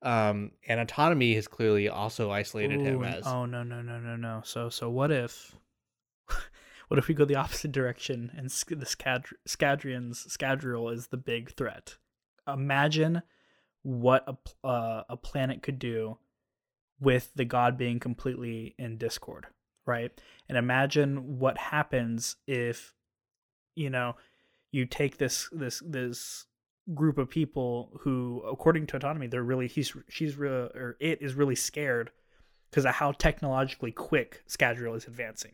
Um, 0.03 0.51
and 0.67 0.79
autonomy 0.79 1.35
has 1.35 1.47
clearly 1.47 1.87
also 1.87 2.31
isolated 2.31 2.79
Ooh, 2.81 2.85
him 2.85 3.03
as. 3.03 3.27
Oh 3.27 3.45
no 3.45 3.63
no 3.63 3.81
no 3.81 3.99
no 3.99 4.15
no! 4.15 4.41
So 4.43 4.69
so 4.69 4.89
what 4.89 5.11
if 5.11 5.55
what 6.87 6.97
if 6.97 7.07
we 7.07 7.13
go 7.13 7.25
the 7.25 7.35
opposite 7.35 7.71
direction 7.71 8.31
and 8.35 8.49
the 8.49 8.85
Scad- 8.85 9.33
Scadrians 9.47 10.27
Scadrial 10.27 10.91
is 10.91 11.07
the 11.07 11.17
big 11.17 11.51
threat? 11.51 11.97
Imagine 12.47 13.21
what 13.83 14.25
a 14.27 14.67
uh, 14.67 15.03
a 15.09 15.17
planet 15.17 15.61
could 15.61 15.77
do 15.77 16.17
with 16.99 17.31
the 17.35 17.45
god 17.45 17.77
being 17.77 17.99
completely 17.99 18.75
in 18.79 18.97
discord, 18.97 19.47
right? 19.85 20.11
And 20.49 20.57
imagine 20.57 21.39
what 21.39 21.57
happens 21.57 22.37
if 22.47 22.95
you 23.75 23.89
know 23.91 24.15
you 24.71 24.85
take 24.85 25.17
this 25.17 25.47
this 25.51 25.83
this 25.85 26.47
group 26.93 27.17
of 27.17 27.29
people 27.29 27.89
who 28.01 28.43
according 28.51 28.85
to 28.85 28.97
autonomy 28.97 29.27
they're 29.27 29.43
really 29.43 29.67
he's 29.67 29.95
she's 30.09 30.35
re- 30.35 30.49
or 30.49 30.97
it 30.99 31.21
is 31.21 31.35
really 31.35 31.55
scared 31.55 32.11
because 32.71 32.85
of 32.85 32.95
how 32.95 33.11
technologically 33.11 33.91
quick 33.91 34.43
Scadrial 34.47 34.95
is 34.95 35.05
advancing. 35.05 35.51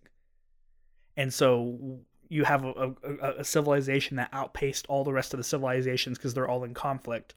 And 1.17 1.33
so 1.33 1.99
you 2.29 2.43
have 2.43 2.63
a, 2.63 2.93
a, 3.03 3.31
a 3.39 3.43
civilization 3.43 4.17
that 4.17 4.29
outpaced 4.31 4.85
all 4.87 5.03
the 5.03 5.13
rest 5.13 5.33
of 5.33 5.39
the 5.39 5.43
civilizations 5.43 6.17
because 6.17 6.35
they're 6.35 6.47
all 6.47 6.63
in 6.63 6.75
conflict. 6.75 7.33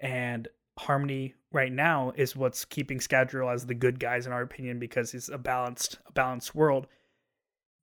And 0.00 0.48
Harmony 0.76 1.34
right 1.52 1.70
now 1.70 2.12
is 2.16 2.34
what's 2.34 2.64
keeping 2.64 2.98
Scadrial 2.98 3.54
as 3.54 3.66
the 3.66 3.74
good 3.74 4.00
guys 4.00 4.26
in 4.26 4.32
our 4.32 4.42
opinion 4.42 4.80
because 4.80 5.12
he's 5.12 5.28
a 5.28 5.38
balanced 5.38 5.98
a 6.06 6.12
balanced 6.12 6.54
world. 6.54 6.88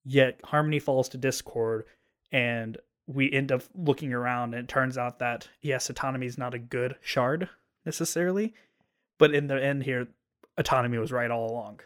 Yet 0.04 0.42
Harmony 0.44 0.80
falls 0.80 1.08
to 1.10 1.18
Discord 1.18 1.86
and 2.34 2.78
we 3.08 3.32
end 3.32 3.52
up 3.52 3.64
looking 3.76 4.14
around 4.14 4.54
and 4.54 4.64
it 4.64 4.68
turns 4.68 4.98
out 4.98 5.20
that 5.20 5.50
yes, 5.62 5.90
autonomy 5.90 6.28
is 6.28 6.38
not 6.38 6.54
a 6.54 6.60
good 6.60 6.96
shard 7.02 7.50
necessarily, 7.86 8.54
but 9.18 9.34
in 9.34 9.48
the 9.48 9.62
end 9.62 9.84
here, 9.84 10.08
autonomy 10.58 10.98
was 10.98 11.12
right 11.12 11.32
all 11.32 11.52
along. 11.52 11.80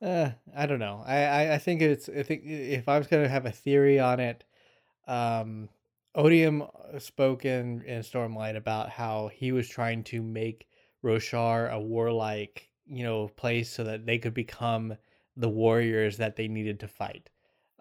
Uh, 0.00 0.30
I 0.56 0.66
don't 0.66 0.78
know. 0.78 1.02
I, 1.06 1.24
I, 1.24 1.54
I 1.54 1.58
think 1.58 1.80
it's 1.80 2.08
I 2.08 2.22
think 2.22 2.42
if 2.44 2.88
I 2.88 2.98
was 2.98 3.06
gonna 3.06 3.28
have 3.28 3.46
a 3.46 3.52
theory 3.52 4.00
on 4.00 4.20
it, 4.20 4.44
um, 5.06 5.68
Odium 6.14 6.64
spoke 6.98 7.44
in, 7.44 7.82
in 7.82 8.00
Stormlight 8.00 8.56
about 8.56 8.90
how 8.90 9.30
he 9.32 9.52
was 9.52 9.68
trying 9.68 10.04
to 10.04 10.22
make 10.22 10.66
Roshar 11.02 11.70
a 11.70 11.80
warlike, 11.80 12.68
you 12.86 13.02
know, 13.02 13.28
place 13.28 13.70
so 13.70 13.84
that 13.84 14.04
they 14.04 14.18
could 14.18 14.34
become 14.34 14.94
the 15.36 15.48
warriors 15.48 16.18
that 16.18 16.36
they 16.36 16.48
needed 16.48 16.80
to 16.80 16.88
fight. 16.88 17.30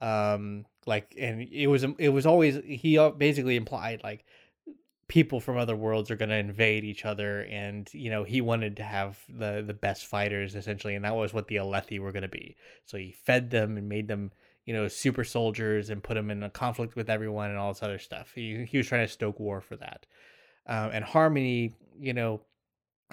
Um, 0.01 0.65
like, 0.85 1.15
and 1.17 1.41
it 1.41 1.67
was 1.67 1.85
it 1.97 2.09
was 2.09 2.25
always 2.25 2.59
he 2.65 2.97
basically 3.17 3.55
implied 3.55 4.01
like 4.03 4.25
people 5.07 5.41
from 5.41 5.57
other 5.57 5.75
worlds 5.75 6.09
are 6.09 6.15
going 6.15 6.29
to 6.29 6.37
invade 6.37 6.85
each 6.85 7.03
other 7.03 7.41
and 7.41 7.93
you 7.93 8.09
know 8.09 8.23
he 8.23 8.39
wanted 8.39 8.77
to 8.77 8.83
have 8.83 9.19
the 9.27 9.61
the 9.65 9.73
best 9.73 10.05
fighters 10.05 10.55
essentially 10.55 10.95
and 10.95 11.03
that 11.03 11.13
was 11.13 11.33
what 11.33 11.49
the 11.49 11.57
alethi 11.57 11.99
were 11.99 12.13
going 12.13 12.21
to 12.21 12.29
be. 12.29 12.55
So 12.85 12.97
he 12.97 13.11
fed 13.11 13.49
them 13.49 13.77
and 13.77 13.89
made 13.89 14.07
them 14.07 14.31
you 14.65 14.73
know 14.73 14.87
super 14.87 15.23
soldiers 15.23 15.89
and 15.89 16.01
put 16.01 16.13
them 16.13 16.31
in 16.31 16.43
a 16.43 16.49
conflict 16.49 16.95
with 16.95 17.09
everyone 17.09 17.49
and 17.49 17.59
all 17.59 17.73
this 17.73 17.83
other 17.83 17.99
stuff. 17.99 18.31
He, 18.33 18.65
he 18.65 18.77
was 18.77 18.87
trying 18.87 19.05
to 19.05 19.11
stoke 19.11 19.39
war 19.39 19.59
for 19.59 19.75
that. 19.77 20.05
Um, 20.65 20.91
and 20.93 21.03
harmony 21.03 21.73
you 21.99 22.13
know 22.13 22.41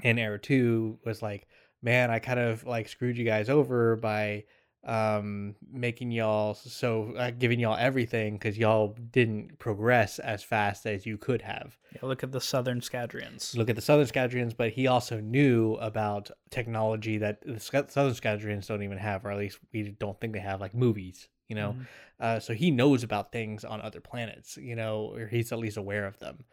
in 0.02 0.18
era 0.18 0.38
2 0.38 1.00
was 1.04 1.22
like 1.22 1.48
man 1.82 2.10
i 2.10 2.18
kind 2.18 2.38
of 2.38 2.64
like 2.64 2.88
screwed 2.88 3.16
you 3.16 3.24
guys 3.24 3.48
over 3.48 3.96
by 3.96 4.44
um 4.84 5.56
making 5.72 6.12
y'all 6.12 6.54
so 6.54 7.12
uh, 7.16 7.30
giving 7.32 7.58
y'all 7.58 7.76
everything 7.76 8.34
because 8.34 8.56
y'all 8.56 8.96
didn't 9.10 9.58
progress 9.58 10.18
as 10.20 10.42
fast 10.42 10.86
as 10.86 11.04
you 11.04 11.18
could 11.18 11.42
have. 11.42 11.76
Yeah, 11.94 12.06
look 12.06 12.22
at 12.22 12.30
the 12.30 12.40
southern 12.40 12.80
scadrians. 12.80 13.56
Look 13.56 13.68
at 13.68 13.76
the 13.76 13.82
southern 13.82 14.06
scadrians 14.06 14.56
but 14.56 14.70
he 14.70 14.86
also 14.86 15.20
knew 15.20 15.74
about 15.74 16.30
technology 16.50 17.18
that 17.18 17.40
the 17.44 17.58
southern 17.58 18.14
scadrians 18.14 18.68
don't 18.68 18.82
even 18.82 18.98
have 18.98 19.24
or 19.24 19.32
at 19.32 19.38
least 19.38 19.58
we 19.72 19.82
don't 19.98 20.18
think 20.20 20.32
they 20.32 20.38
have 20.38 20.60
like 20.60 20.74
movies 20.74 21.28
you 21.48 21.56
know? 21.56 21.70
Mm-hmm. 21.70 21.82
uh, 22.20 22.40
so 22.40 22.52
he 22.52 22.70
knows 22.70 23.02
about 23.02 23.32
things 23.32 23.64
on 23.64 23.80
other 23.80 24.00
planets 24.00 24.56
you 24.58 24.76
know 24.76 25.12
or 25.14 25.26
he's 25.26 25.50
at 25.50 25.58
least 25.58 25.76
aware 25.76 26.06
of 26.06 26.18
them. 26.18 26.44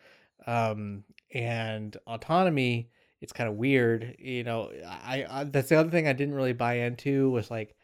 Um 0.48 1.04
and 1.34 1.96
autonomy 2.08 2.90
it's 3.22 3.34
kind 3.34 3.50
of 3.50 3.56
weird 3.56 4.16
you 4.20 4.44
know 4.44 4.72
I, 4.86 5.26
I 5.30 5.44
that's 5.46 5.70
the 5.70 5.80
other 5.80 5.90
thing 5.90 6.08
i 6.08 6.14
didn't 6.14 6.36
really 6.36 6.54
buy 6.54 6.76
into 6.80 7.30
was 7.32 7.50
like 7.50 7.75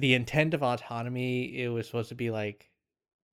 the 0.00 0.14
intent 0.14 0.54
of 0.54 0.62
autonomy 0.62 1.62
it 1.62 1.68
was 1.68 1.86
supposed 1.86 2.08
to 2.10 2.14
be 2.14 2.30
like 2.30 2.70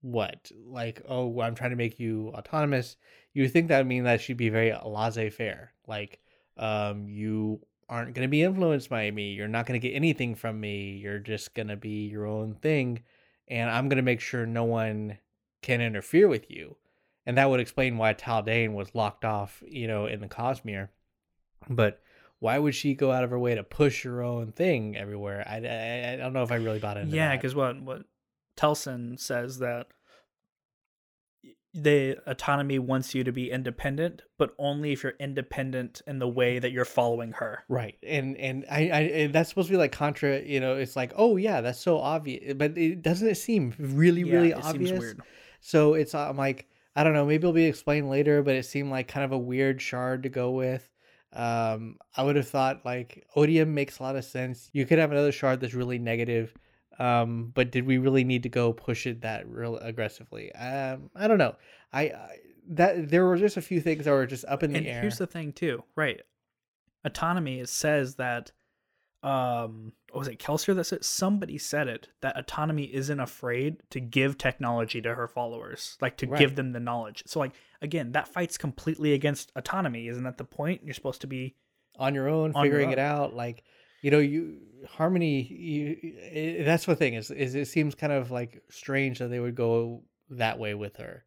what? 0.01 0.51
Like 0.65 1.03
oh 1.07 1.41
i'm 1.41 1.55
trying 1.55 1.69
to 1.71 1.75
make 1.75 1.99
you 1.99 2.31
autonomous. 2.35 2.97
You 3.33 3.47
think 3.47 3.67
that 3.67 3.79
would 3.79 3.87
mean 3.87 4.03
that 4.03 4.21
should 4.21 4.37
be 4.37 4.49
very 4.49 4.73
laissez-faire 4.73 5.73
like 5.87 6.19
um 6.57 7.07
you 7.07 7.61
aren't 7.89 8.13
going 8.13 8.25
to 8.25 8.31
be 8.31 8.41
influenced 8.41 8.89
by 8.89 9.11
me. 9.11 9.33
You're 9.33 9.49
not 9.49 9.65
going 9.65 9.79
to 9.79 9.85
get 9.85 9.95
anything 9.95 10.33
from 10.33 10.59
me. 10.59 10.91
You're 10.91 11.19
just 11.19 11.53
going 11.53 11.67
to 11.67 11.75
be 11.75 12.07
your 12.07 12.25
own 12.25 12.55
thing 12.55 13.03
and 13.47 13.69
i'm 13.69 13.89
going 13.89 13.97
to 13.97 14.03
make 14.03 14.21
sure 14.21 14.45
no 14.45 14.63
one 14.63 15.17
can 15.61 15.81
interfere 15.81 16.27
with 16.27 16.49
you. 16.49 16.77
And 17.25 17.37
that 17.37 17.49
would 17.49 17.59
explain 17.59 17.97
why 17.97 18.15
Taldain 18.15 18.73
was 18.73 18.95
locked 18.95 19.25
off 19.25 19.61
you 19.67 19.87
know 19.87 20.07
in 20.07 20.21
the 20.21 20.27
cosmere. 20.27 20.89
But 21.69 22.01
why 22.41 22.57
would 22.57 22.73
she 22.73 22.95
go 22.95 23.11
out 23.11 23.23
of 23.23 23.29
her 23.29 23.37
way 23.37 23.53
to 23.53 23.63
push 23.63 24.03
her 24.03 24.23
own 24.23 24.51
thing 24.51 24.97
everywhere? 24.97 25.45
I, 25.47 25.57
I, 25.57 26.13
I 26.13 26.15
don't 26.17 26.33
know 26.33 26.41
if 26.41 26.51
I 26.51 26.55
really 26.55 26.79
bought 26.79 26.97
into 26.97 27.15
yeah, 27.15 27.35
because 27.35 27.53
what 27.53 27.79
what 27.79 28.01
Telsin 28.57 29.19
says 29.19 29.59
that 29.59 29.87
the 31.73 32.17
autonomy 32.25 32.79
wants 32.79 33.13
you 33.13 33.23
to 33.23 33.31
be 33.31 33.51
independent, 33.51 34.23
but 34.39 34.55
only 34.57 34.91
if 34.91 35.03
you're 35.03 35.13
independent 35.19 36.01
in 36.07 36.17
the 36.17 36.27
way 36.27 36.57
that 36.57 36.71
you're 36.71 36.83
following 36.83 37.33
her. 37.33 37.63
Right, 37.69 37.95
and 38.01 38.35
and 38.37 38.65
I, 38.69 38.91
I 38.91 39.27
that's 39.27 39.49
supposed 39.49 39.67
to 39.67 39.73
be 39.73 39.77
like 39.77 39.91
contra. 39.91 40.41
You 40.41 40.59
know, 40.59 40.77
it's 40.77 40.95
like 40.95 41.13
oh 41.15 41.37
yeah, 41.37 41.61
that's 41.61 41.79
so 41.79 41.99
obvious, 41.99 42.55
but 42.55 42.75
it 42.75 43.03
doesn't 43.03 43.27
it 43.27 43.35
seem 43.35 43.75
really 43.77 44.23
yeah, 44.23 44.33
really 44.33 44.49
it 44.49 44.65
obvious? 44.65 44.89
Seems 44.89 44.99
weird. 44.99 45.21
So 45.59 45.93
it's 45.93 46.15
I'm 46.15 46.37
like 46.37 46.67
I 46.95 47.03
don't 47.03 47.13
know, 47.13 47.27
maybe 47.27 47.43
it'll 47.43 47.53
be 47.53 47.65
explained 47.65 48.09
later, 48.09 48.41
but 48.41 48.55
it 48.55 48.65
seemed 48.65 48.89
like 48.89 49.07
kind 49.07 49.23
of 49.23 49.31
a 49.31 49.37
weird 49.37 49.79
shard 49.79 50.23
to 50.23 50.29
go 50.29 50.49
with. 50.49 50.89
Um, 51.33 51.97
I 52.15 52.23
would 52.23 52.35
have 52.35 52.47
thought 52.47 52.85
like 52.85 53.25
Odium 53.35 53.73
makes 53.73 53.99
a 53.99 54.03
lot 54.03 54.15
of 54.15 54.25
sense. 54.25 54.69
You 54.73 54.85
could 54.85 54.99
have 54.99 55.11
another 55.11 55.31
shard 55.31 55.61
that's 55.61 55.73
really 55.73 55.99
negative. 55.99 56.53
Um, 56.99 57.51
but 57.55 57.71
did 57.71 57.85
we 57.85 57.97
really 57.97 58.23
need 58.23 58.43
to 58.43 58.49
go 58.49 58.73
push 58.73 59.07
it 59.07 59.21
that 59.21 59.47
real 59.47 59.77
aggressively? 59.77 60.53
Um, 60.53 61.09
I 61.15 61.27
don't 61.27 61.37
know. 61.37 61.55
I, 61.93 62.01
I 62.01 62.37
that 62.69 63.09
there 63.09 63.25
were 63.25 63.37
just 63.37 63.57
a 63.57 63.61
few 63.61 63.81
things 63.81 64.05
that 64.05 64.11
were 64.11 64.27
just 64.27 64.45
up 64.45 64.63
in 64.63 64.71
the 64.71 64.79
and 64.79 64.87
air. 64.87 65.01
Here's 65.01 65.17
the 65.17 65.27
thing 65.27 65.51
too, 65.53 65.83
right? 65.95 66.21
Autonomy 67.03 67.65
says 67.65 68.15
that 68.15 68.51
um 69.23 69.93
was 70.13 70.27
it 70.27 70.39
Kelsier 70.39 70.75
that 70.75 70.83
said 70.85 71.05
somebody 71.05 71.57
said 71.57 71.87
it 71.87 72.07
that 72.21 72.37
autonomy 72.37 72.85
isn't 72.93 73.19
afraid 73.19 73.77
to 73.91 73.99
give 73.99 74.37
technology 74.37 75.01
to 75.01 75.15
her 75.15 75.27
followers, 75.27 75.97
like 76.01 76.17
to 76.17 76.27
right. 76.27 76.39
give 76.39 76.55
them 76.55 76.71
the 76.71 76.79
knowledge. 76.79 77.23
So 77.25 77.39
like 77.39 77.53
again, 77.81 78.11
that 78.13 78.27
fights 78.27 78.57
completely 78.57 79.13
against 79.13 79.51
autonomy. 79.55 80.07
Isn't 80.07 80.23
that 80.23 80.37
the 80.37 80.43
point? 80.43 80.81
You're 80.83 80.93
supposed 80.93 81.21
to 81.21 81.27
be 81.27 81.55
on 81.97 82.15
your 82.15 82.29
own, 82.29 82.53
on 82.53 82.63
figuring 82.63 82.91
your 82.91 82.99
own. 82.99 83.05
it 83.05 83.11
out. 83.11 83.35
Like 83.35 83.63
you 84.01 84.11
know, 84.11 84.19
you 84.19 84.57
harmony. 84.87 85.41
You, 85.43 85.97
it, 86.01 86.65
that's 86.65 86.85
the 86.85 86.95
thing 86.95 87.13
is, 87.13 87.31
is 87.31 87.55
it 87.55 87.67
seems 87.67 87.95
kind 87.95 88.13
of 88.13 88.31
like 88.31 88.61
strange 88.69 89.19
that 89.19 89.29
they 89.29 89.39
would 89.39 89.55
go 89.55 90.03
that 90.29 90.59
way 90.59 90.73
with 90.73 90.97
her. 90.97 91.23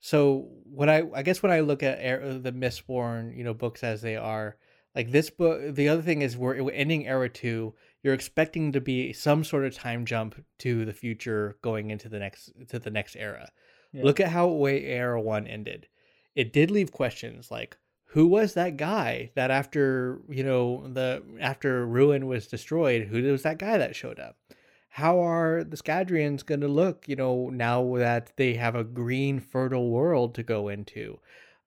So 0.00 0.48
when 0.64 0.88
I, 0.90 1.04
I 1.14 1.22
guess 1.22 1.42
when 1.42 1.52
I 1.52 1.60
look 1.60 1.82
at 1.82 1.98
Air, 2.00 2.38
the 2.38 2.52
Mistborn, 2.52 3.36
you 3.36 3.44
know, 3.44 3.54
books 3.54 3.84
as 3.84 4.02
they 4.02 4.16
are, 4.16 4.56
like 4.94 5.10
this 5.10 5.30
book. 5.30 5.74
The 5.74 5.88
other 5.88 6.02
thing 6.02 6.22
is 6.22 6.36
we're 6.36 6.70
ending 6.70 7.06
era 7.06 7.28
two. 7.28 7.74
You're 8.02 8.14
expecting 8.14 8.72
to 8.72 8.80
be 8.80 9.12
some 9.12 9.44
sort 9.44 9.64
of 9.64 9.74
time 9.74 10.04
jump 10.04 10.44
to 10.58 10.84
the 10.84 10.92
future, 10.92 11.56
going 11.62 11.90
into 11.90 12.08
the 12.08 12.18
next 12.18 12.50
to 12.68 12.78
the 12.78 12.90
next 12.90 13.16
era. 13.16 13.50
Yeah. 13.92 14.04
Look 14.04 14.20
at 14.20 14.28
how 14.28 14.48
way 14.48 14.84
era 14.84 15.20
one 15.20 15.46
ended 15.46 15.88
it 16.34 16.52
did 16.52 16.70
leave 16.70 16.92
questions 16.92 17.50
like 17.50 17.76
who 18.06 18.26
was 18.26 18.54
that 18.54 18.76
guy 18.76 19.30
that 19.34 19.50
after 19.50 20.20
you 20.28 20.44
know 20.44 20.86
the 20.88 21.22
after 21.40 21.86
ruin 21.86 22.26
was 22.26 22.46
destroyed 22.46 23.08
who 23.08 23.22
was 23.22 23.42
that 23.42 23.58
guy 23.58 23.78
that 23.78 23.96
showed 23.96 24.18
up 24.18 24.36
how 24.90 25.18
are 25.20 25.64
the 25.64 25.76
scadrians 25.76 26.44
going 26.44 26.60
to 26.60 26.68
look 26.68 27.08
you 27.08 27.16
know 27.16 27.48
now 27.50 27.96
that 27.96 28.32
they 28.36 28.54
have 28.54 28.74
a 28.74 28.84
green 28.84 29.40
fertile 29.40 29.90
world 29.90 30.34
to 30.34 30.42
go 30.42 30.68
into 30.68 31.18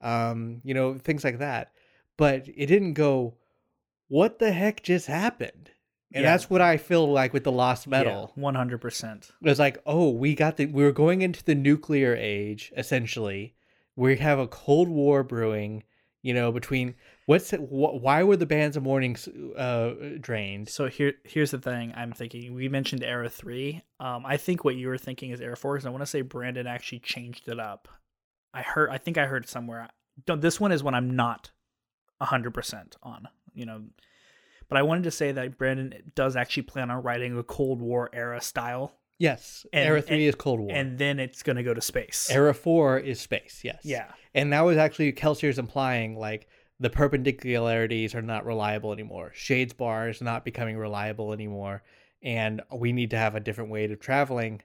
um 0.02 0.62
you 0.64 0.74
know 0.74 0.96
things 0.98 1.24
like 1.24 1.40
that 1.40 1.72
but 2.18 2.48
it 2.56 2.68
didn't 2.68 2.94
go 2.94 3.34
what 4.08 4.40
the 4.40 4.52
heck 4.52 4.84
just 4.84 5.08
happened 5.08 5.72
and 6.16 6.24
yeah. 6.24 6.32
that's 6.32 6.50
what 6.50 6.62
I 6.62 6.78
feel 6.78 7.12
like 7.12 7.34
with 7.34 7.44
the 7.44 7.52
lost 7.52 7.88
metal. 7.88 8.32
One 8.36 8.56
hundred 8.56 8.80
percent. 8.80 9.32
It 9.42 9.50
was 9.50 9.60
like, 9.60 9.80
oh, 9.86 10.12
we 10.12 10.34
got 10.34 10.56
the 10.56 10.66
we 10.66 10.82
were 10.82 10.94
going 10.94 11.22
into 11.22 11.44
the 11.44 11.56
nuclear 11.56 12.16
age 12.16 12.72
essentially, 12.78 13.54
we 13.96 14.18
have 14.18 14.40
a 14.40 14.48
cold 14.48 14.90
war 14.90 15.24
brewing 15.24 15.84
you 16.22 16.34
know 16.34 16.52
between 16.52 16.96
what's 17.28 17.54
it, 17.54 17.60
wh- 17.60 18.02
why 18.02 18.24
were 18.24 18.36
the 18.36 18.46
bands 18.46 18.76
of 18.76 18.84
mourning 18.84 19.16
uh, 19.58 19.94
drained? 20.20 20.70
So 20.70 20.88
here 20.88 21.14
here's 21.24 21.52
the 21.52 21.60
thing 21.60 21.94
i'm 21.96 22.12
thinking. 22.12 22.54
We 22.54 22.68
mentioned 22.68 23.04
era 23.04 23.30
3 23.30 23.82
um, 24.00 24.26
i 24.26 24.38
think 24.38 24.64
what 24.66 24.76
you 24.76 24.88
were 24.88 24.98
thinking 24.98 25.32
is 25.32 25.40
era 25.40 25.56
4 25.56 25.76
because 25.76 25.86
i 25.86 25.90
want 25.90 26.02
to 26.02 26.08
say 26.08 26.22
brandon 26.22 26.68
actually 26.68 27.00
changed 27.00 27.48
it 27.48 27.60
up. 27.60 27.88
I 28.54 28.62
heard 28.62 28.90
i 28.90 28.98
think 28.98 29.18
i 29.18 29.26
heard 29.26 29.48
somewhere 29.48 29.90
this 30.26 30.60
one 30.60 30.72
is 30.72 30.84
when 30.84 30.96
i'm 30.96 31.16
not 31.16 31.52
100% 32.22 32.96
on 33.04 33.28
you 33.54 33.66
know. 33.66 33.84
But 34.68 34.78
i 34.80 34.82
wanted 34.82 35.04
to 35.04 35.12
say 35.12 35.32
that 35.32 35.58
brandon 35.60 36.12
does 36.16 36.36
actually 36.36 36.64
plan 36.64 36.90
on 36.90 37.04
writing 37.04 37.38
a 37.38 37.44
cold 37.44 37.82
war 37.82 38.10
era 38.14 38.42
style 38.42 38.94
Yes, 39.18 39.66
and, 39.72 39.88
Era 39.88 40.02
three 40.02 40.18
and, 40.18 40.26
is 40.26 40.36
Cold 40.36 40.60
War, 40.60 40.72
and 40.72 40.98
then 40.98 41.20
it's 41.20 41.42
going 41.42 41.56
to 41.56 41.64
go 41.64 41.74
to 41.74 41.82
space. 41.82 42.30
Era 42.30 42.54
four 42.54 43.00
is 43.00 43.20
space. 43.22 43.62
Yes. 43.64 43.80
Yeah, 43.84 44.12
and 44.34 44.52
that 44.52 44.62
was 44.62 44.78
actually 44.78 45.12
Kelsier's 45.14 45.58
implying 45.58 46.18
like 46.18 46.48
the 46.80 46.90
perpendicularities 46.90 48.14
are 48.14 48.22
not 48.22 48.46
reliable 48.46 48.92
anymore. 48.92 49.32
Shadesmar 49.34 50.10
is 50.10 50.22
not 50.22 50.44
becoming 50.44 50.78
reliable 50.78 51.32
anymore, 51.32 51.84
and 52.22 52.62
we 52.74 52.92
need 52.92 53.12
to 53.12 53.18
have 53.18 53.36
a 53.36 53.40
different 53.40 53.72
way 53.72 53.86
of 53.86 54.00
traveling. 54.00 54.62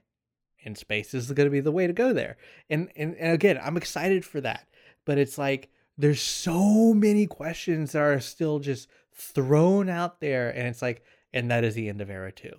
And 0.63 0.77
space 0.77 1.15
is 1.15 1.31
going 1.31 1.47
to 1.47 1.51
be 1.51 1.59
the 1.59 1.71
way 1.71 1.87
to 1.87 1.93
go 1.93 2.13
there. 2.13 2.37
And, 2.69 2.91
and 2.95 3.15
and 3.15 3.33
again, 3.33 3.59
I'm 3.63 3.77
excited 3.77 4.23
for 4.23 4.41
that. 4.41 4.67
But 5.05 5.17
it's 5.17 5.37
like 5.37 5.69
there's 5.97 6.21
so 6.21 6.93
many 6.93 7.25
questions 7.25 7.93
that 7.93 8.01
are 8.01 8.19
still 8.19 8.59
just 8.59 8.87
thrown 9.13 9.89
out 9.89 10.19
there, 10.19 10.49
and 10.49 10.67
it's 10.67 10.81
like 10.81 11.03
and 11.33 11.49
that 11.49 11.63
is 11.63 11.73
the 11.73 11.89
end 11.89 12.01
of 12.01 12.09
Era 12.09 12.31
Two. 12.31 12.53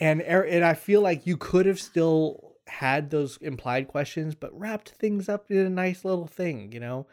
And 0.00 0.20
and 0.22 0.64
I 0.64 0.74
feel 0.74 1.00
like 1.00 1.26
you 1.26 1.36
could 1.36 1.66
have 1.66 1.80
still 1.80 2.52
had 2.66 3.10
those 3.10 3.36
implied 3.38 3.88
questions, 3.88 4.34
but 4.34 4.58
wrapped 4.58 4.90
things 4.90 5.28
up 5.28 5.50
in 5.50 5.58
a 5.58 5.70
nice 5.70 6.04
little 6.04 6.26
thing. 6.26 6.72
You 6.72 6.80
know, 6.80 7.06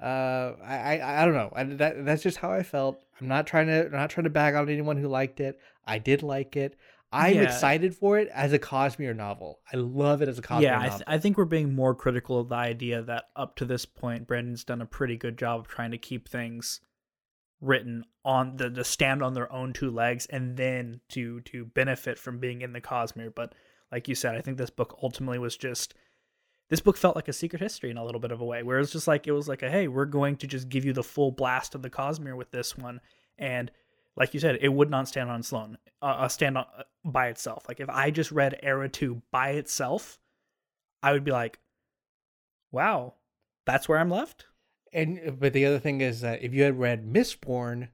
uh, 0.00 0.52
I, 0.64 0.98
I 1.00 1.22
I 1.22 1.24
don't 1.24 1.34
know. 1.34 1.52
I, 1.54 1.64
that 1.64 2.04
that's 2.04 2.22
just 2.22 2.38
how 2.38 2.52
I 2.52 2.62
felt. 2.62 3.02
I'm 3.20 3.28
not 3.28 3.46
trying 3.46 3.66
to 3.66 3.86
I'm 3.86 3.92
not 3.92 4.10
trying 4.10 4.24
to 4.24 4.30
bag 4.30 4.54
on 4.54 4.68
anyone 4.68 4.96
who 4.96 5.08
liked 5.08 5.40
it. 5.40 5.58
I 5.86 5.98
did 5.98 6.22
like 6.22 6.56
it. 6.56 6.76
I'm 7.10 7.36
Yeah. 7.36 7.42
excited 7.44 7.94
for 7.96 8.18
it 8.18 8.28
as 8.28 8.52
a 8.52 8.58
Cosmere 8.58 9.16
novel. 9.16 9.60
I 9.72 9.78
love 9.78 10.20
it 10.20 10.28
as 10.28 10.38
a 10.38 10.42
Cosmere 10.42 10.60
yeah, 10.62 10.78
I, 10.80 10.88
th- 10.90 11.02
I 11.06 11.16
think 11.18 11.38
we're 11.38 11.46
being 11.46 11.74
more 11.74 11.94
critical 11.94 12.38
of 12.38 12.50
the 12.50 12.54
idea 12.56 13.00
that 13.02 13.24
up 13.34 13.56
to 13.56 13.64
this 13.64 13.86
point, 13.86 14.26
Brandon's 14.26 14.62
done 14.62 14.82
a 14.82 14.86
pretty 14.86 15.16
good 15.16 15.38
job 15.38 15.60
of 15.60 15.68
trying 15.68 15.90
to 15.92 15.98
keep 15.98 16.28
things 16.28 16.80
written 17.60 18.04
on 18.24 18.56
the 18.56 18.70
to 18.70 18.84
stand 18.84 19.22
on 19.22 19.34
their 19.34 19.52
own 19.52 19.72
two 19.72 19.90
legs 19.90 20.26
and 20.26 20.56
then 20.56 21.00
to 21.08 21.40
to 21.40 21.64
benefit 21.64 22.18
from 22.18 22.38
being 22.38 22.62
in 22.62 22.72
the 22.72 22.80
Cosmere. 22.80 23.34
But 23.34 23.54
like 23.90 24.08
you 24.08 24.14
said, 24.14 24.34
I 24.34 24.40
think 24.40 24.58
this 24.58 24.70
book 24.70 24.98
ultimately 25.02 25.38
was 25.38 25.56
just 25.56 25.94
this 26.70 26.80
book 26.80 26.96
felt 26.96 27.16
like 27.16 27.28
a 27.28 27.32
secret 27.32 27.62
history 27.62 27.90
in 27.90 27.96
a 27.96 28.04
little 28.04 28.20
bit 28.20 28.30
of 28.30 28.40
a 28.40 28.44
way, 28.44 28.62
where 28.62 28.78
it's 28.78 28.92
just 28.92 29.08
like 29.08 29.26
it 29.26 29.32
was 29.32 29.48
like 29.48 29.62
a 29.62 29.70
hey, 29.70 29.88
we're 29.88 30.04
going 30.04 30.36
to 30.36 30.46
just 30.46 30.68
give 30.68 30.84
you 30.84 30.92
the 30.92 31.02
full 31.02 31.30
blast 31.32 31.74
of 31.74 31.82
the 31.82 31.90
Cosmere 31.90 32.36
with 32.36 32.50
this 32.50 32.76
one, 32.76 33.00
and 33.38 33.70
like 34.16 34.34
you 34.34 34.40
said, 34.40 34.58
it 34.60 34.68
would 34.68 34.90
not 34.90 35.08
stand 35.08 35.30
on 35.30 35.42
own, 35.52 35.78
uh, 36.02 36.06
uh, 36.06 36.28
stand 36.28 36.58
on, 36.58 36.66
uh, 36.76 36.82
by 37.04 37.28
itself. 37.28 37.64
Like 37.68 37.78
if 37.80 37.88
I 37.88 38.10
just 38.10 38.32
read 38.32 38.58
Era 38.62 38.88
Two 38.88 39.22
by 39.30 39.50
itself, 39.50 40.18
I 41.02 41.12
would 41.12 41.24
be 41.24 41.30
like, 41.30 41.58
wow, 42.70 43.14
that's 43.64 43.88
where 43.88 43.98
I'm 43.98 44.10
left. 44.10 44.46
And 44.92 45.38
but 45.38 45.52
the 45.52 45.66
other 45.66 45.78
thing 45.78 46.00
is 46.00 46.20
that 46.22 46.42
if 46.42 46.54
you 46.54 46.62
had 46.62 46.78
read 46.78 47.06
Mistborn, 47.06 47.88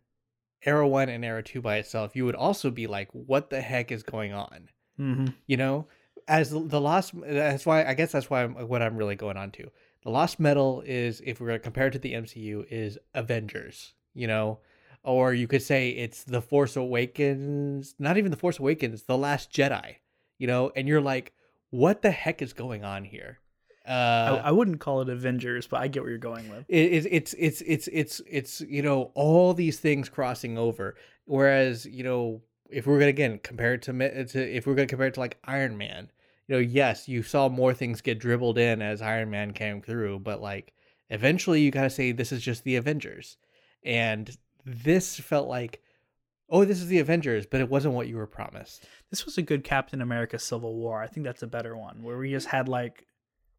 Era 0.65 0.87
One 0.89 1.09
and 1.09 1.25
Era 1.25 1.43
Two 1.43 1.61
by 1.61 1.77
itself, 1.77 2.15
you 2.15 2.25
would 2.25 2.35
also 2.35 2.71
be 2.71 2.87
like, 2.87 3.09
"What 3.13 3.51
the 3.51 3.61
heck 3.61 3.91
is 3.91 4.03
going 4.03 4.33
on?" 4.33 4.69
Mm-hmm. 4.99 5.27
You 5.47 5.57
know, 5.57 5.87
as 6.29 6.51
the, 6.51 6.61
the 6.61 6.81
lost. 6.81 7.13
That's 7.27 7.67
why 7.67 7.85
I 7.85 7.95
guess 7.95 8.13
that's 8.13 8.31
why 8.31 8.45
I'm, 8.45 8.55
what 8.69 8.83
I'm 8.83 8.97
really 8.97 9.17
going 9.17 9.37
on 9.37 9.51
to. 9.53 9.71
The 10.03 10.11
Lost 10.11 10.39
Metal 10.39 10.83
is, 10.85 11.23
if 11.25 11.41
we're 11.41 11.47
gonna 11.49 11.59
compare 11.59 11.87
it 11.87 11.93
to 11.93 11.99
the 11.99 12.13
MCU, 12.13 12.67
is 12.71 12.99
Avengers. 13.15 13.95
You 14.13 14.27
know, 14.27 14.61
or 15.03 15.35
you 15.35 15.49
could 15.49 15.63
say 15.63 15.91
it's 15.91 16.25
the 16.25 16.43
Force 16.43 16.77
Awakens. 16.77 17.95
Not 17.99 18.17
even 18.17 18.31
the 18.31 18.37
Force 18.37 18.59
Awakens. 18.59 19.03
The 19.03 19.19
Last 19.19 19.51
Jedi. 19.51 19.97
You 20.39 20.47
know, 20.47 20.73
and 20.77 20.87
you're 20.87 21.01
like, 21.01 21.33
"What 21.71 22.03
the 22.03 22.11
heck 22.11 22.43
is 22.43 22.53
going 22.53 22.85
on 22.85 23.05
here?" 23.05 23.41
Uh, 23.87 24.41
I, 24.43 24.49
I 24.49 24.51
wouldn't 24.51 24.81
call 24.81 25.03
it 25.03 25.09
Avengers, 25.11 25.67
but 25.67 25.81
I 25.81 25.89
get 25.89 26.03
where 26.03 26.11
you're 26.11 26.19
going 26.19 26.49
with. 26.49 26.65
it, 26.69 26.93
it, 26.93 27.07
it's 27.11 27.35
it's 27.39 27.61
it's 27.67 27.89
it's 27.89 28.21
it's 28.27 28.61
you 28.63 28.83
know 28.83 29.11
all 29.15 29.53
these 29.53 29.79
things 29.79 30.09
crossing 30.09 30.57
over 30.57 30.97
whereas 31.27 31.85
you 31.87 32.03
know 32.03 32.41
if 32.71 32.87
we're 32.87 32.99
gonna 32.99 33.11
again 33.11 33.39
compare 33.43 33.75
it 33.75 33.83
to, 33.83 33.93
to 34.27 34.57
if 34.57 34.67
we're 34.67 34.75
gonna 34.75 34.87
compare 34.87 35.09
it 35.09 35.15
to 35.15 35.21
like 35.21 35.37
iron 35.45 35.77
man 35.77 36.11
you 36.47 36.55
know 36.55 36.61
yes 36.61 37.09
you 37.09 37.23
saw 37.23 37.49
more 37.49 37.75
things 37.75 38.01
get 38.01 38.19
dribbled 38.19 38.57
in 38.59 38.81
as 38.81 39.03
iron 39.03 39.31
man 39.31 39.53
came 39.53 39.83
through 39.83 40.19
but 40.19 40.41
like 40.41 40.73
eventually 41.11 41.61
you 41.61 41.71
gotta 41.71 41.91
say 41.91 42.11
this 42.13 42.33
is 42.33 42.43
just 42.43 42.65
the 42.65 42.77
avengers 42.77 43.37
and 43.85 44.37
this 44.65 45.19
felt 45.19 45.47
like 45.49 45.83
oh 46.49 46.65
this 46.65 46.81
is 46.81 46.89
the 46.89 46.99
avengers 46.99 47.45
but 47.47 47.61
it 47.61 47.69
wasn't 47.69 47.95
what 47.95 48.09
you 48.09 48.17
were 48.17 48.27
promised 48.27 48.87
This 49.11 49.25
was 49.27 49.37
a 49.39 49.43
good 49.43 49.63
Captain 49.63 50.01
America 50.01 50.39
Civil 50.39 50.75
War. 50.75 51.01
I 51.03 51.07
think 51.07 51.25
that's 51.25 51.43
a 51.43 51.47
better 51.47 51.77
one 51.77 52.03
where 52.03 52.19
we 52.19 52.31
just 52.31 52.49
had 52.49 52.69
like 52.69 53.07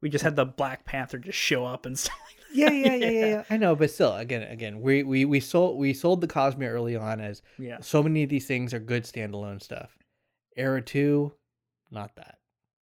we 0.05 0.09
just 0.11 0.23
had 0.23 0.35
the 0.35 0.45
Black 0.45 0.85
Panther 0.85 1.17
just 1.17 1.35
show 1.35 1.65
up 1.65 1.87
and 1.87 1.97
stuff. 1.99 2.15
like 2.27 2.55
yeah 2.55 2.69
yeah 2.69 2.93
yeah 2.93 3.09
yeah, 3.09 3.25
yeah. 3.25 3.43
i 3.49 3.57
know 3.57 3.75
but 3.75 3.89
still 3.89 4.15
again 4.15 4.43
again 4.43 4.79
we 4.79 5.01
we 5.01 5.25
we 5.25 5.39
sold 5.39 5.79
we 5.79 5.95
sold 5.95 6.21
the 6.21 6.27
cosmere 6.27 6.69
early 6.69 6.95
on 6.95 7.19
as 7.19 7.41
yeah. 7.57 7.79
so 7.81 8.03
many 8.03 8.21
of 8.21 8.29
these 8.29 8.45
things 8.45 8.71
are 8.71 8.79
good 8.79 9.03
standalone 9.03 9.59
stuff. 9.59 9.97
Era 10.55 10.79
2, 10.79 11.33
not 11.89 12.15
that. 12.17 12.37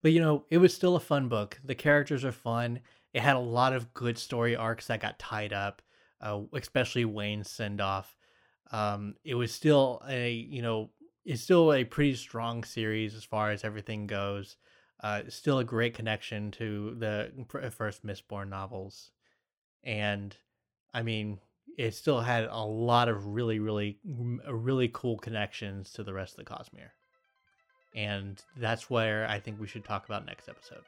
But 0.03 0.13
you 0.13 0.21
know, 0.21 0.45
it 0.51 0.59
was 0.59 0.75
still 0.75 0.95
a 0.95 1.01
fun 1.01 1.31
book. 1.31 1.59
The 1.65 1.75
characters 1.75 2.23
are 2.23 2.33
fun. 2.33 2.81
It 3.15 3.23
had 3.23 3.37
a 3.37 3.41
lot 3.41 3.73
of 3.73 3.95
good 3.95 4.19
story 4.19 4.55
arcs 4.55 4.89
that 4.89 5.01
got 5.01 5.19
tied 5.19 5.55
up, 5.55 5.81
uh, 6.21 6.43
especially 6.53 7.07
Wayne's 7.07 7.51
send 7.51 7.81
off. 7.81 8.15
Um, 8.73 9.15
it 9.25 9.37
was 9.37 9.53
still 9.53 10.03
a, 10.07 10.33
you 10.33 10.61
know, 10.61 10.91
it's 11.25 11.41
still 11.41 11.73
a 11.73 11.83
pretty 11.83 12.15
strong 12.15 12.63
series 12.63 13.15
as 13.15 13.25
far 13.25 13.53
as 13.53 13.65
everything 13.65 14.07
goes. 14.07 14.59
Uh, 15.03 15.23
still 15.29 15.59
a 15.59 15.65
great 15.65 15.95
connection 15.95 16.51
to 16.53 16.97
the 16.99 17.31
uh, 17.55 17.71
first 17.71 18.07
Mistborn 18.07 18.49
novels. 18.49 19.11
And 19.85 20.37
I 20.95 21.03
mean, 21.03 21.39
it 21.77 21.95
still 21.95 22.21
had 22.21 22.45
a 22.45 22.65
lot 22.65 23.09
of 23.09 23.27
really, 23.27 23.59
really, 23.59 23.99
mm, 24.09 24.39
uh, 24.47 24.55
really 24.55 24.91
cool 24.93 25.19
connections 25.19 25.93
to 25.93 26.03
the 26.03 26.15
rest 26.15 26.39
of 26.39 26.45
the 26.45 26.51
Cosmere. 26.51 26.91
And 27.95 28.43
that's 28.57 28.91
where 28.91 29.29
I 29.29 29.39
think 29.39 29.61
we 29.61 29.67
should 29.67 29.85
talk 29.85 30.07
about 30.07 30.27
next 30.27 30.49
episode. 30.49 30.83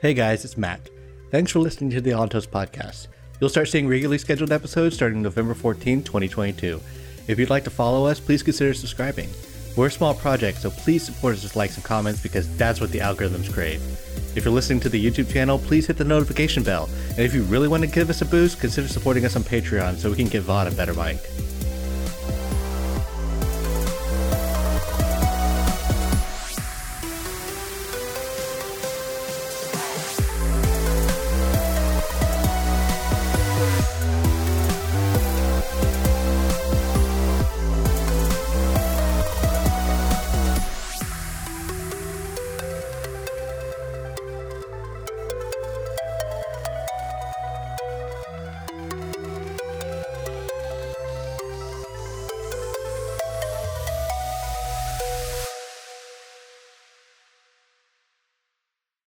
Hey 0.00 0.12
guys, 0.12 0.44
it's 0.44 0.56
Maq. 0.56 0.90
Thanks 1.30 1.50
for 1.50 1.60
listening 1.60 1.90
to 1.90 2.00
the 2.00 2.12
Altos 2.12 2.46
podcast. 2.46 3.08
You'll 3.40 3.50
start 3.50 3.68
seeing 3.68 3.88
regularly 3.88 4.18
scheduled 4.18 4.52
episodes 4.52 4.94
starting 4.94 5.22
November 5.22 5.54
14, 5.54 6.02
2022. 6.02 6.80
If 7.26 7.38
you'd 7.38 7.50
like 7.50 7.64
to 7.64 7.70
follow 7.70 8.06
us, 8.06 8.20
please 8.20 8.42
consider 8.42 8.74
subscribing. 8.74 9.30
We're 9.76 9.86
a 9.86 9.90
small 9.90 10.14
project, 10.14 10.58
so 10.58 10.70
please 10.70 11.04
support 11.04 11.34
us 11.34 11.42
with 11.42 11.56
likes 11.56 11.74
and 11.74 11.84
comments 11.84 12.22
because 12.22 12.54
that's 12.56 12.80
what 12.80 12.92
the 12.92 13.00
algorithms 13.00 13.52
crave. 13.52 13.82
If 14.36 14.44
you're 14.44 14.54
listening 14.54 14.80
to 14.80 14.88
the 14.88 15.04
YouTube 15.04 15.32
channel, 15.32 15.58
please 15.58 15.86
hit 15.86 15.96
the 15.96 16.04
notification 16.04 16.62
bell. 16.62 16.88
And 17.10 17.20
if 17.20 17.34
you 17.34 17.42
really 17.44 17.66
want 17.66 17.82
to 17.82 17.88
give 17.88 18.08
us 18.08 18.22
a 18.22 18.24
boost, 18.24 18.60
consider 18.60 18.86
supporting 18.86 19.24
us 19.24 19.34
on 19.34 19.42
Patreon 19.42 19.96
so 19.96 20.10
we 20.10 20.16
can 20.16 20.28
give 20.28 20.44
Vaud 20.44 20.68
a 20.68 20.70
better 20.70 20.94
mic. 20.94 21.18